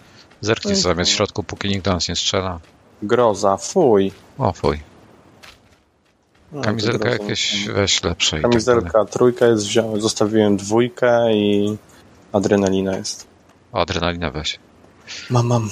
Zerknij 0.41 0.73
Okej. 0.73 0.83
zamiast 0.83 1.11
w 1.11 1.13
środku, 1.13 1.43
póki 1.43 1.69
nikt 1.69 1.85
do 1.85 1.93
nas 1.93 2.07
nie 2.09 2.15
strzela. 2.15 2.59
Groza, 3.03 3.57
fuj. 3.57 4.11
O, 4.37 4.51
fuj. 4.53 4.79
No, 6.51 6.61
Kamizelka 6.61 7.09
jakieś 7.09 7.67
weź 7.67 8.03
lepsze. 8.03 8.39
i 8.39 8.41
tak. 8.41 8.51
Kamizelka, 8.51 9.05
trójka 9.05 9.45
jest 9.45 9.65
wziąłem, 9.67 10.01
zostawiłem 10.01 10.57
dwójkę 10.57 11.33
i 11.33 11.77
adrenalina 12.31 12.97
jest. 12.97 13.27
O, 13.71 13.81
adrenalina 13.81 14.31
weź. 14.31 14.59
Mam, 15.29 15.47
mam. 15.47 15.69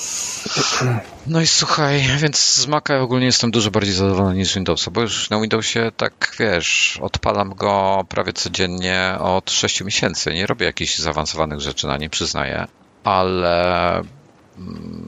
No 1.27 1.41
i 1.41 1.47
słuchaj, 1.47 2.01
więc 2.17 2.39
z 2.39 2.67
Maca 2.67 2.99
ogólnie 2.99 3.25
jestem 3.25 3.51
dużo 3.51 3.71
bardziej 3.71 3.93
zadowolony 3.93 4.35
niż 4.35 4.51
z 4.51 4.55
Windowsa, 4.55 4.91
bo 4.91 5.01
już 5.01 5.29
na 5.29 5.39
Windowsie 5.41 5.91
tak, 5.97 6.35
wiesz, 6.39 6.99
odpalam 7.01 7.55
go 7.55 8.05
prawie 8.09 8.33
codziennie 8.33 9.15
od 9.19 9.51
6 9.51 9.81
miesięcy. 9.81 10.33
Nie 10.33 10.47
robię 10.47 10.65
jakichś 10.65 10.97
zaawansowanych 10.97 11.59
rzeczy 11.59 11.87
na 11.87 11.97
nim, 11.97 12.09
przyznaję, 12.09 12.67
ale 13.03 14.01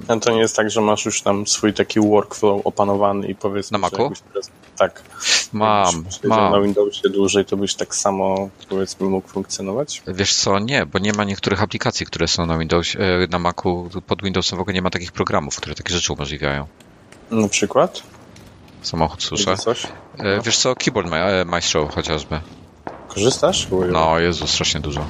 A 0.08 0.16
to 0.20 0.32
nie 0.32 0.40
jest 0.40 0.56
tak, 0.56 0.70
że 0.70 0.82
masz 0.82 1.06
już 1.06 1.22
tam 1.22 1.48
swój 1.48 1.74
taki 1.74 2.00
workflow 2.00 2.62
opanowany 2.66 3.28
i 3.28 3.36
powiedzmy, 3.36 3.78
Na 3.80 3.90
że 3.90 3.98
Macu? 3.98 4.22
Teraz, 4.34 4.52
tak. 4.78 5.04
mam, 5.54 6.06
siedział 6.12 6.30
na 6.30 6.50
mam. 6.50 6.64
Windowsie 6.64 7.10
dłużej, 7.10 7.46
to 7.46 7.58
byś 7.58 7.76
tak 7.76 7.96
samo, 7.96 8.50
powiedzmy, 8.70 9.08
mógł 9.08 9.28
funkcjonować? 9.28 10.02
Wiesz 10.08 10.36
co, 10.36 10.60
nie, 10.60 10.86
bo 10.86 11.00
nie 11.00 11.14
ma 11.14 11.24
niektórych 11.24 11.64
aplikacji, 11.64 12.06
które 12.06 12.28
są 12.28 12.46
na 12.46 12.58
Windowsie, 12.58 13.00
na 13.30 13.40
Macu, 13.40 13.90
pod 14.08 14.24
Windowsem 14.24 14.58
w 14.58 14.62
ogóle 14.62 14.74
nie 14.74 14.82
ma 14.82 14.90
takich 14.90 15.12
programów, 15.12 15.56
które 15.56 15.76
takie 15.76 15.94
rzeczy 15.94 16.14
umożliwiają. 16.14 16.68
Na 17.32 17.48
przykład? 17.50 18.04
Samochód 18.82 19.24
słyszę. 19.24 19.58
Coś? 19.58 19.88
E, 20.18 20.42
Wiesz 20.42 20.58
co, 20.58 20.76
Keyboard 20.76 21.08
e, 21.14 21.46
Maestro 21.46 21.88
chociażby. 21.88 22.40
Korzystasz? 23.08 23.68
Uj, 23.72 23.88
No, 23.92 24.20
Jezu, 24.20 24.48
strasznie 24.48 24.80
dużo. 24.82 25.06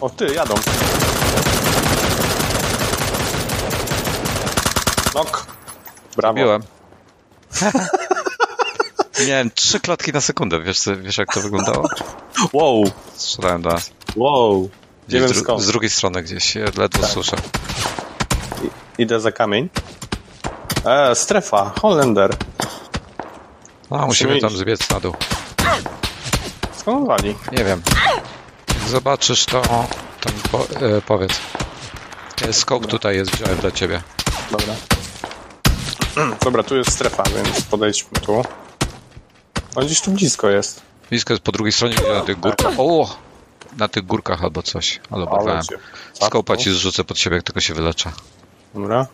O, 0.00 0.10
ty, 0.10 0.34
jadą. 0.34 0.54
Nok. 5.16 5.46
Brawo. 6.16 6.34
Biłem. 6.34 6.62
Miałem 9.28 9.50
trzy 9.50 9.80
klatki 9.80 10.12
na 10.12 10.20
sekundę, 10.20 10.62
wiesz, 10.62 10.80
wiesz 11.02 11.18
jak 11.18 11.34
to 11.34 11.40
wyglądało? 11.40 11.88
Wow, 12.52 12.84
Strzelałem 13.14 13.62
do 13.62 13.70
nas. 13.70 13.90
wow. 14.16 14.68
Gdzieś 15.08 15.22
dru- 15.22 15.40
skąd. 15.42 15.62
z 15.62 15.66
drugiej 15.66 15.90
strony 15.90 16.22
gdzieś, 16.22 16.54
ledwo 16.54 16.88
Tak. 17.02 17.10
słyszę. 17.10 17.36
Idę 18.98 19.20
za 19.20 19.32
kamień. 19.32 19.68
E, 20.84 21.14
strefa, 21.14 21.72
Holender. 21.80 22.36
No, 23.90 24.06
musimy 24.06 24.06
Musimy 24.06 24.40
tam 24.40 24.50
zbiec 24.58 24.90
na 24.90 25.00
dół. 25.00 25.14
Skąd 26.76 27.06
wali? 27.06 27.36
Nie 27.52 27.64
wiem. 27.64 27.82
Jak 28.80 28.88
zobaczysz 28.88 29.46
to, 29.46 29.62
to 30.20 30.30
mi 30.32 30.40
po, 30.52 30.58
e, 30.86 31.02
powiedz. 31.06 31.32
E, 32.48 32.52
Skok 32.52 32.86
tutaj 32.86 33.16
jest, 33.16 33.30
wziąłem 33.30 33.58
dla 33.58 33.70
ciebie. 33.70 34.02
Dobra. 34.50 34.74
Dobra, 36.44 36.62
tu 36.62 36.76
jest 36.76 36.92
strefa, 36.92 37.22
więc 37.22 37.62
podejdźmy 37.62 38.20
tu. 38.20 38.42
On 39.74 39.86
gdzieś 39.86 40.00
tu 40.00 40.10
blisko 40.10 40.50
jest. 40.50 40.82
Blisko 41.10 41.32
jest 41.32 41.42
po 41.42 41.52
drugiej 41.52 41.72
stronie, 41.72 41.94
gdzie 41.94 42.14
na 42.14 42.20
tych 42.20 42.40
górkach. 42.40 42.72
O! 42.78 43.16
Na 43.76 43.88
tych 43.88 44.06
górkach 44.06 44.44
albo 44.44 44.62
coś, 44.62 45.00
ale 45.10 45.24
oberwałem. 45.24 45.62
cię 45.62 45.78
Skopa 46.12 46.56
ci 46.56 46.72
zrzucę 46.72 47.04
pod 47.04 47.18
siebie, 47.18 47.36
jak 47.36 47.44
tylko 47.44 47.60
się 47.60 47.74
wyleczę. 47.74 48.12
Dobra. 48.74 49.06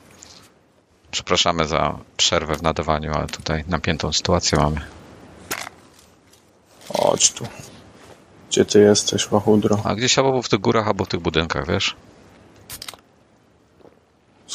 Przepraszamy 1.11 1.69
za 1.69 1.99
przerwę 2.17 2.55
w 2.55 2.63
nadawaniu, 2.63 3.15
ale 3.15 3.27
tutaj 3.27 3.65
napiętą 3.69 4.13
sytuację 4.13 4.59
mamy. 4.59 4.81
Chodź 6.95 7.33
tu. 7.33 7.47
Gdzie 8.51 8.65
ty 8.65 8.81
jesteś, 8.81 9.31
łachudro? 9.31 9.81
A 9.85 9.95
gdzieś 9.95 10.19
albo 10.19 10.43
w 10.43 10.49
tych 10.49 10.61
górach, 10.61 10.87
albo 10.87 11.05
w 11.05 11.09
tych 11.09 11.21
budynkach, 11.21 11.67
wiesz? 11.67 11.97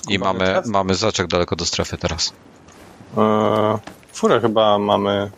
I 0.10 0.20
mamy, 0.20 0.40
czas? 0.46 0.68
mamy 0.68 0.96
zaczek 0.96 1.28
daleko 1.28 1.56
do 1.56 1.66
strefy 1.66 1.98
teraz. 1.98 2.34
Eee, 3.18 3.78
Furę 4.14 4.42
chyba 4.42 4.80
mamy 4.80 5.32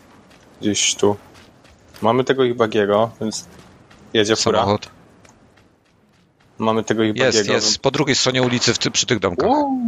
gdzieś 0.60 0.94
tu. 0.94 1.16
Mamy 2.02 2.24
tego 2.24 2.44
ich 2.44 2.56
bagiego, 2.56 3.10
więc 3.20 3.44
jedzie 4.14 4.36
fura. 4.36 4.58
Samochód. 4.60 4.88
Mamy 6.58 6.84
tego 6.84 7.02
ich 7.02 7.16
Jest, 7.16 7.38
bagiego. 7.38 7.54
jest 7.54 7.78
po 7.78 7.90
drugiej 7.90 8.16
stronie 8.16 8.42
ulicy, 8.42 8.74
w 8.74 8.78
ty, 8.78 8.90
przy 8.90 9.06
tych 9.06 9.18
domkach. 9.18 9.50
Uuu, 9.50 9.78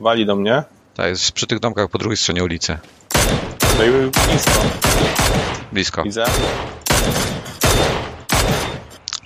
Wali 0.00 0.26
do 0.26 0.36
mnie. 0.36 0.62
Tak, 0.94 1.06
jest 1.08 1.32
przy 1.32 1.46
tych 1.46 1.60
domkach 1.60 1.88
po 1.90 1.98
drugiej 1.98 2.16
stronie 2.16 2.44
ulicy. 2.44 2.78
No 3.78 3.84
i 3.84 3.90
blisko. 3.90 4.50
Blisko. 5.72 6.02
Widzę. 6.02 6.24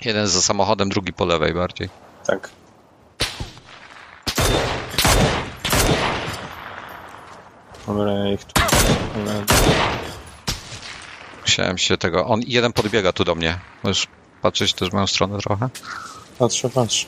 Jeden 0.05 0.27
za 0.27 0.41
samochodem, 0.41 0.89
drugi 0.89 1.13
po 1.13 1.25
lewej 1.25 1.53
bardziej. 1.53 1.89
Tak. 2.27 2.49
Dobra, 7.87 8.11
ja 8.11 8.31
ich 8.31 8.45
tu... 8.45 8.61
Musiałem 11.41 11.77
się 11.77 11.97
tego. 11.97 12.25
On 12.25 12.41
jeden 12.47 12.73
podbiega 12.73 13.13
tu 13.13 13.23
do 13.23 13.35
mnie. 13.35 13.59
Możesz 13.83 14.07
patrzeć 14.41 14.73
też 14.73 14.89
w 14.89 14.93
moją 14.93 15.07
stronę 15.07 15.37
trochę? 15.37 15.69
Patrzę, 16.39 16.69
patrzę. 16.69 17.05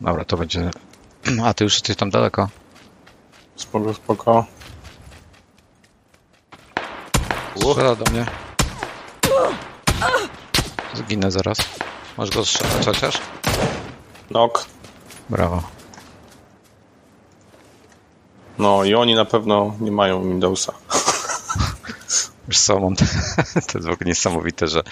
Dobra, 0.00 0.24
to 0.24 0.36
będzie. 0.36 0.70
A 1.44 1.54
ty 1.54 1.64
już 1.64 1.74
jesteś 1.74 1.96
tam 1.96 2.10
daleko. 2.10 2.48
Spoko, 3.56 3.94
spoko. 3.94 4.46
Strzela 7.56 7.94
do 7.94 8.12
mnie. 8.12 8.26
Zginę 10.94 11.30
zaraz. 11.30 11.58
Możesz 12.16 12.34
go 12.34 12.44
strzelać 12.44 12.86
chociaż? 12.86 13.20
Nok. 14.30 14.66
Brawo. 15.30 15.62
No 18.58 18.84
i 18.84 18.94
oni 18.94 19.14
na 19.14 19.24
pewno 19.24 19.76
nie 19.80 19.92
mają 19.92 20.22
Windowsa. 20.22 20.72
Wiesz 22.48 22.60
co, 22.60 22.80
mam... 22.80 22.96
to 22.96 23.04
jest 23.54 23.88
w 23.88 23.90
ogóle 23.90 23.96
niesamowite, 24.06 24.68
że 24.68 24.82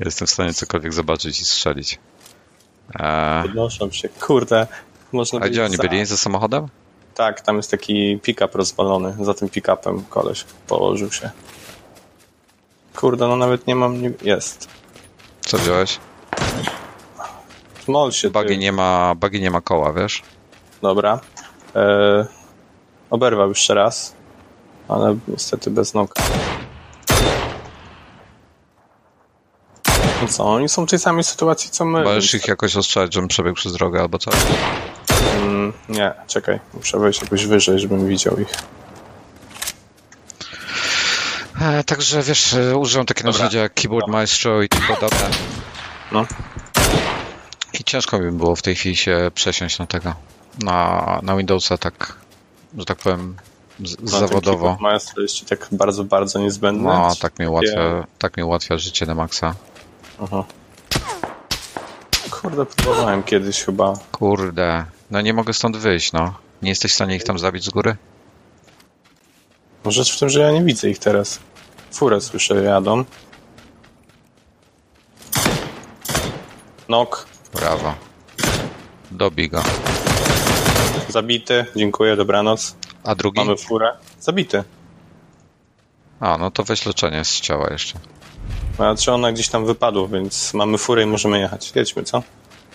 jestem 0.00 0.26
w 0.26 0.30
stanie 0.30 0.54
cokolwiek 0.54 0.92
zobaczyć 0.92 1.40
i 1.40 1.44
strzelić. 1.44 1.98
Eee, 2.94 3.42
Podnoszą 3.42 3.90
się. 3.90 4.08
Kurde. 4.08 4.66
Można 5.12 5.40
a 5.40 5.48
gdzie 5.48 5.64
oni 5.64 5.76
za- 5.76 5.82
byli? 5.82 6.06
Za 6.06 6.16
samochodem? 6.16 6.68
Tak, 7.14 7.40
tam 7.40 7.56
jest 7.56 7.70
taki 7.70 8.18
pick-up 8.22 8.58
rozwalony. 8.58 9.16
Za 9.20 9.34
tym 9.34 9.48
pick-upem 9.48 10.02
koleś 10.10 10.44
położył 10.66 11.12
się. 11.12 11.30
Kurde, 12.96 13.28
no 13.28 13.36
nawet 13.36 13.66
nie 13.66 13.74
mam... 13.76 14.02
Nie... 14.02 14.12
Jest. 14.22 14.68
Co 15.40 15.58
wziąłeś? 15.58 15.98
Się 18.10 18.30
ty. 18.30 18.58
nie 18.58 18.72
ma, 18.72 19.14
buggy 19.14 19.40
nie 19.40 19.50
ma 19.50 19.60
koła, 19.60 19.92
wiesz? 19.92 20.22
Dobra. 20.82 21.20
E... 21.76 22.26
Oberwał 23.10 23.48
jeszcze 23.48 23.74
raz. 23.74 24.14
Ale 24.88 25.16
niestety 25.28 25.70
bez 25.70 25.94
noga. 25.94 26.14
No 30.22 30.28
co, 30.28 30.44
oni 30.44 30.68
są 30.68 30.86
w 30.86 30.90
tej 30.90 30.98
samej 30.98 31.24
sytuacji 31.24 31.70
co 31.70 31.84
my. 31.84 32.04
Możesz 32.04 32.34
ich 32.34 32.48
jakoś 32.48 32.76
ostrzelać, 32.76 33.14
żebym 33.14 33.28
przebiegł 33.28 33.56
przez 33.56 33.72
drogę 33.72 34.00
albo 34.00 34.18
coś? 34.18 34.34
Mm, 35.36 35.72
nie, 35.88 36.12
czekaj. 36.26 36.60
Muszę 36.74 36.98
wejść 36.98 37.22
jakoś 37.22 37.46
wyżej, 37.46 37.78
żebym 37.78 38.08
widział 38.08 38.38
ich. 38.40 38.48
E, 41.60 41.84
także 41.84 42.22
wiesz, 42.22 42.54
e, 42.54 42.76
użyłem 42.76 43.06
takie 43.06 43.24
narzędzia 43.24 43.60
jak 43.60 43.74
Keyboard 43.74 44.08
Maestro 44.08 44.62
i 44.62 44.68
tym 44.68 44.82
podobne. 44.88 45.30
No. 46.12 46.26
I 47.80 47.84
ciężko 47.84 48.18
mi 48.18 48.32
było 48.32 48.56
w 48.56 48.62
tej 48.62 48.74
chwili 48.74 48.96
się 48.96 49.30
przesiąść 49.34 49.78
na 49.78 49.86
tego. 49.86 50.14
Na, 50.58 51.20
na 51.22 51.36
Windowsa 51.36 51.78
tak, 51.78 52.16
że 52.78 52.84
tak 52.84 52.98
powiem, 52.98 53.36
z, 53.84 53.96
No, 54.00 54.08
zawodowo. 54.18 54.78
Ten 55.14 55.22
jest 55.22 55.48
tak 55.48 55.68
bardzo, 55.72 56.04
bardzo 56.04 56.38
niezbędny. 56.38 56.84
No, 56.84 57.14
tak 57.20 57.38
mi, 57.38 57.46
ułatwia, 57.46 58.06
tak 58.18 58.36
mi 58.36 58.42
ułatwia 58.42 58.78
życie 58.78 59.06
na 59.06 59.14
maksa. 59.14 59.54
Aha. 60.22 60.44
Kurde, 62.30 62.66
próbowałem 62.66 63.22
kiedyś 63.22 63.64
chyba. 63.64 63.94
Kurde, 64.12 64.84
no 65.10 65.20
nie 65.20 65.34
mogę 65.34 65.52
stąd 65.52 65.76
wyjść, 65.76 66.12
no. 66.12 66.34
Nie 66.62 66.68
jesteś 66.68 66.92
w 66.92 66.94
stanie 66.94 67.16
ich 67.16 67.24
tam 67.24 67.38
zabić 67.38 67.64
z 67.64 67.70
góry? 67.70 67.96
No 69.84 69.90
Rzecz 69.90 70.16
w 70.16 70.18
tym, 70.18 70.28
że 70.28 70.40
ja 70.40 70.50
nie 70.50 70.62
widzę 70.62 70.90
ich 70.90 70.98
teraz. 70.98 71.38
Furę 71.92 72.20
słyszę, 72.20 72.62
jadą. 72.62 73.04
Nok, 76.88 77.26
Brawo. 77.54 77.94
Dobij 79.10 79.48
go. 79.48 79.62
zabity, 81.08 81.66
dziękuję, 81.76 82.16
dobranoc. 82.16 82.76
A 83.04 83.14
drugi? 83.14 83.40
Mamy 83.40 83.56
furę. 83.56 83.92
Zabity. 84.20 84.64
A, 86.20 86.38
no 86.38 86.50
to 86.50 86.64
weź 86.64 86.86
leczenie 86.86 87.24
z 87.24 87.40
ciała 87.40 87.68
jeszcze. 87.72 87.98
Znaczy 88.76 89.12
ona 89.12 89.32
gdzieś 89.32 89.48
tam 89.48 89.66
wypadła, 89.66 90.08
więc 90.08 90.54
mamy 90.54 90.78
furę 90.78 91.02
i 91.02 91.06
możemy 91.06 91.38
jechać. 91.40 91.72
Jedźmy, 91.74 92.02
co? 92.02 92.22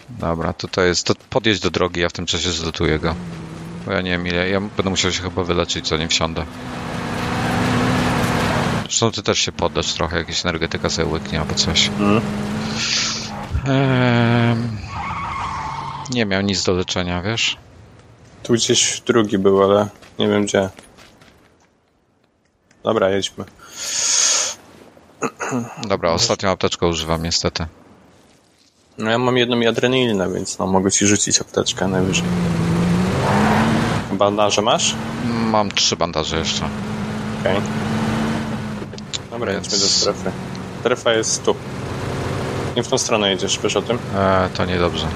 Dobra, 0.10 0.54
tutaj 0.54 0.88
jest. 0.88 1.08
To 1.08 1.14
podjedź 1.30 1.60
do 1.60 1.70
drogi, 1.72 2.02
ja 2.02 2.10
w 2.10 2.14
tym 2.14 2.26
czasie 2.26 2.52
zlutuję 2.52 3.00
go. 3.00 3.16
Bo 3.86 3.92
ja 3.92 4.02
nie 4.02 4.12
wiem 4.12 4.28
ile. 4.28 4.50
Ja 4.50 4.62
będę 4.62 4.90
musiał 4.90 5.12
się 5.12 5.22
chyba 5.24 5.44
wyleczyć, 5.44 5.88
zanim 5.88 6.10
wsiądę. 6.10 6.46
Zresztą 8.82 9.12
ty 9.12 9.24
też 9.24 9.40
się 9.40 9.52
poddasz 9.52 9.94
trochę, 9.94 10.18
jakieś 10.18 10.46
energetyka 10.46 10.90
sobie 10.90 11.08
łyknie 11.08 11.40
albo 11.40 11.56
coś. 11.56 11.88
Mhm. 11.88 12.22
Nie 16.12 16.26
miał 16.26 16.42
nic 16.42 16.64
do 16.64 16.74
leczenia, 16.74 17.22
wiesz? 17.22 17.58
Tu 18.44 18.54
gdzieś 18.54 19.02
drugi 19.02 19.38
był, 19.38 19.64
ale 19.64 19.88
nie 20.20 20.28
wiem 20.28 20.46
gdzie. 20.46 20.70
Dobra, 22.84 23.10
jedźmy. 23.10 23.46
Dobra, 25.88 26.12
ostatnią 26.12 26.50
apteczkę 26.50 26.88
używam 26.88 27.24
niestety. 27.24 27.66
No 28.98 29.10
ja 29.12 29.18
mam 29.18 29.38
jedną 29.38 29.70
adrenalinę, 29.70 30.34
więc 30.34 30.60
no 30.60 30.68
mogę 30.68 30.92
ci 30.92 31.08
rzucić 31.08 31.42
apteczkę 31.42 31.88
najwyżej. 31.88 32.26
Bandaże 34.12 34.62
masz? 34.62 34.96
Mam 35.26 35.72
trzy 35.72 35.96
bandaże 35.96 36.38
jeszcze. 36.38 36.70
Okej. 37.42 37.62
Dobra, 39.32 39.52
Więc- 39.52 39.66
jedźmy 39.66 39.80
do 39.80 39.86
strefy. 39.92 40.32
Strefa 40.80 41.14
jest 41.14 41.44
tu. 41.44 41.56
Nie 42.78 42.84
w 42.84 42.88
tą 42.88 42.98
stronę 42.98 43.30
jedziesz, 43.32 43.60
wiesz 43.64 43.76
o 43.76 43.82
tym? 43.82 43.98
Eee, 44.16 44.50
to 44.50 44.66
niedobrze. 44.66 45.08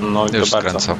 No 0.00 0.26
i 0.26 0.36
Już 0.36 0.50
to 0.50 0.56
bardzo. 0.56 0.80
skręcam. 0.80 0.96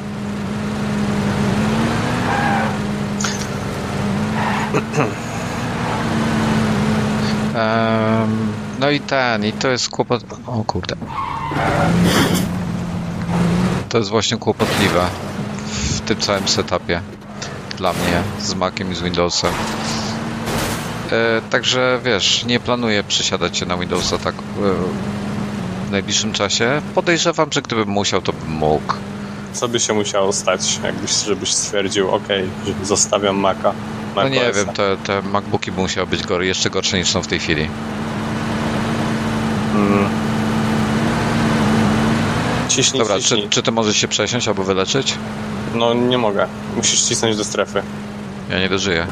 Em, 7.54 8.52
no 8.80 8.90
i 8.90 9.00
ten, 9.00 9.44
i 9.44 9.52
to 9.52 9.68
jest 9.68 9.88
kłopot... 9.88 10.24
O 10.46 10.64
kurde. 10.64 10.96
To 13.88 13.98
jest 13.98 14.10
właśnie 14.10 14.36
kłopotliwe 14.36 15.06
w 15.66 16.00
tym 16.00 16.18
całym 16.20 16.48
setupie 16.48 17.00
dla 17.76 17.92
mnie 17.92 18.22
z 18.40 18.54
Maciem 18.54 18.92
i 18.92 18.94
z 18.94 19.00
Windowsem. 19.00 19.50
E, 21.12 21.40
także 21.50 22.00
wiesz, 22.04 22.44
nie 22.44 22.60
planuję 22.60 23.04
przesiadać 23.04 23.58
się 23.58 23.66
na 23.66 23.76
Windowsa 23.76 24.18
tak 24.18 24.34
e, 24.34 24.40
w 25.88 25.90
najbliższym 25.90 26.32
czasie. 26.32 26.82
Podejrzewam, 26.94 27.48
że 27.52 27.62
gdybym 27.62 27.88
musiał, 27.88 28.22
to 28.22 28.32
bym 28.32 28.50
mógł. 28.50 28.94
Co 29.52 29.68
by 29.68 29.80
się 29.80 29.94
musiało 29.94 30.32
stać, 30.32 30.80
jakbyś, 30.84 31.10
żebyś 31.24 31.52
stwierdził, 31.54 32.10
okej, 32.10 32.44
że 32.66 32.86
zostawiam 32.86 33.36
Maca. 33.36 33.72
No 34.16 34.22
Mac 34.22 34.32
nie 34.32 34.40
OS-a. 34.40 34.52
wiem, 34.52 34.74
te, 34.74 34.96
te 34.96 35.22
MacBooki 35.22 35.72
by 35.72 35.80
musiały 35.80 36.06
być 36.06 36.22
gory, 36.22 36.46
jeszcze 36.46 36.70
gorsze 36.70 36.98
niż 36.98 37.08
są 37.08 37.22
w 37.22 37.26
tej 37.26 37.38
chwili. 37.38 37.68
Mm. 39.74 40.08
Ciśnij, 42.68 43.02
Dobra, 43.02 43.18
ciśnij. 43.20 43.42
czy, 43.42 43.48
czy 43.48 43.62
ty 43.62 43.72
możesz 43.72 43.96
się 43.96 44.08
przesiąść 44.08 44.48
albo 44.48 44.62
wyleczyć? 44.64 45.14
No 45.74 45.94
nie 45.94 46.18
mogę. 46.18 46.46
Musisz 46.76 47.00
cisnąć 47.02 47.36
do 47.36 47.44
strefy. 47.44 47.82
Ja 48.50 48.58
nie 48.58 48.68
dożyję. 48.68 49.06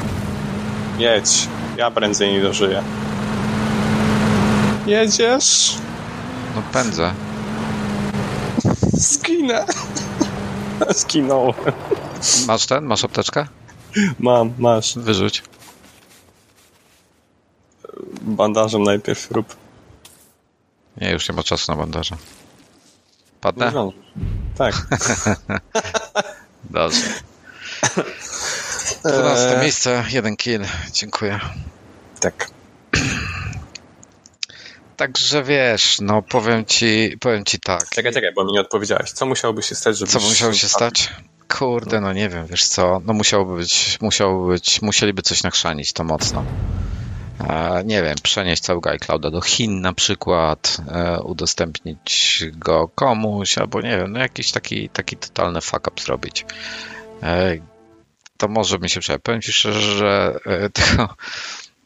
Jedź. 0.99 1.49
Ja 1.77 1.91
prędzej 1.91 2.33
nie 2.33 2.41
dożyję. 2.43 2.83
Jedziesz? 4.87 5.79
No 6.57 6.63
pędzę. 6.73 7.15
Skinę. 9.01 9.67
Skinąłem. 10.93 11.55
Masz 12.47 12.67
ten? 12.67 12.85
Masz 12.85 13.05
apteczkę? 13.05 13.47
Mam, 14.19 14.53
masz. 14.59 14.99
Wyrzuć. 14.99 15.43
Bandażem 18.21 18.83
najpierw 18.83 19.31
rób. 19.31 19.57
Nie, 20.97 21.11
już 21.11 21.29
nie 21.29 21.35
ma 21.35 21.43
czasu 21.43 21.73
na 21.73 21.79
bandaże. 21.79 22.17
Padnę? 23.41 23.71
zdążysz. 23.71 24.01
Tak. 24.59 24.87
Dobrze. 26.71 27.01
12 29.13 29.55
Eee, 29.55 29.61
miejsce, 29.61 30.05
jeden 30.11 30.37
kill. 30.37 30.65
Dziękuję. 30.93 31.41
tak. 32.21 32.51
Także 34.97 35.43
wiesz, 35.43 35.99
no 36.01 36.23
powiem 36.23 36.65
ci, 36.65 37.17
powiem 37.21 37.45
ci 37.45 37.61
tak. 37.61 37.89
Czekaj, 37.91 38.13
czekaj, 38.13 38.33
bo 38.35 38.45
mi 38.45 38.53
nie 38.53 38.61
odpowiedziałeś. 38.61 39.11
Co 39.11 39.27
musiałoby 39.27 39.63
się 39.63 39.75
stać, 39.75 39.99
żeby... 39.99 40.11
Co 40.11 40.21
musiało 40.21 40.53
się 40.53 40.69
stać? 40.69 41.11
Kurde, 41.49 42.01
no 42.01 42.13
nie 42.13 42.29
wiem, 42.29 42.47
wiesz 42.47 42.65
co, 42.65 43.01
no 43.05 43.13
musiałoby 43.13 43.57
być, 43.57 43.99
musiałoby 44.01 44.53
być, 44.53 44.83
musieliby 44.83 45.23
coś 45.23 45.43
nachrzanić 45.43 45.93
to 45.93 46.05
mocno. 46.05 46.45
E, 47.49 47.83
nie 47.85 48.03
wiem, 48.03 48.17
przenieść 48.23 48.63
całego 48.63 48.91
iClouda 48.91 49.31
do 49.31 49.41
Chin 49.41 49.81
na 49.81 49.93
przykład, 49.93 50.77
e, 50.89 51.21
udostępnić 51.21 52.45
go 52.53 52.89
komuś, 52.89 53.59
albo 53.59 53.81
nie 53.81 53.99
wiem, 53.99 54.13
no 54.13 54.19
jakiś 54.19 54.53
taki, 54.53 54.89
taki 54.89 55.17
totalny 55.17 55.61
fuck 55.61 55.89
up 55.89 56.03
zrobić. 56.03 56.47
E, 57.23 57.57
to 58.39 58.49
może 58.49 58.79
mi 58.79 58.91
się 58.91 59.01
przejść. 59.01 59.23
Powiem 59.23 59.43
ci 59.43 59.53
szczerze, 59.53 59.81
że 59.81 60.39
e, 60.47 60.71
tylko 60.79 61.15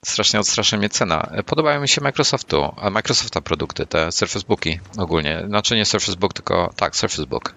strasznie 0.05 0.41
odstrasza 0.41 0.77
mnie 0.77 0.89
cena. 0.89 1.31
Podobają 1.47 1.81
mi 1.81 1.89
się 1.89 2.01
Microsoftu, 2.01 2.75
a 2.77 2.91
Microsofta 2.91 3.41
produkty, 3.41 3.87
te 3.87 4.13
Surface 4.13 4.47
Booki 4.49 4.81
ogólnie. 4.99 5.43
Znaczy 5.47 5.77
nie 5.77 5.85
Surface 5.85 6.19
Book, 6.19 6.33
tylko 6.33 6.73
tak, 6.77 6.97
Surface 6.97 7.27
Book. 7.27 7.55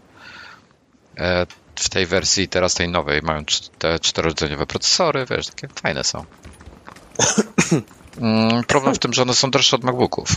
E, 1.17 1.45
W 1.75 1.89
tej 1.89 2.05
wersji 2.05 2.47
teraz 2.47 2.73
tej 2.73 2.89
nowej 2.89 3.21
mają 3.21 3.43
te 3.79 3.99
czterorodzeniowe 3.99 4.65
procesory, 4.65 5.25
wiesz, 5.29 5.47
takie 5.47 5.67
fajne 5.67 6.03
są. 6.03 6.25
Mm, 8.21 8.63
Problem 8.63 8.95
w 8.95 8.99
tym, 8.99 9.13
że 9.13 9.21
one 9.21 9.33
są 9.33 9.51
droższe 9.51 9.75
od 9.75 9.83
MacBooków. 9.83 10.29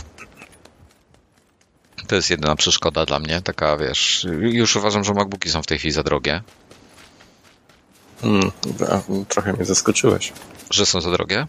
To 2.07 2.15
jest 2.15 2.29
jedyna 2.29 2.55
przeszkoda 2.55 3.05
dla 3.05 3.19
mnie, 3.19 3.41
taka 3.41 3.77
wiesz, 3.77 4.25
już 4.39 4.75
uważam, 4.75 5.03
że 5.03 5.13
MacBooki 5.13 5.49
są 5.49 5.61
w 5.61 5.65
tej 5.67 5.77
chwili 5.77 5.91
za 5.91 6.03
drogie. 6.03 6.41
Hmm, 8.21 8.51
trochę 9.27 9.53
mnie 9.53 9.65
zaskoczyłeś. 9.65 10.33
Że 10.71 10.85
są 10.85 11.01
za 11.01 11.11
drogie? 11.11 11.47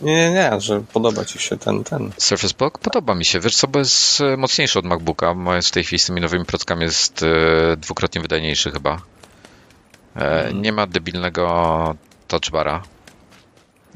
Nie, 0.00 0.14
nie, 0.16 0.30
nie, 0.30 0.60
że 0.60 0.80
podoba 0.92 1.24
ci 1.24 1.38
się 1.38 1.56
ten, 1.56 1.84
ten. 1.84 2.12
Surface 2.18 2.54
Book 2.58 2.78
podoba 2.78 3.14
mi 3.14 3.24
się. 3.24 3.40
Wiesz 3.40 3.56
co, 3.56 3.68
bo 3.68 3.78
jest 3.78 4.20
e, 4.20 4.36
mocniejszy 4.36 4.78
od 4.78 4.84
MacBooka. 4.84 5.34
Moje 5.34 5.62
w 5.62 5.70
tej 5.70 5.84
chwili 5.84 5.98
z 5.98 6.06
tymi 6.06 6.20
nowymi 6.20 6.44
prockami 6.44 6.82
jest 6.82 7.22
e, 7.22 7.76
dwukrotnie 7.76 8.20
wydajniejszy 8.20 8.70
chyba. 8.70 8.98
E, 10.16 10.52
Nie 10.54 10.72
ma 10.72 10.86
debilnego 10.86 11.94
touchbara. 12.28 12.82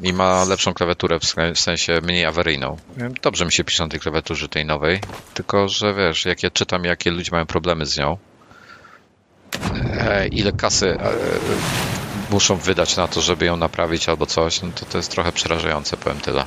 I 0.02 0.12
ma 0.12 0.44
lepszą 0.44 0.74
klawiaturę, 0.74 1.18
w 1.20 1.24
sen- 1.24 1.54
w 1.54 1.60
sensie 1.60 2.00
mniej 2.02 2.24
awaryjną. 2.24 2.76
Dobrze 3.22 3.44
mi 3.44 3.52
się 3.52 3.64
pisze 3.64 3.82
na 3.84 3.88
tej 3.90 4.00
klawiaturze 4.00 4.48
tej 4.48 4.66
nowej, 4.66 5.00
tylko 5.34 5.68
że 5.68 5.94
wiesz, 5.94 6.24
jak 6.24 6.42
ja 6.42 6.50
czytam, 6.50 6.84
jakie 6.84 7.10
ludzie 7.10 7.30
mają 7.32 7.46
problemy 7.46 7.86
z 7.86 7.98
nią, 7.98 8.16
ile 10.30 10.52
kasy 10.52 10.98
muszą 12.32 12.56
wydać 12.56 12.96
na 12.96 13.08
to, 13.08 13.20
żeby 13.20 13.44
ją 13.44 13.56
naprawić 13.56 14.08
albo 14.08 14.26
coś, 14.26 14.62
no 14.62 14.68
to 14.74 14.86
to 14.86 14.98
jest 14.98 15.10
trochę 15.10 15.32
przerażające, 15.32 15.96
powiem 15.96 16.20
tyle. 16.20 16.44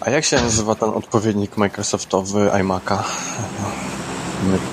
A 0.00 0.10
jak 0.10 0.24
się 0.24 0.36
nazywa 0.36 0.74
ten 0.74 0.88
odpowiednik 0.88 1.56
Microsoftowy 1.56 2.50
iMac'a? 2.52 2.98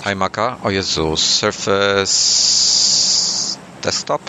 iMac'a? 0.03 0.55
O 0.63 0.69
Jezu, 0.69 1.17
Surface 1.17 2.11
Desktop? 3.83 4.21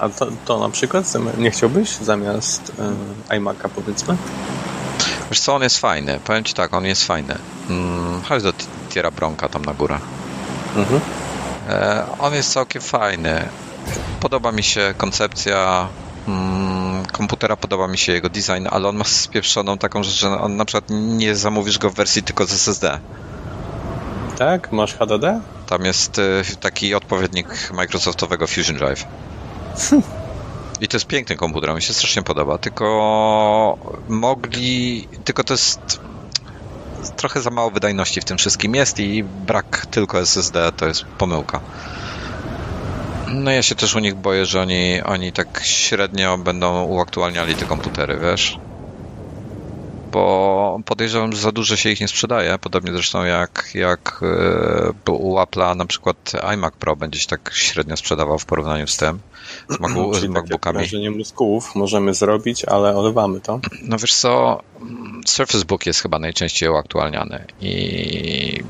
A 0.00 0.08
to, 0.08 0.26
to 0.44 0.58
na 0.58 0.68
przykład 0.68 1.12
nie 1.38 1.50
chciałbyś 1.50 1.90
zamiast 1.90 2.72
e, 3.30 3.38
iMac'a 3.38 3.68
powiedzmy? 3.68 4.16
Wiesz 5.30 5.40
co, 5.40 5.54
on 5.54 5.62
jest 5.62 5.78
fajny. 5.78 6.20
Powiem 6.24 6.44
ci 6.44 6.54
tak, 6.54 6.74
on 6.74 6.84
jest 6.84 7.04
fajny. 7.04 7.36
Mm, 7.70 8.22
chodź 8.22 8.42
do 8.42 8.52
Tiera 8.88 9.10
Bronka 9.10 9.48
tam 9.48 9.64
na 9.64 9.74
górę. 9.74 9.98
Mhm. 10.76 11.00
E, 11.68 12.06
on 12.18 12.34
jest 12.34 12.52
całkiem 12.52 12.82
fajny. 12.82 13.48
Podoba 14.20 14.52
mi 14.52 14.62
się 14.62 14.94
koncepcja 14.96 15.88
mm, 16.28 17.06
komputera, 17.06 17.56
podoba 17.56 17.88
mi 17.88 17.98
się 17.98 18.12
jego 18.12 18.28
design, 18.28 18.66
ale 18.70 18.88
on 18.88 18.96
ma 18.96 19.04
spieprzoną 19.04 19.78
taką 19.78 20.02
rzecz, 20.02 20.20
że 20.20 20.40
on 20.40 20.56
na 20.56 20.64
przykład 20.64 20.84
nie 20.90 21.36
zamówisz 21.36 21.78
go 21.78 21.90
w 21.90 21.94
wersji 21.94 22.22
tylko 22.22 22.46
z 22.46 22.52
SSD. 22.52 22.98
Tak? 24.38 24.72
Masz 24.72 24.94
HDD? 24.94 25.40
Tam 25.66 25.84
jest 25.84 26.18
y, 26.18 26.42
taki 26.60 26.94
odpowiednik 26.94 27.70
Microsoftowego 27.74 28.46
Fusion 28.46 28.76
Drive. 28.76 29.04
I 30.80 30.88
to 30.88 30.96
jest 30.96 31.06
piękny 31.06 31.36
komputer, 31.36 31.74
mi 31.74 31.82
się 31.82 31.94
strasznie 31.94 32.22
podoba, 32.22 32.58
tylko 32.58 33.78
mogli, 34.08 35.08
tylko 35.24 35.44
to 35.44 35.54
jest 35.54 36.00
trochę 37.16 37.40
za 37.40 37.50
mało 37.50 37.70
wydajności 37.70 38.20
w 38.20 38.24
tym 38.24 38.38
wszystkim 38.38 38.74
jest 38.74 39.00
i 39.00 39.24
brak 39.24 39.86
tylko 39.86 40.20
SSD 40.20 40.72
to 40.72 40.86
jest 40.86 41.04
pomyłka. 41.04 41.60
No 43.28 43.50
ja 43.50 43.62
się 43.62 43.74
też 43.74 43.94
u 43.94 43.98
nich 43.98 44.14
boję, 44.14 44.46
że 44.46 44.60
oni, 44.60 45.02
oni 45.02 45.32
tak 45.32 45.60
średnio 45.64 46.38
będą 46.38 46.82
uaktualniali 46.84 47.54
te 47.54 47.66
komputery, 47.66 48.18
wiesz? 48.22 48.58
Bo 50.12 50.80
podejrzewam, 50.84 51.32
że 51.32 51.38
za 51.38 51.52
dużo 51.52 51.76
się 51.76 51.90
ich 51.90 52.00
nie 52.00 52.08
sprzedaje, 52.08 52.58
podobnie 52.58 52.92
zresztą 52.92 53.24
jak, 53.24 53.70
jak 53.74 54.20
e, 55.06 55.12
u 55.12 55.36
Apple'a 55.36 55.76
na 55.76 55.84
przykład 55.86 56.32
iMac 56.42 56.74
Pro 56.74 56.96
będzie 56.96 57.20
się 57.20 57.26
tak 57.26 57.50
średnio 57.54 57.96
sprzedawał 57.96 58.38
w 58.38 58.44
porównaniu 58.46 58.86
z 58.86 58.96
tym, 58.96 59.18
z, 59.68 59.78
Macu, 59.80 60.14
z 60.14 60.16
takie 60.20 60.28
MacBookami. 60.28 60.76
prężenie 60.78 61.10
mózgów 61.10 61.74
możemy 61.74 62.14
zrobić, 62.14 62.64
ale 62.64 62.96
olewamy 62.96 63.40
to. 63.40 63.60
No 63.82 63.96
wiesz 63.98 64.14
co, 64.14 64.62
Surface 65.26 65.64
Book 65.64 65.86
jest 65.86 66.00
chyba 66.02 66.18
najczęściej 66.18 66.68
uaktualniany 66.68 67.44
i 67.60 68.62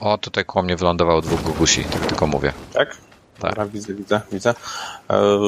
o, 0.00 0.18
tutaj 0.18 0.44
koło 0.44 0.62
mnie 0.62 0.76
wylądowało 0.76 1.20
dwóch 1.22 1.42
gugusi, 1.42 1.84
tak 1.84 2.06
tylko 2.06 2.26
mówię. 2.26 2.52
Tak? 2.72 2.96
Tak. 3.38 3.50
Dobra, 3.50 3.66
widzę, 3.66 3.94
widzę, 3.94 4.20
widzę. 4.32 4.50
E, 5.10 5.40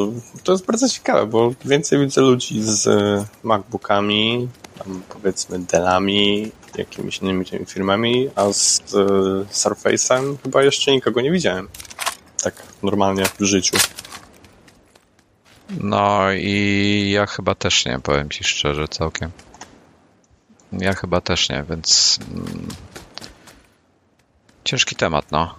To 0.45 0.53
jest 0.53 0.67
bardzo 0.67 0.89
ciekawe, 0.89 1.27
bo 1.27 1.51
więcej 1.65 1.99
widzę 1.99 2.21
ludzi 2.21 2.63
z 2.63 2.87
e, 2.87 3.25
MacBookami, 3.43 4.49
tam 4.79 5.03
powiedzmy 5.09 5.59
Dellami, 5.59 6.53
jakimiś 6.79 7.19
innymi 7.19 7.45
tymi 7.47 7.67
firmami, 7.67 8.31
a 8.35 8.53
z 8.53 8.81
e, 8.81 9.07
Surface'em 9.53 10.37
chyba 10.43 10.63
jeszcze 10.63 10.93
nikogo 10.93 11.21
nie 11.21 11.31
widziałem. 11.31 11.69
Tak 12.43 12.55
normalnie 12.83 13.25
w 13.41 13.45
życiu. 13.45 13.77
No 15.71 16.33
i 16.33 17.11
ja 17.15 17.27
chyba 17.27 17.55
też 17.55 17.85
nie, 17.85 18.01
powiem 18.01 18.31
ci 18.31 18.45
szczerze, 18.45 18.89
całkiem. 18.89 19.31
Ja 20.73 20.95
chyba 20.95 21.21
też 21.21 21.49
nie, 21.49 21.65
więc 21.71 22.19
mm, 22.35 22.69
ciężki 24.65 24.97
temat, 24.97 25.25
no. 25.31 25.55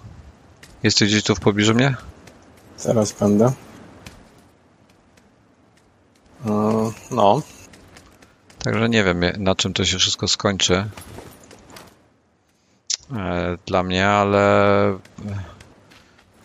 Jesteś 0.84 1.10
gdzieś 1.10 1.24
tu 1.24 1.36
w 1.36 1.40
pobliżu 1.40 1.74
mnie? 1.74 1.96
Zaraz 2.78 3.12
będę. 3.12 3.52
E, 6.46 6.92
No, 7.12 7.42
Także 8.66 8.90
nie 8.90 9.04
wiem, 9.04 9.22
na 9.38 9.56
czym 9.56 9.74
to 9.74 9.86
się 9.86 9.98
wszystko 9.98 10.28
skończy 10.28 10.90
e, 13.16 13.58
dla 13.66 13.84
mnie, 13.84 14.08
ale 14.08 14.98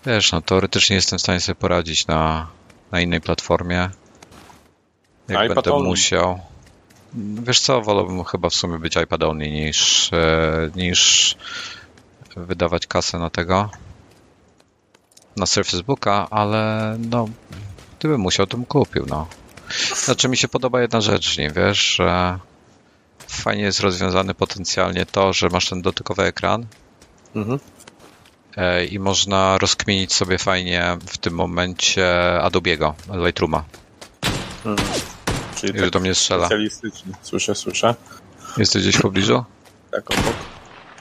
wiesz, 0.07 0.33
no 0.33 0.41
teoretycznie 0.41 0.97
jestem 0.97 1.19
w 1.19 1.23
stanie 1.23 1.41
sobie 1.41 1.57
poradzić 1.57 2.07
na, 2.07 2.47
na 2.93 3.01
innej 3.01 3.21
platformie. 3.21 3.91
Jak 5.29 5.45
iPad 5.45 5.55
będę 5.55 5.73
only. 5.73 5.89
musiał. 5.89 6.41
Wiesz 7.15 7.61
co, 7.61 7.81
wolałbym 7.81 8.25
chyba 8.25 8.51
w 8.51 8.55
sumie 8.55 8.79
być 8.79 8.97
iPad 8.97 9.23
only 9.23 9.51
niż, 9.51 10.13
e, 10.13 10.71
niż 10.77 11.37
wydawać 12.37 12.87
kasę 12.87 13.19
na 13.19 13.31
tego 13.31 13.71
na 15.37 15.47
Surface 15.47 15.83
Booka, 15.83 16.29
ale 16.31 16.97
no 17.11 17.29
gdybym 17.99 18.21
musiał, 18.21 18.47
to 18.47 18.57
bym 18.57 18.67
kupił, 18.67 19.07
no. 19.09 19.27
Znaczy 19.95 20.29
mi 20.29 20.37
się 20.37 20.49
podoba 20.49 20.81
jedna 20.81 21.01
rzecz 21.01 21.35
w 21.35 21.39
nim, 21.39 21.53
wiesz, 21.53 21.97
że 21.97 22.39
fajnie 23.29 23.63
jest 23.63 23.81
rozwiązany 23.81 24.35
potencjalnie 24.35 25.07
to, 25.07 25.33
że 25.33 25.49
masz 25.49 25.69
ten 25.69 25.83
dotykowy 25.83 26.23
ekran 26.23 26.67
mhm. 27.35 27.59
e, 28.57 28.85
i 28.85 28.99
można 28.99 29.59
rozkminić 29.59 30.13
sobie 30.13 30.39
fajnie 30.39 30.99
w 31.07 31.19
tym 31.19 31.35
momencie 31.35 32.07
Adobe'ego, 32.43 32.93
Lightrooma. 33.27 33.65
Mhm. 34.65 34.89
Czyli 35.57 35.73
Już 35.73 35.83
tak 35.83 35.91
do 35.91 36.01
mnie 36.01 36.15
strzela. 36.15 36.49
Słyszę, 37.23 37.55
słyszę. 37.55 37.95
Jesteś 38.57 38.83
gdzieś 38.83 38.97
w 38.97 39.03
pobliżu? 39.03 39.45
Tak 39.91 40.11
obok. 40.11 40.35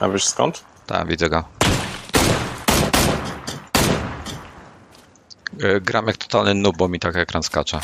A 0.00 0.08
wiesz 0.08 0.26
skąd? 0.26 0.64
Tak, 0.86 1.08
widzę 1.08 1.28
go. 1.28 1.44
E, 5.62 5.80
Gram 5.80 6.06
jak 6.06 6.16
totalny 6.16 6.54
noob, 6.54 6.76
bo 6.76 6.88
mi 6.88 7.00
tak 7.00 7.16
ekran 7.16 7.42
skacze. 7.42 7.80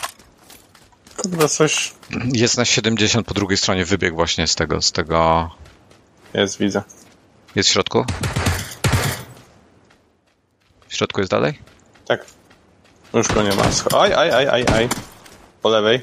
Coś 1.48 1.94
Jest 2.32 2.56
na 2.56 2.64
70 2.64 3.26
po 3.26 3.34
drugiej 3.34 3.56
stronie, 3.56 3.84
wybieg 3.84 4.14
właśnie 4.14 4.46
z 4.46 4.54
tego, 4.54 4.82
z 4.82 4.92
tego... 4.92 5.50
jest, 6.34 6.58
widzę. 6.58 6.82
Jest 7.54 7.68
w 7.68 7.72
środku? 7.72 8.04
W 10.88 10.94
środku 10.94 11.20
jest 11.20 11.30
dalej? 11.30 11.58
Tak. 12.06 12.26
Już 13.14 13.28
go 13.28 13.42
nie 13.42 13.54
ma. 13.54 13.62
Aj, 14.00 14.12
aj, 14.12 14.30
aj, 14.30 14.48
aj, 14.48 14.64
aj. 14.74 14.88
Po 15.62 15.68
lewej. 15.68 16.02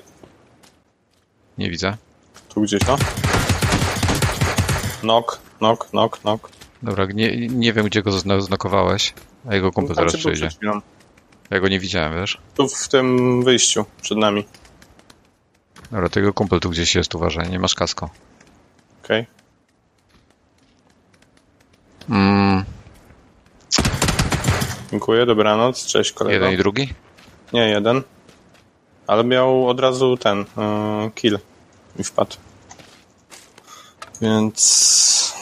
Nie 1.57 1.69
widzę. 1.69 1.97
Tu 2.49 2.61
gdzieś, 2.61 2.81
no. 2.87 2.97
Nok, 5.03 5.39
nok, 5.61 5.93
nok, 5.93 6.23
nok. 6.23 6.49
Dobra, 6.83 7.05
nie, 7.13 7.47
nie 7.47 7.73
wiem, 7.73 7.85
gdzie 7.85 8.01
go 8.01 8.11
znokowałeś, 8.41 9.13
a 9.49 9.55
jego 9.55 9.71
kumpel 9.71 9.95
Tam 9.95 10.09
zaraz 10.09 10.21
przyjdzie. 10.21 10.49
Ja 11.49 11.59
go 11.59 11.67
nie 11.67 11.79
widziałem, 11.79 12.21
wiesz? 12.21 12.37
Tu 12.55 12.67
w 12.67 12.87
tym 12.87 13.43
wyjściu 13.43 13.85
przed 14.01 14.17
nami. 14.17 14.45
Dobra, 15.93 16.09
tego 16.09 16.33
kumpel 16.33 16.59
tu 16.59 16.69
gdzieś 16.69 16.95
jest, 16.95 17.15
uważaj, 17.15 17.49
nie 17.49 17.59
masz 17.59 17.75
kasko. 17.75 18.09
Okej. 19.03 19.27
Mm, 22.09 22.63
Dziękuję, 24.91 25.25
dobranoc, 25.25 25.85
cześć 25.85 26.11
kolego. 26.11 26.33
jeden 26.33 26.51
i 26.53 26.57
drugi? 26.57 26.93
Nie, 27.53 27.69
jeden. 27.69 28.01
Ale 29.07 29.23
miał 29.23 29.67
od 29.69 29.79
razu 29.79 30.17
ten 30.17 30.37
yy, 30.37 31.11
kill 31.11 31.39
i 31.99 32.03
wpadł. 32.03 32.35
Więc 34.21 35.33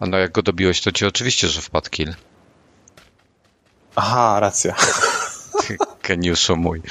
A 0.00 0.06
no 0.06 0.18
jak 0.18 0.32
go 0.32 0.42
dobiłeś, 0.42 0.80
to 0.80 0.92
ci 0.92 1.06
oczywiście, 1.06 1.48
że 1.48 1.60
wpadł 1.60 1.90
kill. 1.90 2.14
Aha, 3.96 4.40
racja. 4.40 4.74
Geniuszu 6.08 6.56
mój. 6.56 6.82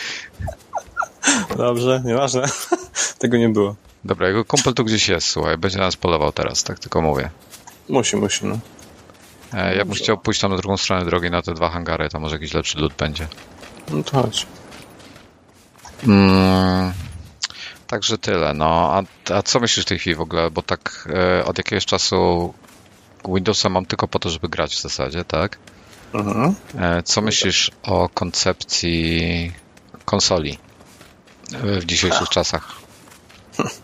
Dobrze, 1.57 2.01
nieważne. 2.05 2.43
Tego 3.19 3.37
nie 3.37 3.49
było. 3.49 3.75
Dobra, 4.05 4.27
jego 4.27 4.45
kumpel 4.45 4.73
tu 4.73 4.83
gdzieś 4.83 5.09
jest, 5.09 5.27
słuchaj, 5.27 5.57
będzie 5.57 5.79
nas 5.79 5.95
polował 5.95 6.31
teraz, 6.31 6.63
tak 6.63 6.79
tylko 6.79 7.01
mówię. 7.01 7.29
Musi, 7.89 8.17
musi, 8.17 8.45
no. 8.45 8.59
E, 9.53 9.75
ja 9.75 9.85
bym 9.85 9.93
chciał 9.93 10.17
pójść 10.17 10.41
tam 10.41 10.51
na 10.51 10.57
drugą 10.57 10.77
stronę 10.77 11.05
drogi, 11.05 11.31
na 11.31 11.41
te 11.41 11.53
dwa 11.53 11.69
hangary, 11.69 12.09
tam 12.09 12.21
może 12.21 12.35
jakiś 12.35 12.53
lepszy 12.53 12.79
lód 12.79 12.93
będzie. 12.93 13.27
No 13.91 14.03
to 14.03 14.21
chodź. 14.21 14.47
Mm, 16.07 16.93
także 17.87 18.17
tyle, 18.17 18.53
no. 18.53 18.65
A, 18.65 19.03
a 19.33 19.41
co 19.41 19.59
myślisz 19.59 19.85
w 19.85 19.89
tej 19.89 19.99
chwili 19.99 20.15
w 20.15 20.21
ogóle? 20.21 20.51
Bo 20.51 20.61
tak 20.61 21.09
e, 21.13 21.45
od 21.45 21.57
jakiegoś 21.57 21.85
czasu 21.85 22.53
Windowsa 23.25 23.69
mam 23.69 23.85
tylko 23.85 24.07
po 24.07 24.19
to, 24.19 24.29
żeby 24.29 24.49
grać 24.49 24.75
w 24.75 24.81
zasadzie, 24.81 25.25
tak? 25.25 25.57
Mhm. 26.13 26.55
E, 26.79 27.03
co 27.03 27.21
myślisz 27.21 27.71
o 27.83 28.09
koncepcji 28.09 29.51
konsoli 30.05 30.57
w 31.51 31.85
dzisiejszych 31.85 32.29
czasach? 32.29 32.71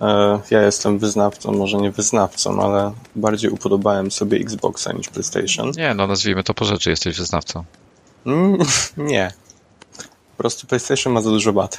E, 0.00 0.40
ja 0.50 0.62
jestem 0.62 0.98
wyznawcą, 0.98 1.52
może 1.52 1.76
nie 1.76 1.90
wyznawcą, 1.90 2.62
ale 2.62 2.92
bardziej 3.16 3.50
upodobałem 3.50 4.10
sobie 4.10 4.38
Xboxa 4.38 4.92
niż 4.92 5.08
PlayStation. 5.08 5.70
Nie, 5.76 5.94
no 5.94 6.06
nazwijmy 6.06 6.44
to 6.44 6.54
po 6.54 6.64
rzeczy, 6.64 6.90
jesteś 6.90 7.18
wyznawcą. 7.18 7.64
Mm, 8.26 8.58
nie. 8.96 9.32
Po 10.36 10.38
prostu 10.38 10.66
PlayStation 10.66 11.12
ma 11.12 11.20
za 11.20 11.30
dużo 11.30 11.52
bat. 11.52 11.78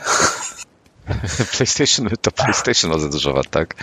PlayStation 1.58 2.10
to 2.22 2.32
PlayStation 2.32 2.92
ma 2.92 3.00
za 3.00 3.10
dużo 3.10 3.34
wad, 3.34 3.50
tak? 3.50 3.76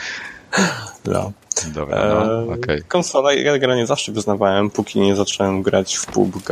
No. 1.05 1.33
Dobra, 1.67 1.97
no, 2.07 2.43
E, 2.43 2.55
okej. 2.55 2.83
Konsola, 2.89 3.33
ja 3.33 3.53
generalnie 3.53 3.87
zawsze 3.87 4.13
wyznawałem, 4.13 4.71
póki 4.71 5.01
nie 5.01 5.17
zacząłem 5.17 5.63
grać 5.63 5.97
w 5.97 6.07
PUBG, 6.07 6.49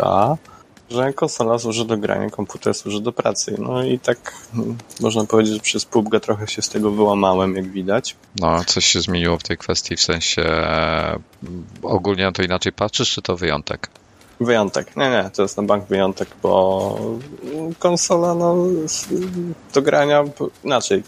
że 0.91 1.13
konsola 1.13 1.59
służy 1.59 1.85
do 1.85 1.97
grania, 1.97 2.31
komputer 2.31 2.75
służy 2.75 3.01
do 3.01 3.13
pracy. 3.13 3.57
No 3.59 3.85
i 3.85 3.99
tak 3.99 4.35
mm, 4.55 4.79
można 5.01 5.25
powiedzieć, 5.25 5.55
że 5.55 5.61
przez 5.61 5.85
PUBG 5.85 6.21
trochę 6.21 6.47
się 6.49 6.63
z 6.63 6.69
tego 6.69 6.91
wyłamałem, 6.91 7.57
jak 7.57 7.71
widać. 7.71 8.17
No, 8.41 8.65
coś 8.65 8.87
się 8.87 9.01
zmieniło 9.01 9.39
w 9.39 9.43
tej 9.43 9.59
kwestii, 9.59 9.97
w 9.97 10.03
sensie 10.03 10.43
e, 10.43 11.19
ogólnie 11.83 12.25
na 12.25 12.33
to 12.33 12.43
inaczej 12.43 12.73
patrzysz, 12.73 13.11
czy 13.11 13.23
to 13.23 13.37
wyjątek? 13.37 13.89
Wyjątek. 14.41 14.97
Nie, 14.97 15.11
nie, 15.11 15.31
to 15.31 15.43
jest 15.43 15.57
na 15.57 15.63
bank 15.63 15.85
wyjątek, 15.85 16.29
bo 16.43 16.99
konsola, 17.79 18.35
no, 18.35 18.57
do 19.75 19.83
grania, 19.83 20.25
inaczej. 20.65 21.03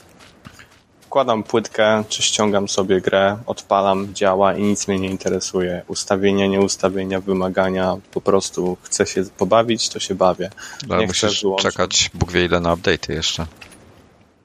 Wkładam 1.16 1.42
płytkę, 1.42 2.04
czy 2.08 2.22
ściągam 2.22 2.68
sobie 2.68 3.00
grę, 3.00 3.38
odpalam, 3.46 4.14
działa 4.14 4.54
i 4.54 4.62
nic 4.62 4.88
mnie 4.88 4.98
nie 4.98 5.08
interesuje. 5.08 5.82
Ustawienia, 5.88 6.46
nieustawienia, 6.46 7.20
wymagania, 7.20 7.96
po 8.10 8.20
prostu 8.20 8.76
chcę 8.82 9.06
się 9.06 9.24
pobawić, 9.38 9.88
to 9.88 10.00
się 10.00 10.14
bawię. 10.14 10.50
Ale 10.90 11.00
Nie 11.00 11.06
musisz 11.06 11.44
czekać 11.58 12.10
Bóg 12.14 12.32
wie 12.32 12.44
ile 12.44 12.60
na 12.60 12.76
update'y 12.76 13.12
jeszcze. 13.12 13.46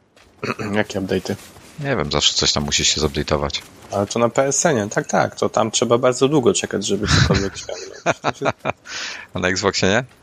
Jakie 0.77 1.01
update'y? 1.01 1.35
Nie 1.79 1.95
wiem, 1.95 2.11
zawsze 2.11 2.33
coś 2.33 2.53
tam 2.53 2.63
musi 2.63 2.85
się 2.85 3.01
zupdate'ować. 3.01 3.61
Ale 3.91 4.07
to 4.07 4.19
na 4.19 4.29
PSN-ie, 4.29 4.89
tak, 4.89 5.07
tak, 5.07 5.35
to 5.35 5.49
tam 5.49 5.71
trzeba 5.71 5.97
bardzo 5.97 6.27
długo 6.27 6.53
czekać, 6.53 6.85
żeby 6.85 7.07
cokolwiek 7.07 7.57
się 7.57 7.65
A 9.33 9.39
na 9.39 9.47
Xboxie 9.47 9.89
nie? 9.89 10.20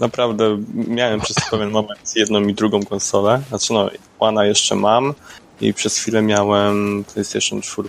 Naprawdę 0.00 0.62
miałem 0.74 1.20
przez 1.20 1.36
pewien 1.50 1.70
moment 1.70 2.16
jedną 2.16 2.40
i 2.40 2.54
drugą 2.54 2.82
konsolę. 2.82 3.42
Znaczy 3.48 3.72
no, 3.72 3.90
One'a 4.20 4.42
jeszcze 4.42 4.74
mam 4.74 5.14
i 5.60 5.74
przez 5.74 5.98
chwilę 5.98 6.22
miałem 6.22 7.04
PlayStation 7.14 7.60
4 7.60 7.88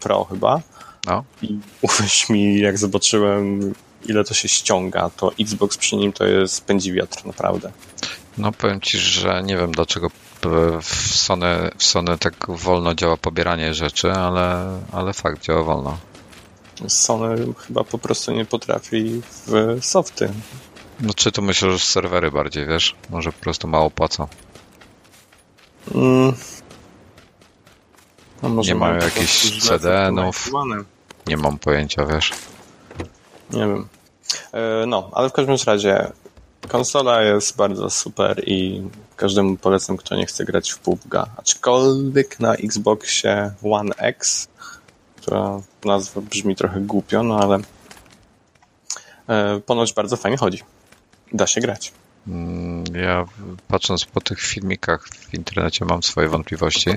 Pro 0.00 0.24
chyba. 0.24 0.60
No. 1.06 1.24
I 1.42 1.58
uwierz 1.82 2.28
mi, 2.28 2.60
jak 2.60 2.78
zobaczyłem 2.78 3.74
ile 4.06 4.24
to 4.24 4.34
się 4.34 4.48
ściąga, 4.48 5.10
to 5.16 5.32
Xbox 5.40 5.76
przy 5.76 5.96
nim 5.96 6.12
to 6.12 6.24
jest 6.24 6.64
pędzi 6.64 6.92
wiatr, 6.92 7.26
naprawdę. 7.26 7.72
No 8.38 8.52
powiem 8.52 8.80
ci, 8.80 8.98
że 8.98 9.42
nie 9.42 9.56
wiem 9.56 9.72
dlaczego 9.72 10.10
w 10.82 11.14
Sony, 11.14 11.70
w 11.78 11.84
Sony 11.84 12.18
tak 12.18 12.34
wolno 12.48 12.94
działa 12.94 13.16
pobieranie 13.16 13.74
rzeczy, 13.74 14.12
ale, 14.12 14.80
ale 14.92 15.12
fakt, 15.12 15.42
działa 15.42 15.62
wolno. 15.62 15.98
Sony 16.88 17.54
chyba 17.66 17.84
po 17.84 17.98
prostu 17.98 18.32
nie 18.32 18.44
potrafi 18.44 19.22
w 19.46 19.78
softy. 19.80 20.28
No 21.00 21.14
czy 21.14 21.32
to 21.32 21.42
myślę, 21.42 21.70
że 21.70 21.78
serwery 21.78 22.30
bardziej, 22.30 22.66
wiesz? 22.66 22.94
Może 23.10 23.32
po 23.32 23.40
prostu 23.40 23.68
mało 23.68 23.90
płacą. 23.90 24.26
Mm. 25.94 26.32
No 28.42 28.62
Nie 28.62 28.74
mają 28.74 28.94
jakichś 28.94 29.60
CD-nów. 29.60 30.50
Nie 31.26 31.36
mam 31.36 31.58
pojęcia, 31.58 32.06
wiesz? 32.06 32.32
Nie 33.50 33.60
wiem. 33.60 33.88
E, 34.52 34.86
No, 34.86 35.10
ale 35.12 35.28
w 35.28 35.32
każdym 35.32 35.56
razie 35.66 36.12
konsola 36.68 37.22
jest 37.22 37.56
bardzo 37.56 37.90
super 37.90 38.42
i 38.48 38.82
każdemu 39.16 39.56
polecam, 39.56 39.96
kto 39.96 40.16
nie 40.16 40.26
chce 40.26 40.44
grać 40.44 40.70
w 40.70 40.78
PUBG. 40.78 41.14
Aczkolwiek 41.36 42.40
na 42.40 42.54
Xboxie 42.54 43.52
One 43.62 43.94
X, 43.96 44.48
która 45.24 45.60
nazwa 45.84 46.20
brzmi 46.20 46.56
trochę 46.56 46.80
głupio, 46.80 47.22
no 47.22 47.38
ale 47.38 47.58
e, 49.28 49.60
ponoć 49.60 49.92
bardzo 49.92 50.16
fajnie 50.16 50.38
chodzi. 50.38 50.62
Da 51.32 51.46
się 51.46 51.60
grać. 51.60 51.92
Mm, 52.28 52.84
Ja 52.94 53.24
patrząc 53.68 54.04
po 54.04 54.20
tych 54.20 54.40
filmikach 54.40 55.08
w 55.08 55.34
internecie 55.34 55.84
mam 55.84 56.02
swoje 56.02 56.28
wątpliwości. 56.28 56.90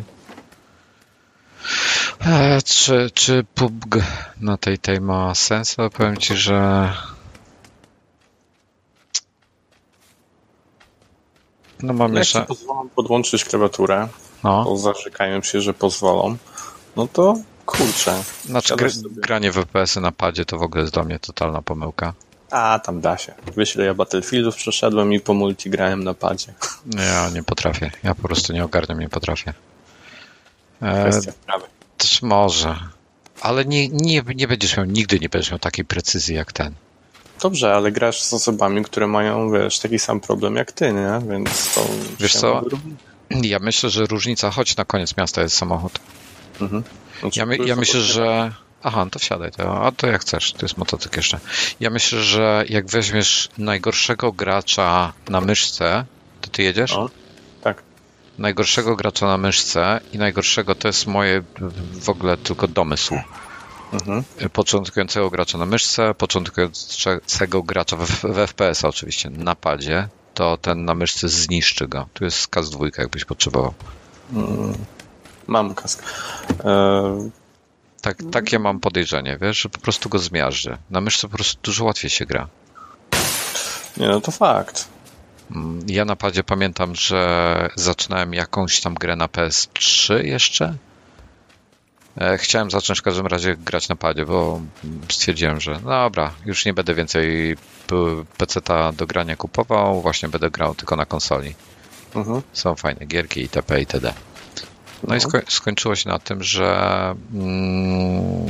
E, 2.26 2.62
czy, 2.62 3.12
czy 3.14 3.46
PUBG 3.56 3.98
na 4.42 4.58
tej 4.58 4.78
tej 4.78 5.02
ma 5.02 5.36
sens? 5.36 5.80
Ale 5.80 5.90
powiem 5.90 6.18
ci, 6.18 6.36
że 6.36 6.94
no 11.84 11.94
mam 11.94 12.10
Jak 12.12 12.20
jeszcze... 12.20 12.46
pozwolą 12.46 12.90
podłączyć 12.90 13.46
klawiaturę, 13.46 14.08
No, 14.44 14.64
to 14.64 14.78
zarzekają 14.78 15.42
się, 15.42 15.62
że 15.62 15.74
pozwolą, 15.74 16.38
no 16.96 17.08
to 17.08 17.36
kurczę. 17.68 18.24
znaczy 18.46 18.76
gr- 18.76 19.08
granie 19.12 19.52
w 19.52 19.56
FPS-y 19.56 20.02
na 20.02 20.12
padzie 20.12 20.46
to 20.46 20.58
w 20.58 20.62
ogóle 20.62 20.82
jest 20.82 20.94
dla 20.94 21.04
mnie 21.04 21.20
totalna 21.20 21.62
pomyłka. 21.62 22.14
A, 22.52 22.80
tam 22.80 23.02
da 23.02 23.18
się. 23.18 23.34
Wiesz, 23.58 23.76
ile 23.76 23.86
ja 23.86 23.94
Battlefieldów 23.94 24.56
przeszedłem 24.56 25.14
i 25.14 25.20
po 25.20 25.34
multi 25.34 25.70
grałem 25.70 26.04
na 26.04 26.14
padzie. 26.14 26.54
Ja 26.98 27.30
nie 27.30 27.44
potrafię. 27.44 27.92
Ja 28.04 28.16
po 28.16 28.22
prostu 28.22 28.54
nie 28.54 28.64
ogarniam, 28.64 29.00
nie 29.00 29.10
potrafię. 29.10 29.54
E, 30.82 31.10
Kwestia 31.10 31.32
sprawy. 31.32 31.66
też 31.98 32.22
może. 32.22 32.76
Ale 33.42 33.66
nie, 33.66 33.90
nie, 33.90 34.22
nie 34.36 34.48
będziesz 34.48 34.78
miał, 34.78 34.86
nigdy 34.86 35.20
nie 35.20 35.30
będziesz 35.30 35.52
miał 35.52 35.60
takiej 35.60 35.86
precyzji 35.86 36.36
jak 36.36 36.54
ten. 36.54 36.74
Dobrze, 37.42 37.74
ale 37.76 37.92
grasz 37.92 38.22
z 38.22 38.34
osobami, 38.34 38.84
które 38.84 39.08
mają, 39.08 39.52
wiesz, 39.52 39.80
taki 39.80 40.00
sam 40.00 40.20
problem 40.20 40.56
jak 40.56 40.72
ty, 40.72 40.94
nie? 40.94 41.22
Więc 41.32 41.74
to... 41.76 41.88
Wiesz 42.20 42.34
co? 42.34 42.62
Ja 43.30 43.60
myślę, 43.60 43.90
że 43.90 44.06
różnica, 44.06 44.52
choć 44.52 44.78
na 44.78 44.86
koniec 44.86 45.18
miasta 45.18 45.42
jest 45.42 45.58
samochód. 45.58 46.00
Mhm. 46.62 46.84
Znaczy, 47.20 47.40
Ja, 47.40 47.46
my, 47.46 47.58
ja 47.58 47.76
myślę, 47.76 48.02
że. 48.02 48.52
Aha, 48.84 49.06
no 49.06 49.12
to 49.12 49.20
wsiadaj, 49.20 49.52
to, 49.52 49.86
a 49.86 49.92
to 49.92 50.08
jak 50.08 50.22
chcesz, 50.22 50.54
to 50.54 50.66
jest 50.66 50.78
motocykl 50.78 51.20
jeszcze. 51.20 51.40
Ja 51.80 51.90
myślę, 51.90 52.20
że 52.24 52.66
jak 52.70 52.88
weźmiesz 52.88 53.50
najgorszego 53.58 54.32
gracza 54.32 55.14
na 55.30 55.42
myszce, 55.42 56.06
to 56.42 56.50
ty 56.50 56.64
jedziesz? 56.64 56.94
O, 56.94 57.10
tak. 57.62 57.84
Najgorszego 58.38 58.96
gracza 58.96 59.28
na 59.28 59.38
myszce 59.38 60.00
i 60.14 60.18
najgorszego 60.18 60.76
to 60.76 60.88
jest 60.88 61.08
moje 61.08 61.44
w 62.02 62.10
ogóle 62.10 62.38
tylko 62.38 62.68
domysł. 62.68 63.16
Mhm. 63.94 64.24
Początkującego 64.54 65.30
gracza 65.30 65.58
na 65.58 65.66
myszce, 65.66 66.14
początkującego 66.14 67.64
gracza 67.64 67.96
w, 67.96 68.10
w 68.10 68.48
FPS 68.48 68.86
oczywiście 68.86 69.30
na 69.30 69.56
padzie, 69.56 70.08
to 70.34 70.58
ten 70.58 70.86
na 70.86 70.96
myszce 70.96 71.30
zniszczy 71.30 71.88
go. 71.88 72.08
Tu 72.14 72.24
jest 72.24 72.40
skaz 72.40 72.70
dwójka, 72.70 73.02
jakbyś 73.02 73.26
potrzebował. 73.26 73.74
Mm, 74.34 74.74
mam 75.48 75.76
kask. 75.76 76.04
E, 76.64 77.30
Tak, 78.02 78.18
takie 78.32 78.60
mam 78.60 78.80
podejrzenie, 78.80 79.38
wiesz, 79.42 79.62
że 79.62 79.70
po 79.70 79.80
prostu 79.80 80.10
go 80.10 80.20
zmiażdży. 80.20 80.78
Na 80.90 81.02
myszce 81.02 81.28
po 81.28 81.36
prostu 81.36 81.60
dużo 81.64 81.86
łatwiej 81.86 82.10
się 82.10 82.26
gra. 82.26 82.48
nie, 83.98 84.08
no 84.08 84.22
to 84.22 84.32
fakt. 84.32 84.88
Mm, 85.56 85.80
Ja 85.88 86.06
na 86.06 86.16
padzie 86.16 86.44
pamiętam, 86.44 86.96
że 86.96 87.70
zaczynałem 87.76 88.34
jakąś 88.34 88.82
tam 88.82 88.94
grę 88.94 89.16
na 89.16 89.28
PS3 89.28 90.24
jeszcze. 90.26 90.76
E, 92.18 92.38
Chciałem 92.38 92.72
zacząć 92.72 93.00
w 93.00 93.04
każdym 93.04 93.28
razie 93.28 93.56
grać 93.56 93.90
na 93.90 93.96
padzie, 93.96 94.26
bo 94.26 94.62
stwierdziłem, 95.12 95.60
że 95.60 95.72
no 95.84 95.90
dobra, 95.90 96.32
już 96.46 96.66
nie 96.66 96.74
będę 96.74 96.94
więcej 96.96 97.56
PC-ta 98.38 98.92
do 98.92 99.08
grania 99.08 99.36
kupował, 99.36 100.02
właśnie 100.02 100.30
będę 100.30 100.50
grał 100.52 100.76
tylko 100.76 100.96
na 100.96 101.06
konsoli. 101.06 101.56
Mhm. 102.16 102.42
Są 102.54 102.76
fajne 102.76 103.06
gierki 103.06 103.42
itp. 103.42 103.80
itd. 103.80 104.14
No, 105.04 105.10
no. 105.10 105.16
i 105.16 105.22
sko 105.22 105.40
skończyło 105.48 105.96
się 105.96 106.10
na 106.10 106.20
tym, 106.20 106.44
że 106.44 107.16
mm, 107.34 108.48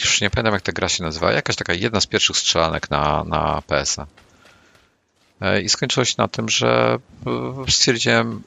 już 0.00 0.20
nie 0.20 0.30
pamiętam 0.30 0.54
jak 0.54 0.62
ta 0.62 0.72
gra 0.72 0.88
się 0.88 1.02
nazywa, 1.02 1.32
jakaś 1.32 1.56
taka 1.56 1.74
jedna 1.74 2.00
z 2.00 2.06
pierwszych 2.06 2.36
strzelanek 2.36 2.90
na, 2.90 3.24
na 3.24 3.62
PS-a. 3.66 4.06
E, 5.40 5.60
I 5.62 5.68
skończyło 5.68 6.04
się 6.04 6.14
na 6.18 6.28
tym, 6.28 6.48
że 6.48 6.98
e, 7.66 7.70
stwierdziłem, 7.70 8.42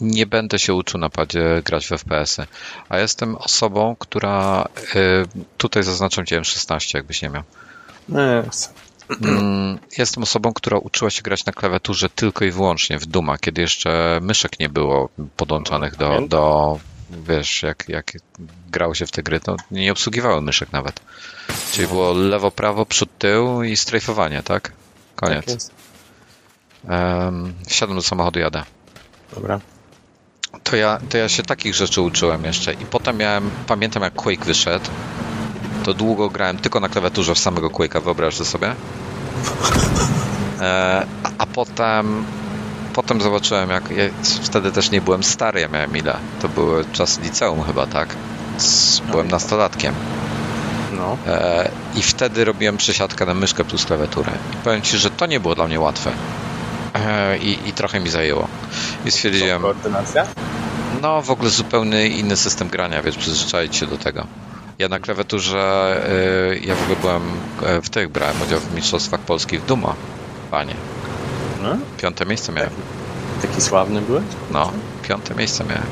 nie 0.00 0.26
będę 0.26 0.58
się 0.58 0.74
uczył 0.74 1.00
na 1.00 1.10
padzie 1.10 1.62
grać 1.64 1.86
w 1.86 1.90
FPS-y. 1.90 2.46
A 2.88 2.98
jestem 2.98 3.36
osobą, 3.36 3.96
która 3.98 4.68
e, 4.94 4.98
tutaj 5.56 5.82
zaznaczam 5.82 6.26
cię 6.26 6.44
16, 6.44 6.98
jakbyś 6.98 7.22
nie 7.22 7.28
miał. 7.28 7.42
No, 9.20 9.28
mm, 9.28 9.78
Jestem 9.98 10.22
osobą, 10.22 10.52
która 10.52 10.78
uczyła 10.78 11.10
się 11.10 11.22
grać 11.22 11.44
na 11.46 11.52
klawiaturze 11.52 12.08
tylko 12.08 12.44
i 12.44 12.50
wyłącznie 12.50 12.98
w 12.98 13.06
Duma, 13.06 13.38
kiedy 13.38 13.60
jeszcze 13.60 14.18
myszek 14.22 14.60
nie 14.60 14.68
było 14.68 15.08
podłączanych 15.36 15.96
do, 15.96 16.20
do 16.28 16.78
wiesz, 17.10 17.62
jak, 17.62 17.88
jak 17.88 18.12
grało 18.70 18.94
się 18.94 19.06
w 19.06 19.10
te 19.10 19.22
gry, 19.22 19.40
to 19.40 19.56
nie 19.70 19.92
obsługiwały 19.92 20.40
myszek 20.40 20.72
nawet. 20.72 21.00
Czyli 21.72 21.88
było 21.88 22.12
lewo, 22.12 22.50
prawo, 22.50 22.86
przód, 22.86 23.18
tył 23.18 23.62
i 23.62 23.76
strajfowanie, 23.76 24.42
tak? 24.42 24.72
Koniec. 25.16 25.68
Tak 25.68 25.84
um, 26.88 27.54
wsiadłem 27.66 27.98
do 27.98 28.02
samochodu, 28.02 28.38
jadę. 28.38 28.62
Dobra. 29.34 29.60
To 30.62 30.76
ja, 30.76 31.00
to 31.08 31.18
ja 31.18 31.28
się 31.28 31.42
takich 31.42 31.74
rzeczy 31.74 32.00
uczyłem 32.00 32.44
jeszcze 32.44 32.72
i 32.72 32.86
potem 32.86 33.16
miałem, 33.16 33.50
pamiętam 33.66 34.02
jak 34.02 34.14
Quake 34.14 34.44
wyszedł, 34.44 34.90
to 35.84 35.94
długo 35.94 36.30
grałem 36.30 36.58
tylko 36.58 36.80
na 36.80 36.88
klawiaturze 36.88 37.34
w 37.34 37.38
samego 37.38 37.68
Quake'a, 37.68 38.02
wyobraź 38.02 38.38
to 38.38 38.44
sobie. 38.44 38.74
E, 40.60 41.06
a, 41.22 41.30
a 41.38 41.46
potem 41.46 42.24
potem 42.94 43.20
zobaczyłem, 43.20 43.70
jak 43.70 43.90
ja 43.90 44.04
wtedy 44.42 44.72
też 44.72 44.90
nie 44.90 45.00
byłem 45.00 45.22
stary, 45.22 45.60
ja 45.60 45.68
miałem 45.68 45.96
ile? 45.96 46.16
To 46.42 46.48
były 46.48 46.84
czasy 46.92 47.20
liceum 47.20 47.62
chyba, 47.62 47.86
tak? 47.86 48.08
Byłem 49.10 49.28
nastolatkiem. 49.28 49.94
No. 50.92 51.18
E, 51.26 51.70
I 51.94 52.02
wtedy 52.02 52.44
robiłem 52.44 52.76
przesiadkę 52.76 53.26
na 53.26 53.34
myszkę 53.34 53.64
plus 53.64 53.84
klawiaturę. 53.84 54.32
I 54.52 54.56
powiem 54.56 54.82
Ci, 54.82 54.98
że 54.98 55.10
to 55.10 55.26
nie 55.26 55.40
było 55.40 55.54
dla 55.54 55.66
mnie 55.66 55.80
łatwe. 55.80 56.12
E, 56.94 57.38
i, 57.38 57.68
I 57.68 57.72
trochę 57.72 58.00
mi 58.00 58.10
zajęło. 58.10 58.48
I 59.04 59.10
stwierdziłem... 59.10 59.62
To 59.62 59.68
koordynacja? 59.68 60.26
No, 61.02 61.22
w 61.22 61.30
ogóle 61.30 61.50
zupełnie 61.50 62.08
inny 62.08 62.36
system 62.36 62.68
grania, 62.68 63.02
więc 63.02 63.16
przyzwyczaić 63.16 63.76
się 63.76 63.86
do 63.86 63.98
tego. 63.98 64.26
Ja 64.78 64.88
na 64.88 64.98
klawiaturze, 64.98 65.96
y, 66.52 66.60
ja 66.64 66.74
w 66.74 66.82
ogóle 66.82 66.96
byłem 67.00 67.22
e, 67.62 67.82
w 67.82 67.90
tych, 67.90 68.08
brałem 68.08 68.42
udział 68.42 68.60
w 68.60 68.74
Mistrzostwach 68.74 69.20
Polskich 69.20 69.62
w 69.62 69.66
Duma, 69.66 69.94
panie. 70.50 70.74
No? 71.64 71.76
Piąte 71.96 72.26
miejsce 72.26 72.52
miałem. 72.52 72.70
Taki, 72.70 73.48
taki 73.48 73.60
sławny 73.62 74.00
byłeś? 74.00 74.24
No, 74.50 74.72
piąte 75.02 75.34
miejsce 75.34 75.64
miałem. 75.64 75.86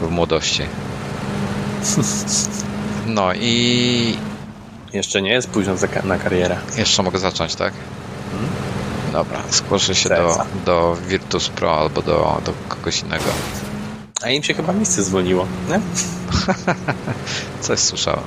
W 0.00 0.10
młodości. 0.10 0.62
No 3.06 3.34
i... 3.34 4.18
Jeszcze 4.92 5.22
nie 5.22 5.30
jest 5.30 5.50
późno 5.50 5.74
na 6.04 6.18
karierę. 6.18 6.56
Jeszcze 6.76 7.02
mogę 7.02 7.18
zacząć, 7.18 7.54
tak? 7.54 7.72
Hmm? 8.30 8.48
Dobra, 9.12 9.42
zgłoszę 9.50 9.94
się 9.94 10.08
do, 10.08 10.38
do 10.64 10.96
Virtus 11.08 11.48
Pro 11.48 11.80
albo 11.80 12.02
do, 12.02 12.42
do 12.44 12.52
kogoś 12.68 13.00
innego. 13.02 13.24
A 14.22 14.28
im 14.28 14.42
się 14.42 14.54
chyba 14.54 14.72
miejsce 14.72 15.02
zwolniło, 15.02 15.46
nie? 15.68 15.80
Coś 17.60 17.78
słyszałem. 17.78 18.24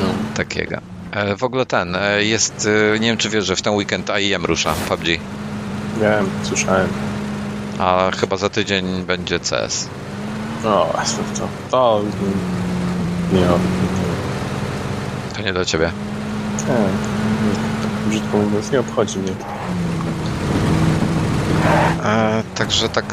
No. 0.00 0.06
Takiego. 0.34 0.78
E, 1.12 1.36
w 1.36 1.44
ogóle 1.44 1.66
ten, 1.66 1.96
e, 1.96 2.24
jest, 2.24 2.68
e, 2.94 2.98
nie 2.98 3.06
wiem 3.06 3.16
czy 3.16 3.28
wiesz, 3.28 3.44
że 3.46 3.56
w 3.56 3.62
ten 3.62 3.74
weekend 3.74 4.10
AIM 4.10 4.44
rusza, 4.44 4.74
PUBG. 4.88 5.06
Wiem, 6.00 6.30
słyszałem. 6.42 6.88
A 7.78 8.10
chyba 8.20 8.36
za 8.36 8.48
tydzień 8.48 9.02
będzie 9.02 9.40
CS. 9.40 9.88
No, 10.64 10.86
to, 11.38 11.48
to 11.70 12.02
nie 13.32 13.42
To 15.36 15.42
nie 15.42 15.52
do 15.52 15.64
ciebie. 15.64 15.92
Nie, 16.68 18.10
brzydko 18.10 18.36
mówiąc, 18.36 18.72
nie 18.72 18.80
obchodzi 18.80 19.18
mnie. 19.18 19.32
E, 22.04 22.42
także 22.54 22.88
tak, 22.88 23.04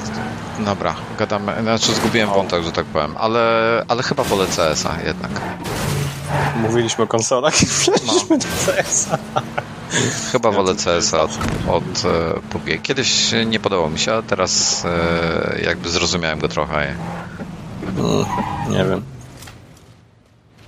dobra, 0.59 0.95
gadamy, 1.17 1.53
znaczy 1.61 1.93
zgubiłem 1.93 2.29
wątek, 2.29 2.63
że 2.63 2.71
tak 2.71 2.85
powiem, 2.85 3.15
ale, 3.17 3.83
ale 3.87 4.03
chyba 4.03 4.23
wolę 4.23 4.45
CS-a 4.45 5.01
jednak. 5.05 5.31
Mówiliśmy 6.55 7.03
o 7.03 7.07
konsolach 7.07 7.63
i 7.63 7.65
przeszliśmy 7.81 8.29
no. 8.29 8.37
do 8.37 8.45
CS-a. 8.65 9.17
Chyba 10.31 10.51
wolę 10.51 10.75
CS-a 10.75 11.21
od, 11.21 11.31
od 11.67 12.05
e, 12.05 12.39
PUBG. 12.49 12.81
Kiedyś 12.83 13.33
nie 13.45 13.59
podobał 13.59 13.89
mi 13.89 13.99
się, 13.99 14.13
a 14.13 14.21
teraz 14.21 14.85
e, 14.85 15.61
jakby 15.65 15.89
zrozumiałem 15.89 16.39
go 16.39 16.47
trochę. 16.47 16.95
Mm, 17.97 18.25
nie 18.69 18.85
wiem. 18.85 19.03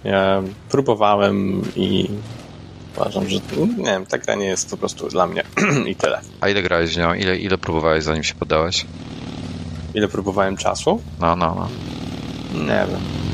Ja 0.03 0.43
próbowałem 0.69 1.61
i 1.75 2.09
uważam, 2.97 3.29
że 3.29 3.35
nie 3.77 3.83
wiem, 3.83 4.05
ta 4.05 4.17
gra 4.17 4.35
nie 4.35 4.45
jest 4.45 4.69
po 4.69 4.77
prostu 4.77 5.07
dla 5.09 5.27
mnie 5.27 5.43
i 5.91 5.95
tyle. 5.95 6.21
A 6.41 6.49
ile 6.49 6.61
grałeś 6.61 6.93
z 6.93 6.97
nią? 6.97 7.13
Ile, 7.13 7.37
ile 7.37 7.57
próbowałeś 7.57 8.03
zanim 8.03 8.23
się 8.23 8.35
poddałeś? 8.35 8.85
Ile 9.93 10.07
próbowałem 10.07 10.57
czasu? 10.57 11.01
No, 11.19 11.35
no, 11.35 11.55
no. 11.55 11.69
Nie 12.59 12.85
wiem. 12.91 13.26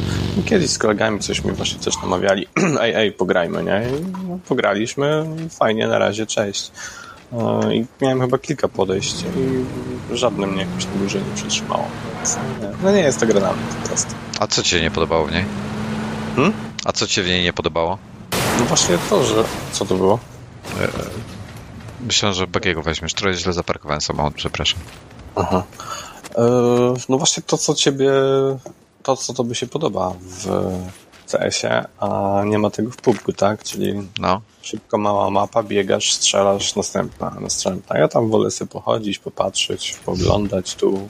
Kiedyś 0.45 0.69
z 0.69 0.77
kolegami 0.77 1.19
coś 1.19 1.43
mi 1.43 1.51
właśnie 1.51 1.79
coś 1.79 2.01
namawiali. 2.01 2.47
ej, 2.81 2.93
ej, 2.95 3.11
pograjmy, 3.11 3.63
nie? 3.63 3.84
I 3.89 4.01
no, 4.27 4.39
pograliśmy, 4.47 5.25
fajnie, 5.49 5.88
na 5.88 5.99
razie, 5.99 6.25
cześć. 6.25 6.71
I 7.73 7.86
miałem 8.01 8.21
chyba 8.21 8.38
kilka 8.38 8.67
podejść 8.67 9.21
i 9.21 10.15
żadne 10.15 10.47
mnie 10.47 10.61
jakoś 10.61 10.86
tak 10.86 10.97
dłużej 10.97 11.21
nie. 11.21 11.41
Więc 12.15 12.36
nie. 12.61 12.69
No 12.84 12.91
nie 12.91 13.01
jest 13.01 13.19
to 13.19 13.25
gra 13.25 13.39
na 13.39 13.53
mnie 13.53 13.63
po 13.81 13.88
prostu. 13.88 14.15
A 14.39 14.47
co 14.47 14.63
ci 14.63 14.69
się 14.69 14.81
nie 14.81 14.91
podobało 14.91 15.25
w 15.25 15.31
niej? 15.31 15.45
Hmm? 16.36 16.53
A 16.86 16.91
co 16.91 17.07
ci 17.07 17.13
się 17.13 17.23
w 17.23 17.27
niej 17.27 17.43
nie 17.43 17.53
podobało? 17.53 17.97
No 18.59 18.65
właśnie 18.65 18.97
to, 19.09 19.23
że... 19.23 19.43
Co 19.71 19.86
to 19.86 19.95
było? 19.95 20.19
E, 20.81 20.88
myślę, 22.01 22.34
że 22.34 22.47
Bagiego 22.47 22.81
weźmiesz. 22.81 23.13
Trochę 23.13 23.34
źle 23.34 23.53
zaparkowałem 23.53 24.01
samochód, 24.01 24.34
przepraszam. 24.34 24.79
Aha. 25.36 25.63
E, 26.36 26.41
no 27.09 27.17
właśnie 27.17 27.43
to, 27.43 27.57
co 27.57 27.73
ciebie 27.73 28.11
to, 29.03 29.17
co 29.17 29.33
tobie 29.33 29.55
się 29.55 29.67
podoba 29.67 30.15
w 30.19 30.47
CS-ie, 31.31 31.83
a 31.99 32.41
nie 32.45 32.59
ma 32.59 32.69
tego 32.69 32.91
w 32.91 32.97
PUBG, 32.97 33.35
tak? 33.37 33.63
Czyli 33.63 33.93
no. 34.19 34.41
szybko 34.61 34.97
mała 34.97 35.29
mapa, 35.29 35.63
biegasz, 35.63 36.13
strzelasz, 36.13 36.75
następna, 36.75 37.37
następna. 37.41 37.97
Ja 37.99 38.07
tam 38.07 38.29
wolę 38.29 38.51
sobie 38.51 38.71
pochodzić, 38.71 39.19
popatrzeć, 39.19 39.95
poglądać 40.05 40.75
tu. 40.75 41.09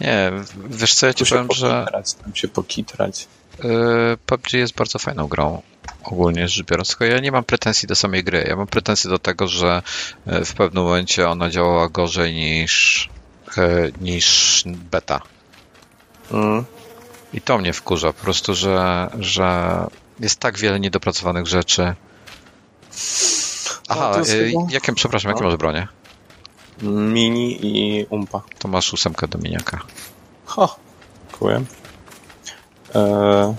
Nie, 0.00 0.32
wiesz 0.70 0.94
co, 0.94 1.06
ja 1.06 1.14
ci 1.14 1.26
powiem, 1.26 1.48
że... 1.54 1.86
Tam 2.24 2.34
się 2.34 2.48
pokitrać. 2.48 3.28
Yy, 3.64 4.18
PUBG 4.26 4.52
jest 4.52 4.74
bardzo 4.74 4.98
fajną 4.98 5.28
grą 5.28 5.62
ogólnie 6.04 6.48
rzecz 6.48 6.66
biorąc, 6.66 6.88
tylko 6.88 7.04
ja 7.04 7.20
nie 7.20 7.32
mam 7.32 7.44
pretensji 7.44 7.88
do 7.88 7.94
samej 7.94 8.24
gry. 8.24 8.44
Ja 8.48 8.56
mam 8.56 8.66
pretensje 8.66 9.10
do 9.10 9.18
tego, 9.18 9.48
że 9.48 9.82
yy, 10.26 10.44
w 10.44 10.54
pewnym 10.54 10.84
momencie 10.84 11.28
ona 11.28 11.50
działała 11.50 11.88
gorzej 11.88 12.34
niż, 12.34 13.08
yy, 13.56 13.92
niż 14.00 14.62
beta. 14.66 15.20
Mm. 16.32 16.64
I 17.32 17.40
to 17.40 17.58
mnie 17.58 17.72
wkurza 17.72 18.12
po 18.12 18.22
prostu, 18.22 18.54
że, 18.54 19.10
że 19.18 19.86
jest 20.20 20.40
tak 20.40 20.58
wiele 20.58 20.80
niedopracowanych 20.80 21.46
rzeczy. 21.46 21.94
Aha, 23.88 24.12
no, 24.16 24.34
y, 24.34 24.52
jakie, 24.70 24.92
przepraszam, 24.92 25.30
jakie 25.30 25.42
no. 25.42 25.48
masz 25.48 25.58
bronie? 25.58 25.88
Mini 26.82 27.58
i 27.66 28.06
umpa. 28.10 28.42
To 28.58 28.68
masz 28.68 28.92
ósemkę 28.92 29.28
do 29.28 29.38
miniaka. 29.38 29.80
Ho, 30.46 30.76
dziękuję. 31.30 31.64
E, 32.94 33.54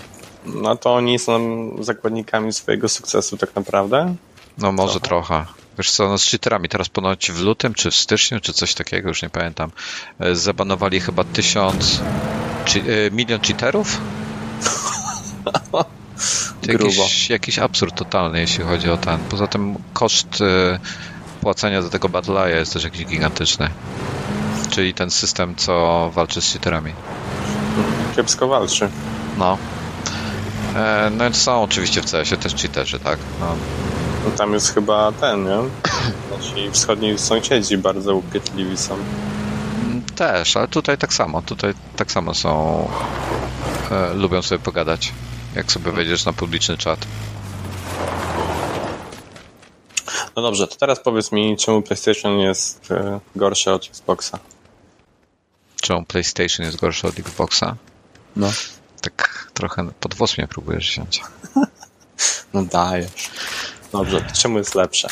no 0.46 0.76
to 0.76 0.94
oni 0.94 1.18
są 1.18 1.70
zakładnikami 1.80 2.52
swojego 2.52 2.88
sukcesu 2.88 3.36
tak 3.36 3.56
naprawdę? 3.56 4.14
No 4.58 4.72
może 4.72 5.00
trochę. 5.00 5.34
trochę. 5.34 5.62
Wiesz 5.78 5.90
co, 5.90 6.08
no 6.08 6.18
z 6.18 6.24
cheaterami 6.24 6.68
teraz 6.68 6.88
ponoć 6.88 7.32
w 7.32 7.40
lutym, 7.40 7.74
czy 7.74 7.90
w 7.90 7.94
styczniu, 7.94 8.40
czy 8.40 8.52
coś 8.52 8.74
takiego, 8.74 9.08
już 9.08 9.22
nie 9.22 9.30
pamiętam, 9.30 9.70
e, 10.20 10.34
zabanowali 10.36 11.00
chyba 11.00 11.24
tysiąc 11.24 12.00
czy, 12.64 12.78
y, 12.78 13.10
milion 13.12 13.40
cheaterów? 13.40 14.00
jakiś, 16.62 17.30
jakiś 17.30 17.58
absurd 17.58 17.94
totalny, 17.94 18.40
jeśli 18.40 18.64
chodzi 18.64 18.90
o 18.90 18.96
ten. 18.96 19.18
Poza 19.18 19.46
tym 19.46 19.76
koszt 19.92 20.40
y, 20.40 20.78
płacenia 21.40 21.82
do 21.82 21.90
tego 21.90 22.08
Battle 22.08 22.50
jest 22.50 22.72
też 22.72 22.84
jakiś 22.84 23.06
gigantyczny. 23.06 23.70
Czyli 24.70 24.94
ten 24.94 25.10
system, 25.10 25.56
co 25.56 26.10
walczy 26.14 26.40
z 26.40 26.52
cheaterami. 26.52 26.92
Kiepsko 28.16 28.48
walczy. 28.48 28.88
No. 29.38 29.58
E, 30.76 31.10
no 31.16 31.34
są 31.34 31.62
oczywiście 31.62 32.02
w 32.02 32.10
CS-ie 32.10 32.36
też 32.36 32.54
cheaterzy, 32.54 32.98
tak? 32.98 33.18
No. 33.40 33.46
no 34.24 34.30
tam 34.36 34.52
jest 34.52 34.74
chyba 34.74 35.12
ten, 35.12 35.44
nie? 35.44 35.58
Nasi 36.36 36.70
wschodni 36.70 37.18
sąsiedzi 37.18 37.78
bardzo 37.78 38.14
upietliwi 38.14 38.76
są. 38.76 38.96
Też, 40.22 40.56
ale 40.56 40.68
tutaj 40.68 40.98
tak 40.98 41.14
samo. 41.14 41.42
Tutaj 41.42 41.74
tak 41.96 42.12
samo 42.12 42.34
są. 42.34 42.88
E, 43.90 44.14
lubią 44.14 44.42
sobie 44.42 44.58
pogadać, 44.58 45.12
jak 45.54 45.72
sobie 45.72 45.92
wejdziesz 45.92 46.24
na 46.24 46.32
publiczny 46.32 46.78
czat. 46.78 47.06
No 50.36 50.42
dobrze, 50.42 50.68
to 50.68 50.76
teraz 50.76 51.00
powiedz 51.00 51.32
mi, 51.32 51.56
czemu 51.56 51.82
PlayStation 51.82 52.38
jest 52.38 52.90
e, 52.90 53.20
gorsze 53.36 53.74
od 53.74 53.86
Xboxa? 53.86 54.38
czemu 55.80 56.04
PlayStation 56.04 56.66
jest 56.66 56.80
gorszy 56.80 57.06
od 57.06 57.18
Xboxa? 57.18 57.76
No. 58.36 58.52
Tak 59.00 59.50
trochę 59.54 59.90
pod 60.00 60.14
włos 60.14 60.38
mnie 60.38 60.48
próbujesz 60.48 60.90
wziąć. 60.90 61.20
No 62.54 62.62
dajesz. 62.62 63.30
Dobrze, 63.92 64.26
czemu 64.32 64.58
jest 64.58 64.74
lepsze? 64.74 65.08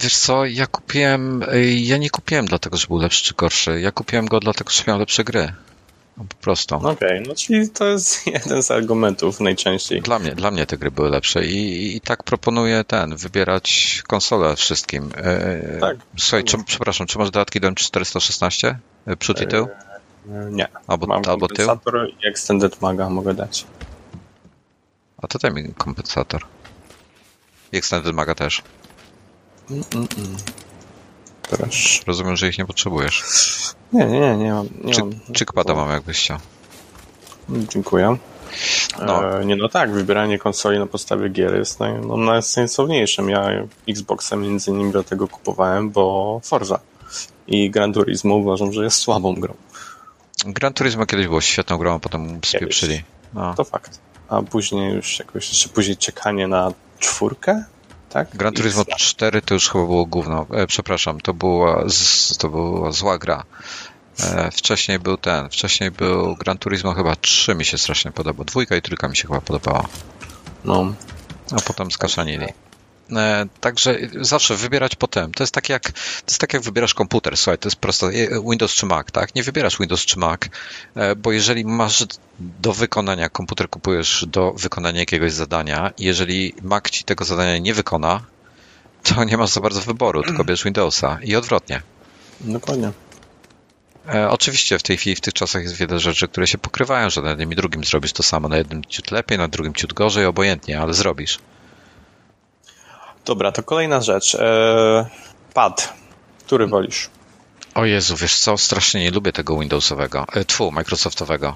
Wiesz 0.00 0.16
co, 0.16 0.44
ja 0.44 0.66
kupiłem, 0.66 1.44
ja 1.74 1.96
nie 1.96 2.10
kupiłem 2.10 2.46
dlatego, 2.46 2.76
że 2.76 2.86
był 2.86 2.98
lepszy 2.98 3.24
czy 3.24 3.34
gorszy. 3.34 3.80
Ja 3.80 3.92
kupiłem 3.92 4.26
go 4.26 4.40
dlatego, 4.40 4.70
że 4.70 4.82
miał 4.86 4.98
lepsze 4.98 5.24
gry. 5.24 5.52
No, 6.16 6.24
po 6.28 6.36
prostu. 6.36 6.74
Okej, 6.74 6.92
okay, 6.92 7.22
no 7.28 7.34
czyli 7.34 7.70
to 7.70 7.86
jest 7.86 8.26
jeden 8.36 8.62
z 8.62 8.70
argumentów 8.70 9.40
najczęściej. 9.40 10.02
Dla 10.02 10.18
mnie, 10.18 10.34
dla 10.34 10.50
mnie 10.50 10.66
te 10.66 10.78
gry 10.78 10.90
były 10.90 11.10
lepsze 11.10 11.46
i, 11.46 11.96
i 11.96 12.00
tak 12.00 12.22
proponuję 12.22 12.84
ten, 12.84 13.16
wybierać 13.16 14.02
konsolę 14.06 14.56
wszystkim. 14.56 15.10
E, 15.16 15.78
tak. 15.80 15.96
Słuchaj, 16.18 16.44
czy, 16.44 16.64
przepraszam, 16.64 17.06
czy 17.06 17.18
masz 17.18 17.30
dodatki 17.30 17.60
do 17.60 17.72
416? 17.72 18.78
Przód 19.18 19.40
i 19.40 19.46
tył? 19.46 19.68
Nie. 20.50 20.68
Albo, 20.86 21.06
Mam 21.06 21.22
albo 21.26 21.48
tył? 21.48 21.68
i 22.22 22.26
Extended 22.26 22.82
Maga 22.82 23.10
mogę 23.10 23.34
dać. 23.34 23.66
A 25.22 25.26
to 25.26 25.38
daj 25.38 25.52
mi 25.52 25.74
kompensator. 25.74 26.42
I 27.72 27.76
Extended 27.76 28.14
Maga 28.14 28.34
też. 28.34 28.62
Mm, 29.70 29.84
mm, 29.94 30.08
mm. 30.18 30.36
Proszę. 31.42 32.02
Rozumiem, 32.06 32.36
że 32.36 32.48
ich 32.48 32.58
nie 32.58 32.66
potrzebujesz. 32.66 33.24
Nie, 33.92 34.06
nie, 34.06 34.20
nie, 34.20 34.36
nie 34.36 34.52
mam. 34.52 34.68
Nie 34.84 34.94
Czy, 34.94 35.00
mam. 35.64 35.76
Mam, 35.76 35.90
jakbyś 35.90 36.18
chciał. 36.18 36.38
Dziękuję. 37.48 38.16
No. 39.06 39.40
E, 39.40 39.44
nie, 39.44 39.56
no 39.56 39.68
tak, 39.68 39.92
wybieranie 39.92 40.38
konsoli 40.38 40.78
na 40.78 40.86
podstawie 40.86 41.28
gier 41.28 41.54
jest 41.54 41.80
naj, 41.80 42.00
no, 42.06 42.16
najsensowniejszym. 42.16 43.30
Ja 43.30 43.50
Xboxa 43.88 44.36
między 44.36 44.70
innymi 44.70 44.92
do 44.92 45.04
tego 45.04 45.28
kupowałem, 45.28 45.90
bo 45.90 46.40
Forza 46.44 46.78
i 47.46 47.70
Gran 47.70 47.92
Turismo 47.92 48.34
uważam, 48.34 48.72
że 48.72 48.84
jest 48.84 48.96
słabą 48.96 49.34
grą. 49.34 49.54
Gran 50.46 50.72
Turismo 50.72 51.06
kiedyś 51.06 51.26
było 51.26 51.40
świetną 51.40 51.78
grą, 51.78 51.94
a 51.94 51.98
potem 51.98 52.40
spieprzyli. 52.44 53.02
No. 53.34 53.54
To 53.54 53.64
fakt. 53.64 53.98
A 54.28 54.42
później 54.42 54.94
już 54.94 55.18
jakoś, 55.18 55.48
jeszcze 55.48 55.68
później 55.68 55.96
czekanie 55.96 56.48
na 56.48 56.72
czwórkę, 56.98 57.64
tak? 58.12 58.36
Gran 58.36 58.54
Turismo 58.54 58.84
4 58.96 59.42
to 59.42 59.54
już 59.54 59.70
chyba 59.70 59.84
było 59.84 60.06
gówno. 60.06 60.46
E, 60.50 60.66
przepraszam, 60.66 61.20
to 61.20 61.34
była, 61.34 61.84
z, 61.88 62.36
to 62.36 62.48
była 62.48 62.92
zła 62.92 63.18
gra. 63.18 63.44
E, 64.20 64.50
wcześniej 64.50 64.98
był 64.98 65.16
ten, 65.16 65.48
wcześniej 65.48 65.90
był 65.90 66.36
Gran 66.36 66.58
Turismo 66.58 66.94
chyba 66.94 67.16
3 67.16 67.54
mi 67.54 67.64
się 67.64 67.78
strasznie 67.78 68.12
podobał. 68.12 68.44
Dwójka 68.44 68.76
i 68.76 68.82
trójka 68.82 69.08
mi 69.08 69.16
się 69.16 69.28
chyba 69.28 69.40
podobała. 69.40 69.88
No. 70.64 70.94
A 71.52 71.60
potem 71.60 71.90
skaszanili. 71.90 72.46
E, 73.16 73.46
także 73.60 73.98
zawsze 74.20 74.56
wybierać 74.56 74.96
potem. 74.96 75.32
To 75.32 75.42
jest 75.42 75.54
tak 75.54 75.68
jak, 75.68 75.82
to 75.92 76.26
jest 76.28 76.38
tak 76.38 76.52
jak 76.52 76.62
wybierasz 76.62 76.94
komputer. 76.94 77.36
Słuchaj, 77.36 77.58
to 77.58 77.68
jest 77.68 77.76
prosto 77.76 78.08
Windows 78.50 78.72
czy 78.74 78.86
Mac, 78.86 79.06
tak? 79.12 79.34
Nie 79.34 79.42
wybierasz 79.42 79.78
Windows 79.78 80.04
czy 80.04 80.18
Mac, 80.18 80.40
e, 80.94 81.16
bo 81.16 81.32
jeżeli 81.32 81.64
masz 81.64 82.06
do 82.38 82.72
wykonania, 82.72 83.28
komputer 83.28 83.70
kupujesz 83.70 84.26
do 84.28 84.52
wykonania 84.52 85.00
jakiegoś 85.00 85.32
zadania 85.32 85.92
i 85.98 86.04
jeżeli 86.04 86.54
Mac 86.62 86.90
ci 86.90 87.04
tego 87.04 87.24
zadania 87.24 87.58
nie 87.58 87.74
wykona, 87.74 88.20
to 89.02 89.24
nie 89.24 89.36
masz 89.36 89.50
za 89.50 89.60
bardzo 89.60 89.80
wyboru, 89.80 90.22
tylko 90.22 90.44
bierz 90.44 90.64
Windowsa 90.64 91.18
i 91.22 91.36
odwrotnie. 91.36 91.82
Dokładnie. 92.40 92.92
E, 94.08 94.30
oczywiście 94.30 94.78
w 94.78 94.82
tej 94.82 94.96
chwili, 94.96 95.16
w 95.16 95.20
tych 95.20 95.34
czasach 95.34 95.62
jest 95.62 95.74
wiele 95.74 95.98
rzeczy, 95.98 96.28
które 96.28 96.46
się 96.46 96.58
pokrywają, 96.58 97.10
że 97.10 97.22
na 97.22 97.30
jednym 97.30 97.52
i 97.52 97.56
drugim 97.56 97.84
zrobisz 97.84 98.12
to 98.12 98.22
samo. 98.22 98.48
Na 98.48 98.56
jednym 98.56 98.84
ciut 98.84 99.10
lepiej, 99.10 99.38
na 99.38 99.48
drugim 99.48 99.74
ciut 99.74 99.92
gorzej, 99.92 100.26
obojętnie, 100.26 100.80
ale 100.80 100.94
zrobisz. 100.94 101.38
Dobra, 103.24 103.52
to 103.52 103.62
kolejna 103.62 104.00
rzecz. 104.00 104.34
Eee, 104.34 105.04
pad. 105.54 105.92
Który 106.46 106.66
wolisz? 106.66 107.10
O 107.74 107.84
Jezu, 107.84 108.16
wiesz 108.16 108.38
co, 108.38 108.58
strasznie 108.58 109.00
nie 109.00 109.10
lubię 109.10 109.32
tego 109.32 109.58
Windowsowego, 109.58 110.26
e, 110.32 110.44
tfu, 110.44 110.70
Microsoftowego. 110.70 111.54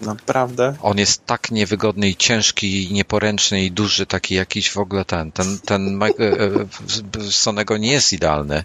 Naprawdę? 0.00 0.74
On 0.82 0.98
jest 0.98 1.26
tak 1.26 1.50
niewygodny 1.50 2.08
i 2.08 2.16
ciężki 2.16 2.86
i 2.86 2.92
nieporęczny 2.92 3.64
i 3.64 3.70
duży, 3.70 4.06
taki 4.06 4.34
jakiś 4.34 4.70
w 4.70 4.78
ogóle 4.78 5.04
ten, 5.04 5.32
ten, 5.32 5.58
ten 5.64 6.02
e, 6.02 6.06
e, 6.08 7.30
Sonego 7.30 7.76
nie 7.76 7.92
jest 7.92 8.12
idealny. 8.12 8.64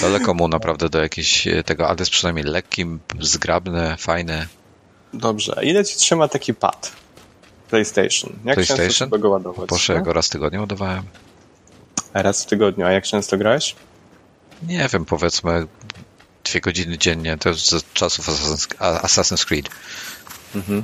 Daleko 0.00 0.34
mu 0.34 0.48
naprawdę 0.48 0.88
do 0.88 1.02
jakiegoś 1.02 1.48
tego, 1.64 1.88
ale 1.88 1.96
jest 1.98 2.10
przynajmniej 2.10 2.44
lekki, 2.44 2.86
zgrabny, 3.20 3.96
fajny. 3.98 4.46
Dobrze, 5.14 5.54
a 5.58 5.62
ile 5.62 5.84
ci 5.84 5.96
trzyma 5.96 6.28
taki 6.28 6.54
pad? 6.54 6.92
PlayStation. 7.70 8.32
Jak 8.44 8.54
PlayStation? 8.54 8.88
często 8.88 9.18
go 9.18 9.30
ładować? 9.30 9.68
Proszę, 9.68 9.92
no? 9.92 9.98
ja 9.98 10.04
go 10.04 10.12
raz 10.12 10.26
w 10.26 10.30
tygodniu 10.30 10.60
ładowałem. 10.60 11.02
Raz 12.14 12.44
w 12.44 12.46
tygodniu. 12.46 12.86
A 12.86 12.92
jak 12.92 13.04
często 13.04 13.38
grałeś? 13.38 13.76
Nie 14.68 14.88
wiem, 14.92 15.04
powiedzmy 15.04 15.66
dwie 16.44 16.60
godziny 16.60 16.98
dziennie. 16.98 17.36
To 17.38 17.48
jest 17.48 17.70
z 17.70 17.92
czasów 17.92 18.28
Assassin's 18.78 19.44
Creed. 19.46 19.68
Mhm. 20.54 20.82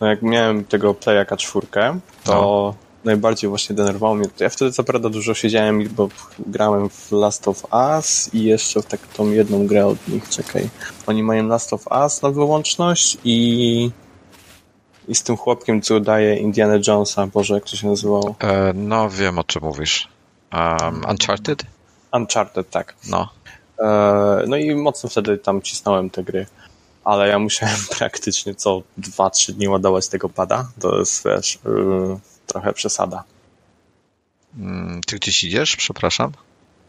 No 0.00 0.06
jak 0.06 0.22
miałem 0.22 0.64
tego 0.64 0.94
Playaka 0.94 1.36
czwórkę, 1.36 2.00
to 2.24 2.32
no. 2.32 2.74
najbardziej 3.04 3.50
właśnie 3.50 3.76
denerwowało 3.76 4.14
mnie. 4.14 4.28
Ja 4.40 4.48
wtedy 4.48 4.72
co 4.72 4.84
prawda 4.84 5.08
dużo 5.08 5.34
siedziałem, 5.34 5.88
bo 5.88 6.08
grałem 6.38 6.90
w 6.90 7.12
Last 7.12 7.48
of 7.48 7.64
Us 7.72 8.30
i 8.34 8.44
jeszcze 8.44 8.82
w 8.82 8.86
taką 8.86 9.30
jedną 9.30 9.66
grę 9.66 9.86
od 9.86 10.08
nich, 10.08 10.28
czekaj. 10.28 10.68
Oni 11.06 11.22
mają 11.22 11.46
Last 11.46 11.72
of 11.72 11.86
Us 11.86 12.22
na 12.22 12.30
wyłączność 12.30 13.18
i 13.24 13.90
i 15.08 15.14
z 15.14 15.22
tym 15.22 15.36
chłopkiem, 15.36 15.82
co 15.82 16.00
daje 16.00 16.36
Indiana 16.36 16.74
Jonesa, 16.86 17.26
Boże, 17.26 17.54
jak 17.54 17.64
to 17.64 17.76
się 17.76 17.86
nazywało? 17.86 18.34
E, 18.40 18.72
no, 18.74 19.10
wiem 19.10 19.38
o 19.38 19.44
czym 19.44 19.62
mówisz. 19.62 20.08
Um, 20.52 21.02
Uncharted? 21.10 21.62
Uncharted, 22.12 22.70
tak. 22.70 22.94
No. 23.08 23.28
E, 23.78 24.42
no 24.46 24.56
i 24.56 24.74
mocno 24.74 25.08
wtedy 25.08 25.38
tam 25.38 25.62
cisnąłem 25.62 26.10
te 26.10 26.24
gry, 26.24 26.46
ale 27.04 27.28
ja 27.28 27.38
musiałem 27.38 27.76
praktycznie 27.98 28.54
co 28.54 28.82
2-3 29.00 29.52
dni 29.52 29.68
ładować 29.68 30.08
tego 30.08 30.28
pada. 30.28 30.68
To 30.80 30.98
jest, 30.98 31.24
wiesz, 31.24 31.58
yy, 31.64 32.18
trochę 32.46 32.72
przesada. 32.72 33.24
Mm, 34.58 35.00
ty 35.06 35.16
gdzieś 35.16 35.44
idziesz, 35.44 35.76
przepraszam? 35.76 36.32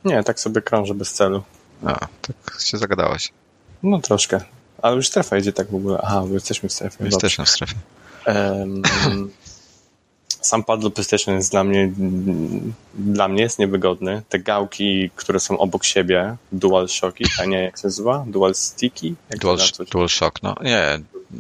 Nie, 0.06 0.24
tak 0.24 0.40
sobie 0.40 0.62
krążę 0.62 0.94
bez 0.94 1.14
celu. 1.14 1.44
A, 1.86 1.94
tak 2.22 2.62
się 2.62 2.78
zagadałeś. 2.78 3.32
No 3.84 4.00
troszkę. 4.00 4.42
Ale 4.82 4.96
już 4.96 5.08
strefa 5.08 5.38
idzie 5.38 5.54
tak 5.54 5.72
w 5.72 5.76
ogóle. 5.76 6.00
Aha, 6.04 6.24
bo 6.28 6.34
jesteśmy 6.34 6.70
w 6.70 6.74
strefie. 6.74 7.06
Jesteśmy 7.06 7.46
w 7.46 7.50
strefie. 7.50 7.76
Sam 10.42 10.64
pad 10.64 10.80
do 10.80 10.92
PlayStation 10.92 11.36
jest 11.36 11.52
dla 11.52 11.64
mnie 11.64 11.92
dla 12.94 13.28
mnie 13.28 13.42
jest 13.42 13.60
niewygodny. 13.60 14.22
Te 14.30 14.40
gałki, 14.40 15.10
które 15.16 15.40
są 15.40 15.58
obok 15.58 15.84
siebie, 15.84 16.36
dual 16.52 16.88
shocki, 16.88 17.26
a 17.42 17.46
nie 17.46 17.64
jak 17.64 17.78
się 17.78 17.82
nazywa? 17.84 18.26
Dual 18.28 18.56
sticky? 18.56 19.14
Jak 19.30 19.40
dual, 19.40 19.58
dual 19.92 20.10
shock, 20.10 20.44
no 20.44 20.56
nie, 20.62 21.00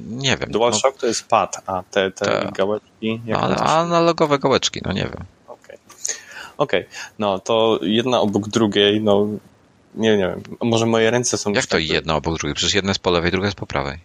nie 0.09 0.37
wiem. 0.37 0.51
Dual 0.51 0.71
no, 0.71 0.77
shock 0.77 0.99
to 0.99 1.07
jest 1.07 1.27
pad, 1.27 1.61
a 1.65 1.83
te, 1.91 2.11
te, 2.11 2.25
te 2.25 2.51
gałeczki? 2.53 3.21
No, 3.25 3.37
ale 3.37 3.55
analogowe 3.55 4.39
gałeczki, 4.39 4.81
no 4.85 4.93
nie 4.93 5.03
wiem. 5.03 5.23
Okej, 5.47 5.77
okay. 6.57 6.81
okay. 6.81 6.85
no 7.19 7.39
to 7.39 7.79
jedna 7.81 8.21
obok 8.21 8.47
drugiej, 8.47 9.01
no 9.01 9.27
nie, 9.95 10.17
nie 10.17 10.27
wiem, 10.27 10.43
może 10.61 10.85
moje 10.85 11.11
ręce 11.11 11.37
są... 11.37 11.51
Jak 11.51 11.65
to 11.65 11.77
jedna 11.77 12.15
obok 12.15 12.37
drugiej? 12.37 12.55
Przecież 12.55 12.73
jedna 12.73 12.89
jest 12.89 12.99
po 12.99 13.11
lewej, 13.11 13.31
druga 13.31 13.47
jest 13.47 13.57
po 13.57 13.67
prawej. 13.67 13.99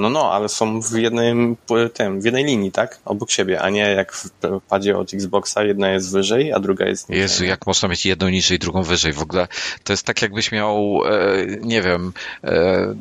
No, 0.00 0.10
no, 0.10 0.32
ale 0.32 0.48
są 0.48 0.80
w 0.80 0.92
jednym, 0.92 1.56
tym, 1.94 2.20
w 2.20 2.24
jednej 2.24 2.44
linii, 2.44 2.72
tak? 2.72 2.98
Obok 3.04 3.30
siebie, 3.30 3.62
a 3.62 3.70
nie 3.70 3.80
jak 3.80 4.12
w 4.12 4.30
padzie 4.68 4.98
od 4.98 5.14
Xboxa, 5.14 5.62
jedna 5.62 5.90
jest 5.90 6.12
wyżej, 6.12 6.52
a 6.52 6.60
druga 6.60 6.86
jest 6.86 7.08
niżej. 7.08 7.22
Jezu, 7.22 7.44
jak 7.44 7.66
można 7.66 7.88
mieć 7.88 8.06
jedną 8.06 8.28
niżej, 8.28 8.58
drugą 8.58 8.82
wyżej? 8.82 9.12
W 9.12 9.22
ogóle 9.22 9.48
to 9.84 9.92
jest 9.92 10.06
tak, 10.06 10.22
jakbyś 10.22 10.52
miał, 10.52 11.00
e, 11.06 11.46
nie 11.60 11.82
wiem, 11.82 12.12
e, 12.44 12.94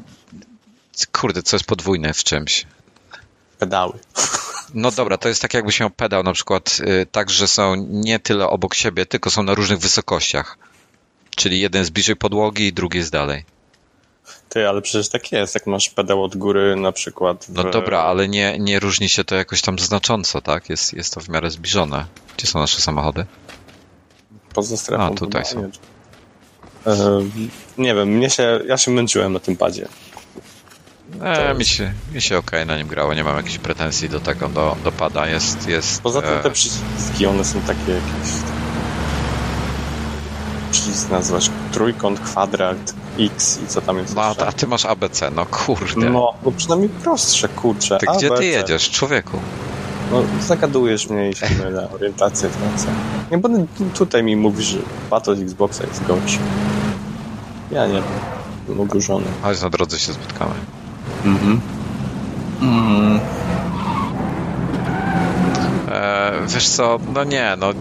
kurde, 1.12 1.44
co 1.44 1.56
jest 1.56 1.66
podwójne 1.66 2.14
w 2.14 2.24
czymś? 2.24 2.66
Pedały. 3.60 3.94
No 4.74 4.92
dobra, 4.92 5.18
to 5.18 5.28
jest 5.30 5.42
tak, 5.42 5.54
jakbyś 5.54 5.80
miał 5.80 5.90
pedał 5.90 6.24
na 6.24 6.34
przykład 6.34 6.78
e, 6.82 7.06
tak, 7.06 7.30
że 7.30 7.48
są 7.48 7.76
nie 7.90 8.20
tyle 8.20 8.48
obok 8.48 8.76
siebie, 8.76 9.06
tylko 9.06 9.30
są 9.30 9.44
na 9.44 9.54
różnych 9.54 9.80
wysokościach. 9.80 10.58
Czyli 11.36 11.60
jeden 11.60 11.80
jest 11.82 11.92
bliżej 11.92 12.16
podłogi 12.16 12.68
i 12.68 12.74
drugi 12.74 12.98
jest 12.98 13.12
dalej. 13.12 13.46
Ty, 14.50 14.70
ale 14.70 14.82
przecież 14.82 15.10
tak 15.10 15.32
jest, 15.32 15.56
jak 15.56 15.68
masz 15.68 15.90
pedał 15.90 16.24
od 16.24 16.38
góry 16.38 16.76
na 16.76 16.92
przykład. 16.92 17.46
W... 17.46 17.54
No 17.54 17.64
dobra, 17.64 18.00
ale 18.00 18.28
nie, 18.28 18.60
nie 18.60 18.80
różni 18.80 19.10
się 19.10 19.24
to 19.24 19.36
jakoś 19.36 19.62
tam 19.62 19.80
znacząco, 19.80 20.42
tak? 20.42 20.70
Jest, 20.70 20.94
jest 20.94 21.14
to 21.14 21.22
w 21.22 21.30
miarę 21.30 21.52
zbliżone. 21.52 22.06
Gdzie 22.38 22.48
są 22.48 22.60
nasze 22.60 22.82
samochody? 22.82 23.26
Poza 24.54 24.78
strefą. 24.78 25.04
A, 25.04 25.10
tutaj 25.12 25.46
są. 25.46 25.62
Nie, 25.62 27.48
nie 27.78 27.96
wiem, 27.96 28.10
mnie 28.10 28.30
się, 28.30 28.60
ja 28.68 28.78
się 28.78 28.92
męczyłem 28.92 29.34
na 29.34 29.40
tym 29.40 29.56
padzie. 29.58 29.88
E, 31.22 31.54
mi 31.54 31.66
się, 31.66 31.94
mi 32.14 32.22
się 32.22 32.38
okej 32.38 32.60
okay 32.60 32.66
na 32.66 32.78
nim 32.78 32.88
grało, 32.88 33.14
nie 33.14 33.24
mam 33.24 33.38
jakichś 33.38 33.58
pretensji 33.58 34.10
do 34.10 34.20
tego, 34.20 34.50
do, 34.50 34.76
do 34.84 34.92
pada. 34.92 35.28
Jest, 35.28 35.68
jest, 35.68 36.02
Poza 36.02 36.22
tym 36.22 36.34
e... 36.34 36.44
te 36.44 36.52
przyciski, 36.52 37.26
one 37.26 37.46
są 37.46 37.62
takie 37.62 37.92
jakieś 37.92 38.59
przycisk 40.72 41.10
nazwać 41.10 41.52
trójkąt, 41.72 42.20
kwadrat, 42.20 42.94
X 43.20 43.60
i 43.64 43.68
co 43.68 43.82
tam 43.82 43.98
jest 43.98 44.16
No, 44.16 44.22
a 44.48 44.52
ty 44.52 44.68
masz 44.68 44.86
ABC, 44.86 45.32
no 45.32 45.46
kurde. 45.46 46.10
No, 46.10 46.34
bo 46.44 46.52
przynajmniej 46.52 46.90
prostsze, 46.90 47.48
kurczę. 47.48 47.98
Ty 47.98 48.06
gdzie 48.18 48.30
ty 48.30 48.46
jedziesz, 48.46 48.90
człowieku? 48.90 49.40
No, 50.12 50.24
zagadujesz 50.42 51.10
mnie 51.10 51.30
i 51.30 51.36
się 51.36 51.46
mylę, 51.64 51.88
orientację 51.96 52.50
tracę. 52.50 52.88
Nie, 53.32 53.38
bo 53.38 53.50
tutaj 53.94 54.24
mi 54.24 54.36
mówisz, 54.36 54.66
że 54.66 54.80
pad 55.10 55.28
Xboxa 55.28 55.84
jest 55.84 56.06
gorszy. 56.06 56.40
Ja 57.72 57.88
nie 57.88 58.02
wiem. 58.68 58.82
oburzony. 58.82 59.26
Chodź 59.42 59.62
na 59.62 59.70
drodze 59.70 60.00
się 60.00 60.14
spotkamy. 60.14 60.54
Mhm. 61.26 61.62
Mm. 62.62 63.20
E, 65.92 66.32
wiesz 66.48 66.70
co, 66.70 67.00
no 67.14 67.24
nie, 67.24 67.56
no 67.58 67.74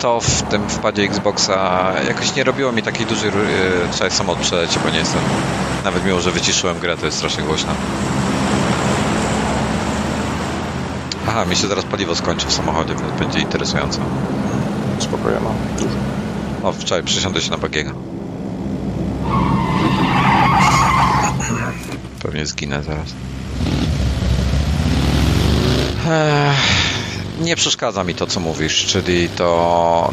to 0.00 0.20
w 0.20 0.42
tym 0.42 0.68
wpadzie 0.68 1.02
Xboxa 1.02 1.92
jakoś 2.08 2.34
nie 2.34 2.44
robiło 2.44 2.72
mi 2.72 2.82
takiej 2.82 3.06
dużej... 3.06 3.28
E, 3.30 3.32
trzeba 3.92 4.10
samolot 4.10 4.40
przeleci, 4.40 4.78
bo 4.84 4.90
nie 4.90 4.98
jestem... 4.98 5.20
Nawet 5.84 6.04
mimo, 6.04 6.20
że 6.20 6.30
wyciszyłem 6.30 6.78
grę, 6.78 6.96
to 6.96 7.06
jest 7.06 7.18
strasznie 7.18 7.44
głośno. 7.44 7.70
Aha, 11.28 11.44
mi 11.44 11.56
się 11.56 11.68
zaraz 11.68 11.84
paliwo 11.84 12.14
skończy 12.14 12.46
w 12.46 12.52
samochodzie, 12.52 12.94
więc 12.94 13.18
będzie 13.18 13.38
interesująco. 13.40 14.00
Spokojnie, 14.98 15.40
mam 15.40 15.54
dużo. 15.78 15.96
O, 16.62 16.72
wczoraj 16.72 17.04
przysiądę 17.04 17.40
się 17.40 17.50
na 17.50 17.58
bagiego. 17.58 17.92
Pewnie 22.22 22.46
zginę 22.46 22.82
zaraz. 22.82 23.14
Ech, 26.08 26.95
nie 27.40 27.56
przeszkadza 27.56 28.04
mi 28.04 28.14
to, 28.14 28.26
co 28.26 28.40
mówisz, 28.40 28.86
czyli 28.86 29.28
to 29.28 30.12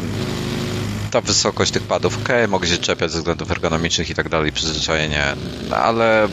ta 1.10 1.20
wysokość 1.20 1.72
tych 1.72 1.82
padów. 1.82 2.18
Okej, 2.22 2.48
mogę 2.48 2.66
się 2.66 2.78
czepiać 2.78 3.12
ze 3.12 3.18
względów 3.18 3.50
ergonomicznych 3.50 4.10
i 4.10 4.14
tak 4.14 4.28
dalej, 4.28 4.52
przyzwyczajenie, 4.52 5.24
ale 5.70 6.24
e, 6.24 6.28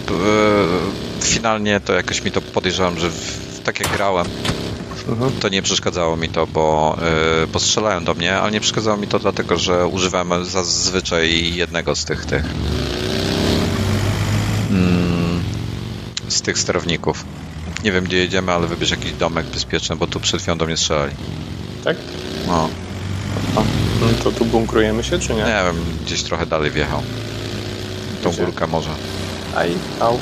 finalnie 1.21 1.79
to 1.79 1.93
jakoś 1.93 2.23
mi 2.23 2.31
to 2.31 2.41
podejrzewam, 2.41 2.99
że 2.99 3.09
w, 3.09 3.59
tak 3.63 3.79
jak 3.79 3.89
grałem, 3.89 4.27
Mhm. 5.07 5.31
to 5.39 5.49
nie 5.49 5.61
przeszkadzało 5.61 6.17
mi 6.17 6.29
to, 6.29 6.47
bo, 6.47 6.97
yy, 7.41 7.47
bo 7.47 7.59
strzelają 7.59 8.03
do 8.03 8.13
mnie, 8.13 8.37
ale 8.37 8.51
nie 8.51 8.59
przeszkadzało 8.59 8.97
mi 8.97 9.07
to 9.07 9.19
dlatego, 9.19 9.57
że 9.57 9.87
używałem 9.87 10.45
zazwyczaj 10.45 11.55
jednego 11.55 11.95
z 11.95 12.05
tych 12.05 12.25
tych 12.25 12.45
mm, 14.69 15.43
z 16.27 16.41
tych 16.41 16.59
sterowników. 16.59 17.25
Nie 17.83 17.91
wiem 17.91 18.03
gdzie 18.03 18.17
jedziemy, 18.17 18.51
ale 18.51 18.67
wybierz 18.67 18.91
jakiś 18.91 19.11
domek 19.13 19.45
bezpieczny, 19.45 19.95
bo 19.95 20.07
tu 20.07 20.19
przed 20.19 20.41
chwilą 20.41 20.57
do 20.57 20.65
mnie 20.65 20.77
strzelali. 20.77 21.13
Tak? 21.83 21.97
No, 22.47 22.69
A, 23.55 23.59
no 24.01 24.07
to 24.23 24.31
tu 24.31 24.45
bunkrujemy 24.45 25.03
się, 25.03 25.19
czy 25.19 25.29
nie? 25.29 25.39
nie 25.43 25.45
wiem, 25.65 25.75
gdzieś 26.05 26.23
trochę 26.23 26.45
dalej 26.45 26.71
wjechał. 26.71 27.01
Tą 28.23 28.29
Gdzie? 28.31 28.45
górkę 28.45 28.67
może. 28.67 28.89
Aj, 29.55 29.71
au. 29.99 30.19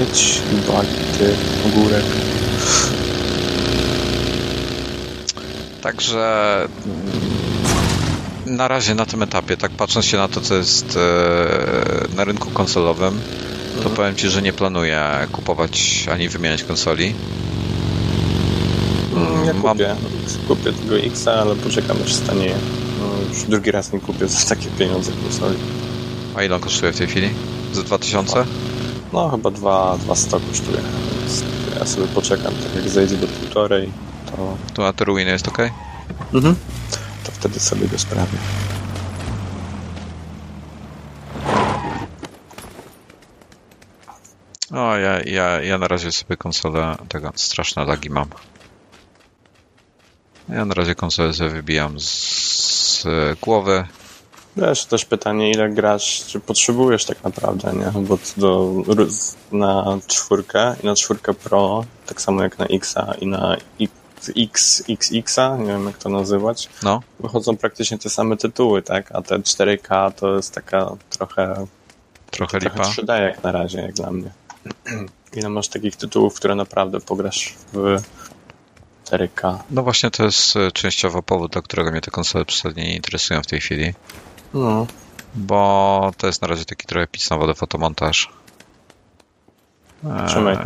Jedź, 0.00 0.40
bagty, 0.68 1.34
ogórek. 1.66 2.04
Także 5.82 6.58
mm, 8.46 8.56
na 8.56 8.68
razie 8.68 8.94
na 8.94 9.06
tym 9.06 9.22
etapie, 9.22 9.56
tak 9.56 9.70
patrząc 9.70 10.06
się 10.06 10.16
na 10.16 10.28
to, 10.28 10.40
co 10.40 10.54
jest 10.54 10.96
e, 10.96 12.16
na 12.16 12.24
rynku 12.24 12.50
konsolowym, 12.50 13.20
to 13.82 13.90
powiem 13.90 14.14
Ci, 14.16 14.28
że 14.30 14.42
nie 14.42 14.52
planuję 14.52 15.02
kupować 15.32 16.06
ani 16.12 16.28
wymieniać 16.28 16.64
konsoli. 16.64 17.14
Mm, 19.16 19.44
Ja 19.46 19.52
Mam- 19.52 19.62
kupię. 19.62 19.96
Kupię 20.48 20.72
tego 20.72 20.96
X, 20.98 21.28
ale 21.28 21.54
poczekam 21.56 21.96
aż 22.04 22.12
stanieje. 22.14 22.54
No, 23.00 23.06
już 23.34 23.42
drugi 23.44 23.70
raz 23.70 23.92
nie 23.92 24.00
kupię 24.00 24.28
za 24.28 24.48
takie 24.54 24.66
pieniądze 24.66 25.12
konsoli. 25.22 25.56
A 26.36 26.42
ile 26.42 26.54
on 26.54 26.60
kosztuje 26.60 26.92
w 26.92 26.96
tej 26.98 27.06
chwili? 27.06 27.28
Z 27.72 27.78
2000? 27.84 28.44
No 29.12 29.28
chyba 29.30 29.50
2, 29.50 29.98
200 29.98 30.30
kosztuje. 30.50 30.78
Więc 31.20 31.42
ja 31.78 31.86
sobie 31.86 32.06
poczekam, 32.06 32.52
tak 32.54 32.74
jak 32.82 32.88
zejdzie 32.88 33.16
do 33.16 33.26
półtorej, 33.26 33.90
to, 34.30 34.56
Tu 34.74 34.82
na 34.82 34.92
te 34.92 35.04
ruiny 35.04 35.30
jest 35.30 35.48
ok? 35.48 35.58
mhm. 36.34 36.54
to 37.24 37.32
wtedy 37.32 37.60
sobie 37.60 37.88
go 37.88 37.98
sprawię. 37.98 38.38
O, 44.76 44.96
ja, 44.96 45.20
ja, 45.24 45.60
ja 45.60 45.78
na 45.78 45.88
razie 45.88 46.12
sobie 46.12 46.36
konsolę 46.36 46.96
tego 47.08 47.32
straszne 47.34 47.84
lagi 47.84 48.10
mam. 48.10 48.28
Ja 50.48 50.64
na 50.64 50.74
razie 50.74 50.94
konsolę 50.94 51.32
sobie 51.32 51.50
wybijam 51.50 52.00
z, 52.00 52.12
z 53.02 53.04
głowy. 53.40 53.84
Wiesz, 54.56 54.84
też 54.84 55.04
pytanie, 55.04 55.50
ile 55.50 55.68
grasz, 55.68 56.24
czy 56.26 56.40
potrzebujesz 56.40 57.04
tak 57.04 57.24
naprawdę, 57.24 57.72
nie? 57.72 58.02
Bo 58.02 58.18
do, 58.36 58.84
na 59.52 59.98
czwórkę 60.06 60.76
i 60.82 60.86
na 60.86 60.94
czwórkę 60.94 61.34
Pro, 61.34 61.84
tak 62.06 62.20
samo 62.20 62.42
jak 62.42 62.58
na 62.58 62.66
Xa 62.66 63.14
i 63.20 63.26
na 63.26 63.56
X, 64.36 64.82
XXa, 64.88 65.56
nie 65.58 65.66
wiem 65.66 65.86
jak 65.86 65.98
to 65.98 66.08
nazywać, 66.08 66.68
No, 66.82 67.02
wychodzą 67.20 67.56
praktycznie 67.56 67.98
te 67.98 68.10
same 68.10 68.36
tytuły, 68.36 68.82
tak? 68.82 69.12
A 69.12 69.22
te 69.22 69.38
4K 69.38 70.12
to 70.12 70.36
jest 70.36 70.54
taka 70.54 70.90
trochę, 71.10 71.66
trochę 72.30 72.58
trochę 72.58 72.58
lipa. 72.58 72.82
3D 72.82 73.22
jak 73.22 73.44
na 73.44 73.52
razie, 73.52 73.80
jak 73.80 73.92
dla 73.92 74.10
mnie. 74.10 74.30
Ile 75.36 75.48
masz 75.48 75.68
takich 75.68 75.96
tytułów, 75.96 76.34
które 76.34 76.54
naprawdę 76.54 77.00
pograsz 77.00 77.54
w 77.72 77.96
4K? 79.04 79.58
No 79.70 79.82
właśnie 79.82 80.10
to 80.10 80.24
jest 80.24 80.56
e, 80.56 80.72
częściowo 80.72 81.22
powód, 81.22 81.52
dla 81.52 81.62
którego 81.62 81.90
mnie 81.90 82.00
te 82.00 82.10
konsole 82.10 82.44
przesadnie 82.44 82.84
nie 82.84 82.96
interesują 82.96 83.42
w 83.42 83.46
tej 83.46 83.60
chwili. 83.60 83.94
No, 84.54 84.86
Bo 85.34 86.12
to 86.16 86.26
jest 86.26 86.42
na 86.42 86.48
razie 86.48 86.64
taki 86.64 86.86
trochę 86.86 87.06
pic 87.06 87.30
na 87.30 87.36
wodę 87.38 87.54
fotomontaż. 87.54 88.30
Eee. 90.04 90.56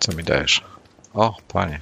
Co 0.00 0.12
mi 0.12 0.24
dajesz? 0.24 0.64
O, 1.14 1.36
panie. 1.48 1.80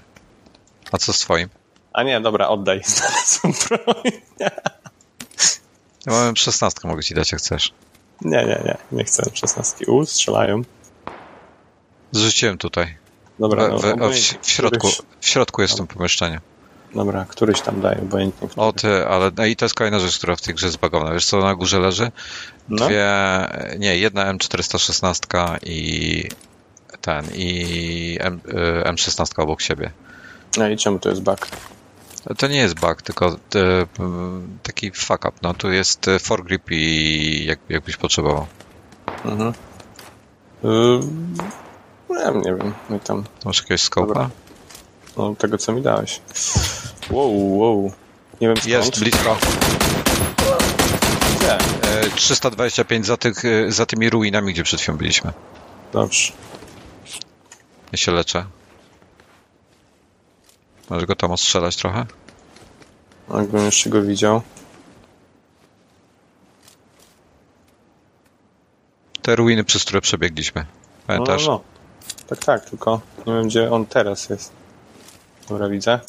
A 0.93 0.99
co 0.99 1.13
z 1.13 1.19
twoim? 1.19 1.49
a 1.93 2.03
nie, 2.03 2.21
dobra, 2.21 2.49
oddaj. 2.49 2.81
Znalazłem 2.87 3.55
broń. 3.69 4.13
Ja 6.07 6.13
mam 6.13 6.37
16, 6.37 6.89
mogę 6.89 7.03
ci 7.03 7.15
dać 7.15 7.33
jak 7.33 7.41
chcesz. 7.41 7.73
Nie, 8.21 8.39
nie, 8.39 8.63
nie, 8.65 8.77
nie 8.93 9.05
chcę 9.05 9.23
16. 9.35 9.87
U, 9.87 10.07
strzelają. 10.07 10.63
Zrzuciłem 12.13 12.59
tutaj. 12.59 12.97
Dobra, 13.39 13.69
no, 13.69 13.79
we, 13.79 13.95
w, 13.95 14.13
w 14.43 14.51
środku, 14.51 14.89
któryś- 14.89 15.03
w 15.21 15.29
środku 15.29 15.63
jest 15.63 15.75
w 15.75 15.77
tym 15.77 15.87
pomieszczeniu. 15.87 16.41
Dobra, 16.95 17.25
któryś 17.29 17.61
tam 17.61 17.81
daje, 17.81 18.01
obojętnie. 18.03 18.49
który. 18.49 18.67
O 18.67 18.73
ty, 18.73 19.07
ale 19.07 19.31
no 19.37 19.45
i 19.47 19.57
to 19.57 19.65
jest 19.65 19.75
kolejna 19.75 19.99
rzecz, 19.99 20.19
która 20.19 20.37
w 20.37 20.41
tej 20.41 20.55
grze 20.55 20.67
jest 20.67 20.79
zbagowana. 20.79 21.13
Wiesz 21.13 21.27
co 21.27 21.39
na 21.41 21.55
górze 21.55 21.79
leży? 21.81 22.11
No. 22.69 22.87
Dwie, 22.87 23.07
nie, 23.79 23.97
jedna 23.99 24.35
M416 24.35 25.59
i 25.63 26.25
ten, 27.01 27.25
i 27.35 28.19
M, 28.21 28.41
y, 28.49 28.83
M16 28.91 29.43
obok 29.43 29.61
siebie. 29.63 29.91
No 30.59 30.69
i 30.69 30.77
czemu 30.77 30.99
to 30.99 31.09
jest 31.09 31.23
bug? 31.23 31.47
To 32.39 32.47
nie 32.49 32.59
jest 32.59 32.81
bug, 32.81 33.03
tylko 33.03 33.29
y, 33.29 33.59
y, 33.59 33.87
taki 34.63 34.91
fuck 34.91 35.25
up. 35.25 35.33
No 35.43 35.55
tu 35.55 35.71
jest 35.73 36.09
y, 36.09 36.19
foregrip 36.19 36.71
i 36.71 37.45
jak, 37.47 37.59
jakbyś 37.69 37.97
potrzebował. 37.97 38.47
Mhm. 39.25 39.53
Yy, 40.63 41.01
no, 42.13 42.21
ja 42.21 42.31
nie 42.31 42.55
wiem, 42.55 42.75
no 42.91 42.97
i 42.97 43.01
tam, 43.01 43.25
masz 43.45 43.59
jakiegoś 43.59 43.81
skopa? 43.83 44.31
No 45.17 45.35
tego 45.39 45.59
co 45.59 45.73
mi 45.73 45.83
dałeś. 45.83 46.21
Wow, 47.11 47.59
wow. 47.59 47.93
Nie 48.41 48.49
wiem 48.49 48.57
skąd. 48.57 48.69
Jest, 48.69 49.01
blisko. 49.01 49.37
Gdzie? 51.37 51.55
E, 51.83 52.11
325 52.17 53.07
za, 53.07 53.17
tych, 53.17 53.45
y, 53.45 53.73
za 53.73 53.87
tymi 53.87 54.11
ruinami, 54.11 54.53
gdzie 54.53 54.63
przed 54.63 54.81
chwilą 54.81 54.99
byliśmy. 54.99 55.33
Dobrze. 55.93 56.33
Ja 57.93 57.99
się 57.99 58.13
leczę. 58.13 58.45
Możesz 60.91 61.07
go 61.07 61.17
tam 61.17 61.31
ostrzelać 61.33 61.77
trochę? 61.77 62.07
Jakbym 63.35 63.65
jeszcze 63.65 63.91
go 63.91 64.03
widział. 64.03 64.43
Te 69.23 69.37
ruiny, 69.37 69.65
przez 69.65 69.85
które 69.85 70.01
przebiegliśmy. 70.01 70.61
No, 70.61 70.69
no, 70.69 71.07
Pamiętasz? 71.07 71.47
no. 71.47 71.72
Tak, 72.27 72.39
tak, 72.39 72.71
tylko 72.71 73.01
nie 73.27 73.33
wiem 73.35 73.49
gdzie 73.49 73.71
on 73.71 73.87
teraz 73.87 74.29
jest. 74.29 74.53
Dobra, 75.49 75.69
widzę. 75.69 76.01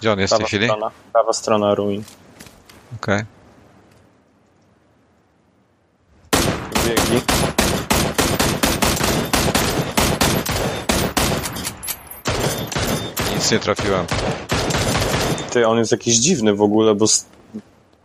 Gdzie 0.00 0.12
on 0.12 0.18
jest 0.20 0.34
w 0.34 0.36
tej 0.36 0.38
Prawa 0.38 0.48
chwili? 0.48 0.66
strona, 0.66 0.90
prawa 1.12 1.32
strona 1.32 1.74
ruin. 1.74 2.02
Okej. 3.02 3.22
Biegli. 6.86 7.20
Nic 13.34 13.50
nie 13.50 13.58
trafiłem. 13.58 14.06
Ty, 15.50 15.66
on 15.68 15.78
jest 15.78 15.92
jakiś 15.92 16.16
dziwny 16.16 16.54
w 16.54 16.62
ogóle, 16.62 16.94
bo... 16.94 17.04
s- 17.04 17.26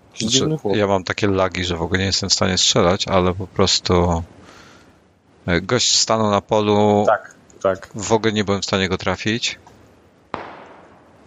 Jakiś 0.10 0.22
Znaczy, 0.22 0.38
dziwny 0.38 0.58
chłop. 0.58 0.76
ja 0.76 0.88
mam 0.88 1.04
takie 1.04 1.28
lagi, 1.28 1.66
że 1.66 1.78
w 1.78 1.82
ogóle 1.82 2.00
nie 2.00 2.06
jestem 2.06 2.30
w 2.30 2.34
stanie 2.34 2.58
strzelać, 2.58 3.08
ale 3.08 3.34
po 3.34 3.48
prostu 3.48 4.24
gość 5.62 5.96
stanął 5.98 6.32
na 6.32 6.42
polu, 6.42 7.06
Tak, 7.08 7.36
tak. 7.64 7.90
w 7.96 8.12
ogóle 8.12 8.34
nie 8.34 8.44
byłem 8.44 8.62
w 8.62 8.66
stanie 8.66 8.90
go 8.90 8.98
trafić. 8.98 9.60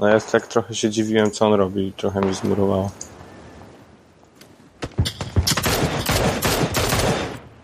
No 0.01 0.09
ja 0.09 0.21
tak 0.21 0.47
trochę 0.47 0.75
się 0.75 0.91
dziwiłem, 0.91 1.31
co 1.31 1.47
on 1.47 1.55
robi 1.55 1.93
trochę 1.97 2.21
mi 2.21 2.35
zmurowało. 2.35 2.91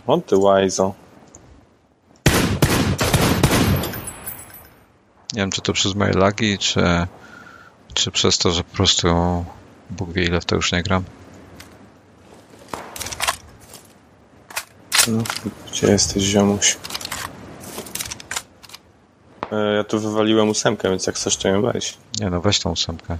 O 0.07 0.18
ty 0.18 0.36
łajzo. 0.36 0.94
Nie 5.32 5.40
wiem, 5.40 5.51
czy 5.51 5.61
to 5.61 5.72
przez 5.72 5.94
moje 5.94 6.12
lagi, 6.12 6.59
czy, 6.59 7.07
czy 7.94 8.11
przez 8.11 8.38
to, 8.38 8.51
że 8.51 8.64
po 8.64 8.76
prostu 8.76 9.09
Bóg 9.90 10.12
wie 10.12 10.24
ile 10.24 10.40
w 10.40 10.44
to 10.44 10.57
już 10.57 10.72
nie 10.72 10.82
gram. 10.82 11.05
No, 15.11 15.22
gdzie 15.72 15.86
jesteś, 15.86 16.22
ziomuś? 16.22 16.76
E, 19.52 19.74
Ja 19.76 19.84
tu 19.84 20.00
wywaliłem 20.00 20.48
ósemkę, 20.48 20.90
więc 20.90 21.06
jak 21.06 21.16
chcesz, 21.16 21.36
to 21.36 21.48
ją 21.48 21.62
weź. 21.62 21.96
Nie 22.20 22.30
no, 22.30 22.40
weź 22.40 22.58
tą 22.61 22.70
ósemkę. 22.70 23.18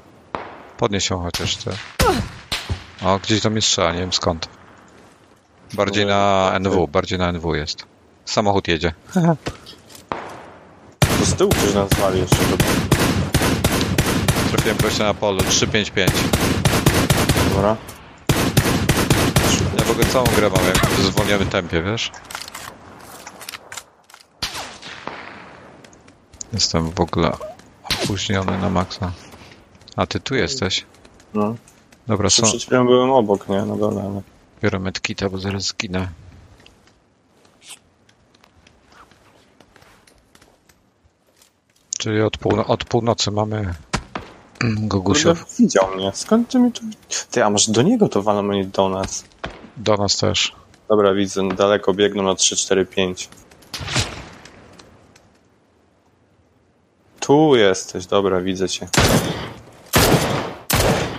Podnieś 0.77 1.11
ją 1.11 1.23
chociaż 1.23 1.57
ty. 1.57 1.71
O, 3.03 3.19
gdzieś 3.19 3.41
do 3.41 3.51
mnie 3.51 3.63
strzela, 3.63 3.93
nie 3.93 4.01
wiem 4.01 4.13
skąd. 4.13 4.49
Bardziej 5.75 6.07
na 6.07 6.53
NW, 6.61 6.89
bardziej 6.89 7.19
na 7.19 7.29
NW 7.33 7.55
jest. 7.55 7.85
Samochód 8.25 8.69
jedzie. 8.69 8.93
To 11.21 11.27
z 11.27 11.35
tyłu 11.35 11.51
ktoś 11.51 11.75
nas 11.75 11.89
wali 12.01 12.21
jeszcze. 12.21 12.37
Trafiłem 14.51 14.77
gościa 14.83 15.05
na 15.05 15.15
polu, 15.15 15.39
355. 15.49 16.11
Dobra. 17.55 17.77
Ogóle 20.01 20.13
całą 20.13 20.27
grę 20.37 20.51
mam 20.51 20.67
jak 20.67 20.77
w 20.87 21.03
zwolnionym 21.05 21.49
tempie, 21.49 21.83
wiesz? 21.83 22.11
Jestem 26.53 26.91
w 26.91 27.01
ogóle 27.01 27.33
opóźniony 28.03 28.59
na 28.59 28.71
maksa. 28.71 29.13
A 29.97 30.07
ty 30.07 30.21
tu 30.21 30.35
jesteś? 30.35 30.87
No. 31.35 31.55
Dobra, 32.07 32.27
Jeszcze 32.27 32.43
są. 32.43 32.49
przed 32.49 32.63
chwilą 32.63 32.87
byłem 32.87 33.11
obok, 33.11 33.49
nie? 33.49 33.63
Na 33.63 33.77
dole, 33.77 34.03
ale... 34.03 34.23
Biorę 34.63 34.79
medkita, 34.79 35.29
bo 35.29 35.39
zaraz 35.39 35.63
zginę. 35.63 36.09
Czyli 41.99 42.21
od, 42.23 42.39
półno- 42.39 42.67
od 42.67 42.85
północy 42.85 43.31
mamy 43.31 43.75
Gogusiów. 44.93 45.39
Kurde, 45.45 45.55
Widział 45.59 45.97
mnie. 45.97 46.13
Skąd 46.15 46.49
ty 46.49 46.59
mi 46.59 46.73
tu... 46.73 46.83
Ty, 47.31 47.45
a 47.45 47.51
może 47.51 47.73
do 47.73 47.83
niego 47.83 48.09
to 48.09 48.23
walą, 48.23 48.51
a 48.51 48.55
nie 48.55 48.65
do 48.65 48.89
nas? 48.89 49.25
Do 49.77 49.97
nas 49.97 50.17
też. 50.17 50.53
Dobra, 50.89 51.15
widzę. 51.15 51.49
Daleko 51.49 51.95
biegną 51.95 52.23
na 52.23 52.35
3, 52.35 52.57
4, 52.57 52.87
5. 52.87 53.29
Tu 57.21 57.57
jesteś. 57.57 58.07
Dobra, 58.07 58.41
widzę 58.41 58.69
cię. 58.69 58.89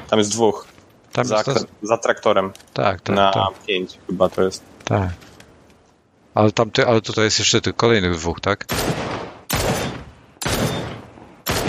Tam 0.10 0.20
jest 0.20 0.32
dwóch. 0.32 0.68
Tam 1.12 1.26
Za, 1.26 1.36
jest 1.36 1.48
nas... 1.48 1.66
za 1.82 1.98
traktorem. 1.98 2.52
Tak, 2.74 3.02
tak, 3.02 3.16
na 3.16 3.32
tak, 3.32 3.66
5 3.68 4.00
chyba 4.08 4.30
to 4.30 4.42
jest. 4.44 4.64
tak. 4.86 5.10
Ale, 6.34 6.52
tam 6.52 6.72
ty, 6.72 6.88
ale 6.88 7.02
tutaj 7.02 7.24
jest 7.26 7.40
jeszcze 7.40 7.62
tych 7.62 7.76
kolejnych 7.76 8.16
dwóch, 8.16 8.40
tak? 8.40 8.66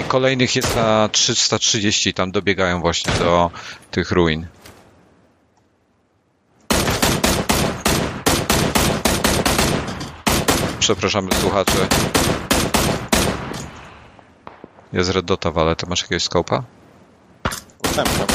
I 0.00 0.02
kolejnych 0.02 0.56
jest 0.56 0.76
na 0.76 1.08
330, 1.12 2.14
tam 2.14 2.32
dobiegają 2.32 2.80
właśnie 2.80 3.12
do 3.12 3.50
tych 3.90 4.10
ruin. 4.10 4.46
Przepraszamy 10.82 11.34
słuchaczy. 11.34 11.88
Jest 14.92 15.10
Red 15.10 15.24
Dota, 15.24 15.52
ale 15.54 15.76
ty 15.76 15.86
masz 15.86 16.02
jakiegoś 16.02 16.22
skopa? 16.22 16.62
Ósemka. 17.84 18.26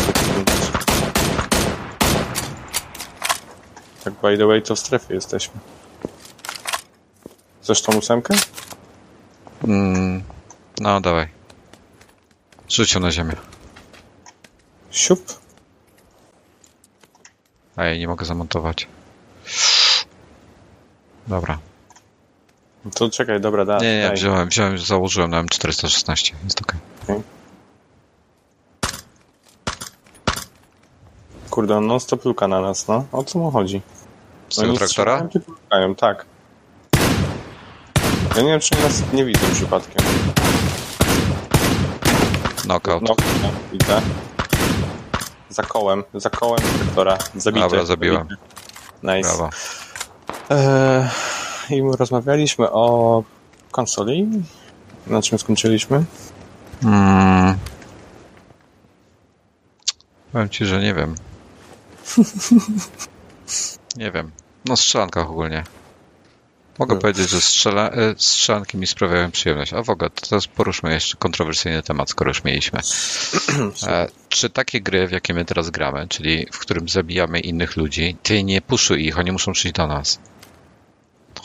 Tak, 4.03 4.13
by 4.21 4.37
the 4.37 4.45
way, 4.45 4.61
to 4.61 4.75
w 4.75 4.79
strefie 4.79 5.13
jesteśmy. 5.13 5.59
Chcesz 7.61 7.81
tą 7.81 7.97
ósemkę? 7.97 8.35
Mm, 9.63 10.23
no, 10.79 11.01
dawaj. 11.01 11.27
Rzuć 12.69 12.93
ją 12.93 12.99
na 12.99 13.11
ziemię. 13.11 13.35
Siup. 14.91 15.39
A 17.75 17.83
ja 17.83 17.97
nie 17.97 18.07
mogę 18.07 18.25
zamontować. 18.25 18.87
Dobra. 21.27 21.57
No 22.87 22.91
To 22.95 23.09
czekaj, 23.09 23.41
dobra, 23.41 23.65
da, 23.65 23.77
Nie, 23.77 23.99
nie, 23.99 24.11
wziąłem, 24.13 24.47
wziąłem, 24.49 24.77
założyłem 24.77 25.31
na 25.31 25.43
M416. 25.43 26.33
Jest 26.43 26.61
okej. 26.61 26.79
Kurde, 31.49 31.77
on 31.77 31.87
non 31.87 31.99
stop 31.99 32.25
luka 32.25 32.47
na 32.47 32.61
nas, 32.61 32.87
no. 32.87 33.05
O 33.11 33.23
co 33.23 33.39
mu 33.39 33.51
chodzi? 33.51 33.81
Z 34.49 34.55
tego 34.55 34.69
Oni 34.69 34.77
traktora? 34.77 35.27
strzelają, 35.29 35.95
tak. 35.95 36.25
Ja 38.35 38.41
nie 38.41 38.49
wiem, 38.49 38.59
czy 38.59 38.75
nas 38.83 39.03
nie 39.13 39.25
widzą 39.25 39.47
przypadkiem. 39.53 40.05
Knockout. 42.55 43.01
No, 43.03 43.15
no, 43.43 43.49
widzę. 43.71 44.01
Za 45.49 45.63
kołem, 45.63 46.03
za 46.13 46.29
kołem 46.29 46.59
traktora. 46.79 47.17
Zabity. 47.35 47.61
Dobra, 47.61 47.85
zabiłem. 47.85 48.17
zabity. 48.17 48.35
Nice. 49.03 49.29
Brawo. 49.29 49.49
Eee, 50.49 51.07
I 51.69 51.81
rozmawialiśmy 51.81 52.71
o 52.71 53.23
konsoli. 53.71 54.27
Na 55.07 55.21
czym 55.21 55.39
skończyliśmy? 55.39 56.05
Mm. 56.83 57.57
Powiem 60.31 60.49
ci, 60.49 60.65
że 60.65 60.81
nie 60.81 60.93
wiem. 60.93 61.15
nie 63.95 64.11
wiem. 64.11 64.31
No 64.65 64.75
strzelankach 64.75 65.29
ogólnie. 65.29 65.63
Mogę 66.79 66.89
Hmm. 66.89 67.01
powiedzieć, 67.01 67.29
że 67.29 67.41
strzela, 67.41 67.89
e, 67.89 68.15
strzelanki 68.17 68.77
mi 68.77 68.87
sprawiają 68.87 69.31
przyjemność. 69.31 69.73
A 69.73 69.83
w 69.83 69.89
ogóle, 69.89 70.09
to 70.09 70.27
teraz 70.27 70.47
poruszmy 70.47 70.93
jeszcze 70.93 71.17
kontrowersyjny 71.17 71.83
temat, 71.83 72.09
skoro 72.09 72.29
już 72.29 72.43
mieliśmy. 72.43 72.79
E, 73.87 74.07
czy 74.29 74.49
takie 74.49 74.81
gry, 74.81 75.07
w 75.07 75.11
jakie 75.11 75.33
my 75.33 75.45
teraz 75.45 75.69
gramy, 75.69 76.07
czyli 76.07 76.47
w 76.51 76.59
którym 76.59 76.89
zabijamy 76.89 77.39
innych 77.39 77.77
ludzi, 77.77 78.17
ty 78.23 78.43
nie 78.43 78.61
puszuj 78.61 79.05
ich, 79.05 79.19
oni 79.19 79.31
muszą 79.31 79.51
przyjść 79.51 79.75
do 79.75 79.87
nas. 79.87 80.19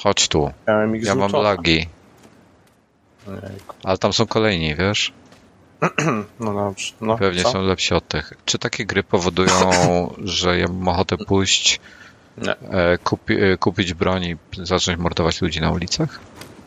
Chodź 0.03 0.29
tu. 0.29 0.51
Miałem 0.69 0.97
ich 0.97 1.05
Ja 1.05 1.15
mam 1.15 1.33
lagi, 1.33 1.89
Ojejku. 3.29 3.77
ale 3.85 3.99
tam 3.99 4.13
są 4.13 4.27
kolejni, 4.27 4.75
wiesz? 4.75 5.13
No 6.41 6.55
dobrze. 6.55 6.93
No, 7.01 7.19
Pewnie 7.19 7.43
co? 7.43 7.51
są 7.51 7.63
lepsi 7.63 7.95
od 7.95 8.09
tych. 8.09 8.33
Czy 8.45 8.59
takie 8.59 8.87
gry 8.87 9.03
powodują, 9.03 9.71
że 10.25 10.59
ja 10.59 10.69
mam 10.69 10.89
ochotę 10.89 11.17
pójść, 11.19 11.81
e, 12.71 12.99
kupi, 12.99 13.35
e, 13.35 13.57
kupić 13.57 13.95
broń 13.95 14.25
i 14.25 14.37
zacząć 14.63 14.99
mordować 14.99 15.43
ludzi 15.43 15.61
na 15.61 15.71
ulicach? 15.71 16.21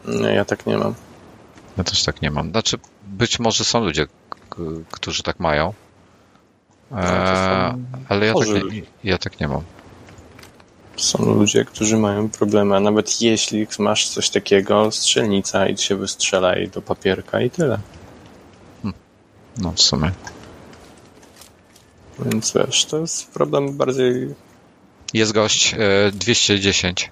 Nie, 0.08 0.30
ja 0.30 0.46
tak 0.46 0.66
nie 0.66 0.78
mam. 0.78 0.94
Ja 1.78 1.84
też 1.84 2.04
tak 2.04 2.22
nie 2.22 2.32
mam. 2.32 2.52
Znaczy, 2.52 2.78
być 3.08 3.40
może 3.40 3.64
są 3.64 3.86
ludzie, 3.86 4.08
którzy 4.92 5.24
tak 5.24 5.40
mają, 5.40 5.74
e, 6.92 7.02
to 7.02 7.36
są 7.36 7.86
ale 8.10 8.26
ja 8.26 8.34
tak, 8.34 8.48
nie, 8.48 8.82
ja 9.04 9.18
tak 9.18 9.40
nie 9.40 9.48
mam. 9.48 9.62
Są 10.98 11.26
ludzie, 11.26 11.66
którzy 11.66 11.98
mają 11.98 12.30
problemy, 12.30 12.76
a 12.76 12.80
nawet 12.80 13.22
jeśli 13.22 13.68
masz 13.80 14.10
coś 14.10 14.30
takiego, 14.30 14.92
strzelnica 14.92 15.68
i 15.68 15.78
się 15.78 15.96
wystrzela 15.96 16.56
i 16.56 16.68
do 16.68 16.82
papierka 16.82 17.42
i 17.42 17.50
tyle. 17.50 17.80
No 19.58 19.72
w 19.72 19.82
sumie. 19.82 20.12
Więc 22.20 22.54
wiesz, 22.54 22.86
to 22.86 22.98
jest 22.98 23.32
problem 23.32 23.78
bardziej, 23.78 24.36
Jest 25.14 25.32
gość 25.32 25.74
e, 25.74 26.12
210. 26.12 27.12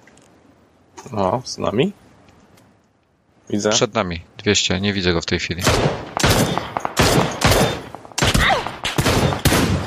no, 1.12 1.42
z 1.44 1.58
nami. 1.58 1.92
Widzę. 3.50 3.70
Przed 3.70 3.94
nami. 3.94 4.20
200. 4.38 4.80
Nie 4.80 4.92
widzę 4.92 5.12
go 5.12 5.20
w 5.20 5.26
tej 5.26 5.38
chwili. 5.38 5.62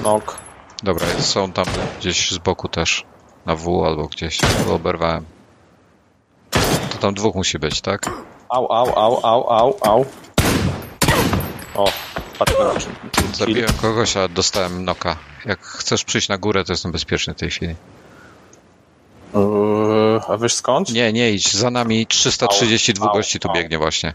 Nok. 0.04 0.38
Dobra, 0.84 1.08
są 1.20 1.52
tam 1.52 1.66
gdzieś 2.00 2.32
z 2.32 2.38
boku 2.38 2.68
też. 2.68 3.06
Na 3.48 3.56
W 3.56 3.86
albo 3.86 4.08
gdzieś. 4.08 4.39
Bo 4.68 4.74
oberwałem. 4.74 5.26
To 6.91 6.98
tam 7.00 7.14
dwóch 7.14 7.36
musi 7.36 7.60
być, 7.60 7.82
tak? 7.82 8.10
Au, 8.50 8.72
au, 8.72 8.95
au, 8.95 9.26
au, 9.26 9.50
au, 9.50 9.78
au. 9.82 10.06
O, 11.76 11.91
patrz 12.39 12.54
na 12.60 12.80
czym. 12.80 12.91
Zabiłem 13.34 13.74
kogoś, 13.82 14.18
a 14.18 14.28
dostałem 14.28 14.86
noka. 14.86 15.18
Jak 15.45 15.60
chcesz 15.60 16.04
przyjść 16.04 16.30
na 16.30 16.38
górę, 16.38 16.64
to 16.64 16.74
jestem 16.74 16.91
bezpieczny 16.91 17.34
w 17.34 17.38
tej 17.38 17.50
chwili. 17.50 17.76
Eee, 19.36 20.20
a 20.28 20.38
wiesz 20.38 20.54
skąd? 20.54 20.89
Nie, 20.93 21.14
nie 21.14 21.32
idź. 21.32 21.54
Za 21.54 21.72
nami 21.72 22.08
332 22.08 23.06
Au, 23.06 23.12
au, 23.12 23.18
gości 23.18 23.39
tu 23.39 23.48
au. 23.48 23.56
biegnie 23.56 23.78
właśnie. 23.78 24.14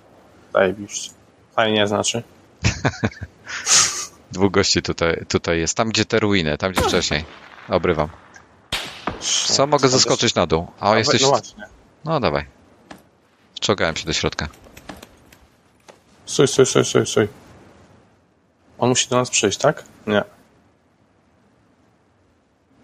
Zajebiście. 0.53 1.11
Fajnie 1.57 1.87
znaczy. 1.87 2.23
Dwóch 4.33 4.53
gości 4.53 4.83
tutaj, 4.83 5.25
tutaj 5.29 5.59
jest. 5.59 5.77
Tam, 5.77 5.89
gdzie 5.89 6.05
te 6.05 6.21
ruiny, 6.21 6.59
tam, 6.59 6.73
gdzie 6.73 6.83
wcześniej. 6.83 7.25
Obrywam. 7.69 8.09
Co, 9.23 9.67
mogę 9.67 9.89
zeskoczyć 9.89 10.35
na 10.35 10.47
dół. 10.47 10.67
A 10.81 10.91
A, 10.91 10.99
jesteś... 10.99 11.23
No 11.23 11.29
właśnie. 11.29 11.65
No 12.05 12.21
dawaj. 12.21 12.47
Wczołgałem 13.55 13.97
się 13.97 14.07
do 14.07 14.13
środka. 14.13 14.49
Stój, 16.27 16.49
stój, 16.49 16.67
stój, 16.67 16.85
stój, 16.85 17.07
stój. 17.07 17.29
On 18.79 18.89
musi 18.89 19.09
do 19.09 19.17
nas 19.17 19.31
przyjść, 19.31 19.59
tak? 19.59 19.85
Nie. 20.07 20.25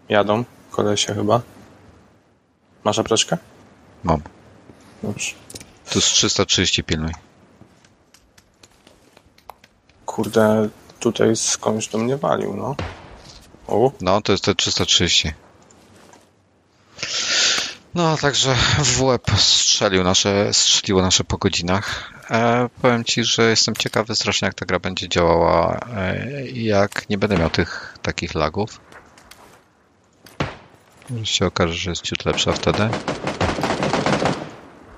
Jadą. 0.08 0.44
Kolesie 0.70 1.14
chyba. 1.14 1.40
Masz 2.84 2.98
apteczkę? 2.98 3.38
Mam. 4.04 4.20
Dobrze. 5.02 5.34
Tu 5.90 6.00
z 6.00 6.04
330 6.04 6.84
pilnuj. 6.84 7.12
Kurde, 10.06 10.68
tutaj 11.00 11.36
skądś 11.36 11.88
do 11.88 11.98
mnie 11.98 12.16
walił, 12.16 12.56
no. 12.56 12.76
O, 13.66 13.92
No, 14.00 14.20
to 14.20 14.32
jest 14.32 14.44
te 14.44 14.54
330. 14.54 15.32
No, 17.94 18.16
także 18.16 18.54
w 18.84 19.02
łeb 19.02 19.22
strzelił 19.36 20.04
nasze, 20.04 20.54
strzeliło 20.54 21.02
nasze 21.02 21.24
po 21.24 21.38
godzinach. 21.38 22.12
E, 22.30 22.68
powiem 22.82 23.04
Ci, 23.04 23.24
że 23.24 23.50
jestem 23.50 23.76
ciekawy 23.76 24.14
strasznie, 24.14 24.46
jak 24.46 24.54
ta 24.54 24.66
gra 24.66 24.78
będzie 24.78 25.08
działała, 25.08 25.80
e, 25.96 26.46
jak 26.46 27.08
nie 27.08 27.18
będę 27.18 27.36
miał 27.36 27.50
tych 27.50 27.98
takich 28.02 28.34
lagów. 28.34 28.80
Może 31.10 31.26
się 31.26 31.46
okaże, 31.46 31.74
że 31.74 31.90
jest 31.90 32.02
ciut 32.02 32.24
lepsza 32.24 32.52
wtedy. 32.52 32.88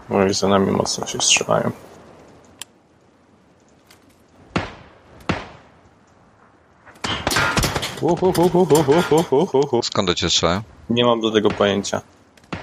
No 0.08 0.26
i 0.26 0.34
za 0.34 0.48
nami 0.48 0.70
mocno 0.70 1.06
się 1.06 1.20
strzelają. 1.20 1.70
Uhuhuhuhuhuhuhuhu. 8.00 9.82
Skąd 9.82 10.08
do 10.08 10.14
Cię 10.14 10.30
strzelają? 10.30 10.62
Nie 10.90 11.04
mam 11.04 11.20
do 11.20 11.30
tego 11.30 11.50
pojęcia. 11.50 12.00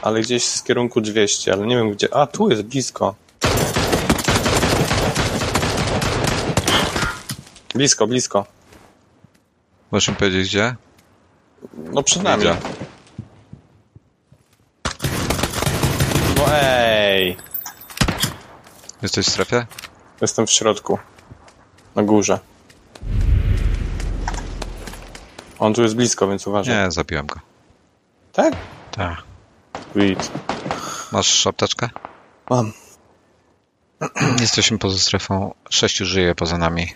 Ale 0.02 0.22
gdzieś 0.22 0.46
z 0.46 0.64
kierunku 0.64 1.02
200, 1.02 1.54
ale 1.54 1.68
nie 1.68 1.76
wiem 1.78 1.92
gdzie. 1.92 2.16
A, 2.16 2.28
tu 2.28 2.50
jest 2.50 2.62
blisko. 2.62 3.16
Blisko, 7.76 8.08
blisko. 8.08 8.46
Możesz 9.92 10.10
mi 10.10 10.16
powiedzieć 10.16 10.48
gdzie? 10.48 10.76
No 11.74 12.04
przed 12.04 12.24
nami. 12.24 12.44
Widzę. 12.44 12.58
No 16.38 16.46
ej! 16.54 17.38
Jesteś 19.02 19.26
w 19.26 19.30
strefie? 19.30 19.66
Jestem 20.22 20.48
w 20.48 20.52
środku. 20.52 21.00
Na 21.96 22.04
górze. 22.04 22.40
On 25.60 25.74
tu 25.74 25.82
jest 25.82 25.96
blisko, 25.96 26.28
więc 26.28 26.48
uważaj. 26.48 26.76
Nie, 26.76 26.92
zabiłem 26.92 27.26
go. 27.26 27.40
Tak? 28.34 28.54
Tak. 28.92 29.27
Sweet. 29.98 30.32
Masz 31.12 31.48
apteczkę? 31.48 31.90
Mam. 32.50 32.74
Jesteśmy 34.42 34.78
poza 34.78 35.00
strefą. 35.00 35.54
Sześciu 35.70 36.06
żyje 36.06 36.36
poza 36.36 36.58
nami. 36.58 36.88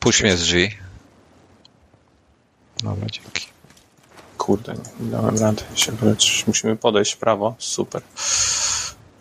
Puść 0.00 0.22
mnie 0.22 0.36
z 0.36 0.40
drzwi. 0.40 0.70
Dobra, 2.82 3.06
dzięki. 3.10 3.46
Kurde, 4.38 4.74
nie 5.00 5.10
dałem 5.10 5.38
rady 5.38 5.62
się 5.74 5.92
wyleczyć. 5.92 6.46
Musimy 6.46 6.76
podejść 6.76 7.12
w 7.12 7.16
prawo. 7.16 7.54
Super. 7.58 8.02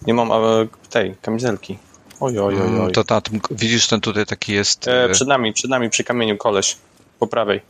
Nie 0.08 0.14
mam 0.14 0.32
ale, 0.32 0.68
tej 0.90 1.16
kamizelki. 1.22 1.78
Oj, 2.20 2.40
oj, 2.40 2.56
oj, 2.56 2.62
oj. 2.62 2.68
Mm, 2.68 2.92
To 2.92 3.04
na 3.10 3.22
tym, 3.22 3.42
widzisz, 3.52 3.88
ten 3.88 4.02
tutaj 4.02 4.26
taki 4.26 4.54
jest. 4.54 4.88
E, 4.88 5.04
e, 5.04 5.10
przed 5.10 5.28
nami, 5.28 5.54
przed 5.54 5.72
nami, 5.72 5.90
przy 5.90 6.04
kamieniu 6.04 6.38
koleś. 6.38 6.78
Po 7.20 7.28
prawej. 7.28 7.62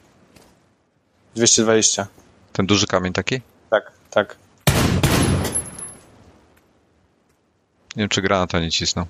220. 1.35 2.07
Ten 2.53 2.65
duży 2.65 2.87
kamień 2.87 3.13
taki? 3.13 3.41
Tak, 3.69 3.91
tak. 4.09 4.44
Nie 7.95 8.01
wiem, 8.03 8.09
czy 8.09 8.21
granata 8.21 8.59
nie 8.59 8.71
cisnął. 8.71 9.05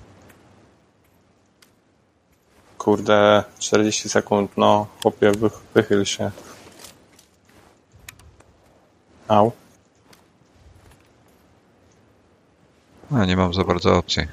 Kurde, 2.78 3.44
40 3.58 4.08
sekund, 4.08 4.50
no, 4.56 4.86
chłopie, 5.02 5.32
wy, 5.32 5.50
wychyl 5.74 6.04
się. 6.04 6.30
Au. 9.28 9.52
A, 13.14 13.24
nie 13.24 13.36
mam 13.36 13.54
za 13.54 13.64
bardzo 13.64 13.96
opcji. 13.96 14.26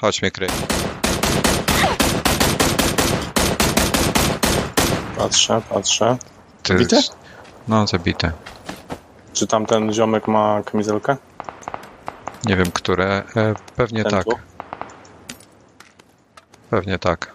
Chodź 0.00 0.22
mnie 0.22 0.30
kryj. 0.30 0.48
Patrzę, 5.16 5.62
patrzę. 5.68 6.18
Ty... 6.62 6.74
Bite? 6.74 7.00
No, 7.68 7.86
zabite. 7.86 8.32
Czy 9.32 9.46
tamten 9.46 9.92
ziomek 9.92 10.28
ma 10.28 10.62
kamizelkę? 10.62 11.16
Nie 12.44 12.56
wiem, 12.56 12.70
które. 12.72 13.22
E, 13.36 13.54
pewnie 13.76 14.02
Ten 14.02 14.12
tak. 14.12 14.24
tu? 14.24 14.32
Pewnie 16.70 16.98
tak. 16.98 17.32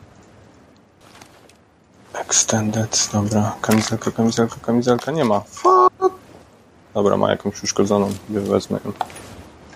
Extended, 2.14 3.10
dobra. 3.14 3.56
Kamizelka, 3.62 4.12
kamizelka, 4.12 4.56
kamizelka 4.62 5.12
nie 5.12 5.26
ma. 5.26 5.40
Fuck. 5.40 6.16
Dobra, 6.94 7.18
ma 7.18 7.30
jakąś 7.30 7.64
uszkodzoną, 7.64 8.10
wezmę 8.30 8.80
ją. 8.86 8.92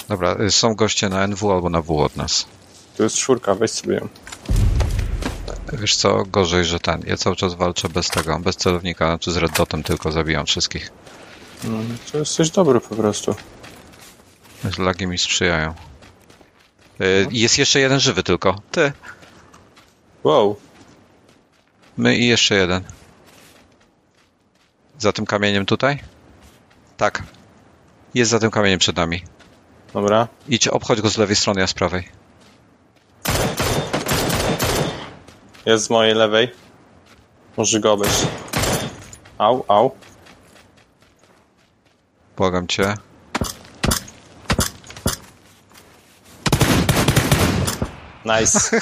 Dobra, 0.09 0.35
y, 0.41 0.51
są 0.51 0.75
goście 0.75 1.09
na 1.09 1.23
NW 1.23 1.51
albo 1.51 1.69
na 1.69 1.81
W 1.81 1.99
od 1.99 2.15
nas. 2.15 2.45
Tu 2.97 3.03
jest 3.03 3.15
czwórka, 3.15 3.55
weź 3.55 3.71
sobie 3.71 3.95
ją. 3.95 4.07
Wiesz 5.73 5.95
co, 5.95 6.23
gorzej, 6.25 6.65
że 6.65 6.79
ten. 6.79 7.01
Ja 7.07 7.17
cały 7.17 7.35
czas 7.35 7.53
walczę 7.53 7.89
bez 7.89 8.09
tego, 8.09 8.39
bez 8.39 8.55
celownika, 8.55 9.05
znaczy 9.05 9.31
z 9.31 9.37
Red 9.37 9.51
Dotem 9.57 9.83
tylko 9.83 10.11
zabijam 10.11 10.45
wszystkich. 10.45 10.91
No, 11.63 11.77
to 12.11 12.17
jest 12.17 12.33
coś 12.33 12.49
dobry 12.51 12.81
po 12.81 12.95
prostu. 12.95 13.35
Lagi 14.77 15.07
mi 15.07 15.17
sprzyjają. 15.17 15.73
Y, 17.01 17.27
Jest 17.31 17.57
jeszcze 17.57 17.79
jeden 17.79 17.99
żywy 17.99 18.23
tylko. 18.23 18.61
Ty. 18.71 18.91
Wow, 20.23 20.55
My 21.97 22.15
i 22.17 22.27
jeszcze 22.27 22.55
jeden. 22.55 22.83
Za 24.99 25.13
tym 25.13 25.25
kamieniem 25.25 25.65
tutaj? 25.65 25.99
Tak. 26.97 27.23
Jest 28.13 28.31
za 28.31 28.39
tym 28.39 28.51
kamieniem 28.51 28.79
przed 28.79 28.95
nami. 28.95 29.23
dobra. 29.93 30.27
Idź, 30.49 30.67
obchodź 30.67 31.01
go 31.01 31.09
z 31.09 31.17
lewej 31.17 31.35
strony, 31.35 31.61
ja 31.61 31.67
z 31.67 31.73
prawej. 31.73 32.09
Jest 35.65 35.85
z 35.85 35.89
mojej 35.89 36.15
lewej. 36.15 36.51
Może 37.57 37.79
go 37.79 37.93
obejść. 37.93 38.27
Au, 39.37 39.65
au. 39.67 39.91
Błagam 42.39 42.67
cię. 42.67 42.93
Nice. 48.25 48.81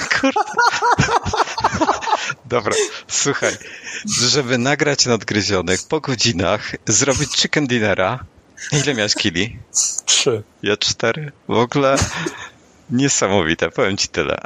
Dobra, 2.44 2.72
słuchaj. 3.08 3.52
Żeby 4.20 4.58
nagrać 4.58 5.06
nadgryzionych 5.06 5.80
po 5.88 6.00
godzinach, 6.00 6.72
zrobić 6.86 7.36
chicken 7.36 7.66
dinnera. 7.66 8.24
Ile 8.72 8.94
miałeś 8.94 9.14
kili? 9.14 9.58
Trzy. 10.04 10.42
Ja 10.62 10.76
cztery. 10.76 11.32
W 11.48 11.56
ogóle 11.58 11.96
niesamowite, 12.90 13.70
powiem 13.70 13.96
ci 13.96 14.08
tyle. 14.08 14.38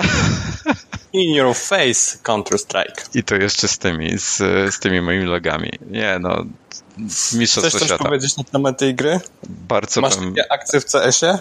In 1.12 1.34
your 1.34 1.56
face, 1.56 2.18
Counter-Strike. 2.22 3.08
I 3.14 3.24
to 3.24 3.36
jeszcze 3.36 3.68
z 3.68 3.78
tymi, 3.78 4.18
z, 4.18 4.36
z 4.74 4.78
tymi 4.78 5.00
moimi 5.00 5.24
logami. 5.24 5.70
Nie 5.90 6.18
no, 6.20 6.44
Chcesz 7.10 7.32
mistrzostwo 7.32 7.78
coś 7.78 7.88
świata. 7.88 8.04
powiedzieć 8.04 8.36
na 8.36 8.44
temat 8.44 8.78
tej 8.78 8.94
gry? 8.94 9.20
Bardzo 9.48 10.00
Masz 10.00 10.16
bym, 10.16 10.34
takie 10.34 10.52
akcje 10.52 10.80
w 10.80 10.84
CS-ie? 10.84 11.38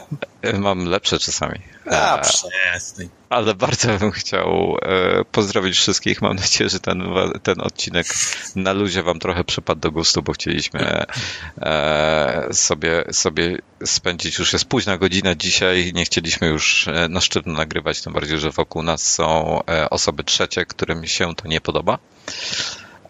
mam 0.53 0.85
lepsze 0.85 1.19
czasami. 1.19 1.59
A, 1.91 2.17
E, 2.17 2.21
przestań. 2.21 3.09
ale 3.29 3.53
bardzo 3.55 3.97
bym 3.99 4.11
chciał 4.11 4.77
e, 4.81 5.25
pozdrowić 5.31 5.77
wszystkich. 5.77 6.21
Mam 6.21 6.35
nadzieję, 6.35 6.69
że 6.69 6.79
ten, 6.79 7.03
ten 7.43 7.61
odcinek 7.61 8.07
na 8.55 8.73
luzie 8.73 9.03
wam 9.03 9.19
trochę 9.19 9.43
przypadł 9.43 9.81
do 9.81 9.91
gustu, 9.91 10.21
bo 10.21 10.33
chcieliśmy 10.33 11.05
e, 11.61 12.47
sobie, 12.53 13.03
sobie 13.11 13.57
spędzić. 13.85 14.39
Już 14.39 14.53
jest 14.53 14.65
późna 14.65 14.97
godzina 14.97 15.35
dzisiaj. 15.35 15.91
Nie 15.95 16.05
chcieliśmy 16.05 16.47
już 16.47 16.87
e, 16.87 17.07
na 17.09 17.21
sztywno 17.21 17.53
nagrywać, 17.53 18.01
tym 18.01 18.13
bardziej, 18.13 18.39
że 18.39 18.51
wokół 18.51 18.83
nas 18.83 19.01
są 19.13 19.59
e, 19.65 19.89
osoby 19.89 20.23
trzecie, 20.23 20.65
którym 20.65 21.07
się 21.07 21.35
to 21.35 21.47
nie 21.47 21.61
podoba. 21.61 21.97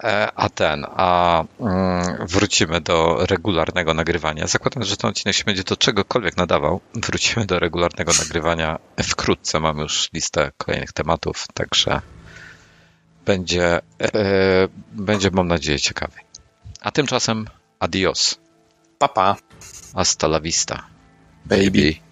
E, 0.04 0.32
A 0.36 0.50
ten, 0.50 0.86
a 0.90 1.44
mm, 1.60 2.28
wrócimy 2.28 2.82
do 2.82 3.26
regularnego 3.26 3.94
nagrywania. 3.94 4.48
Zakładam, 4.48 4.84
że 4.84 4.98
ten 4.98 5.10
odcinek 5.10 5.36
się 5.36 5.44
będzie 5.44 5.64
do 5.64 5.78
czegokolwiek 5.78 6.38
nadawał. 6.38 6.82
Wrócimy 6.94 7.46
do 7.46 7.60
regularnego 7.60 8.12
nagrywania 8.20 8.80
wkrótce. 9.04 9.60
Mamy 9.60 9.82
już 9.82 10.10
listę 10.14 10.52
kolejnych 10.58 10.94
tematów, 10.94 11.48
także 11.54 12.02
będzie, 13.26 13.82
e, 14.02 14.68
będzie 14.92 15.32
mam 15.32 15.48
nadzieję, 15.48 15.80
ciekawy. 15.80 16.18
A 16.82 16.92
tymczasem 16.92 17.48
adios. 17.80 18.40
Papa. 18.98 19.36
Hasta 19.94 20.28
la 20.28 20.40
vista. 20.40 20.84
Baby. 21.46 21.66
baby. 21.66 22.11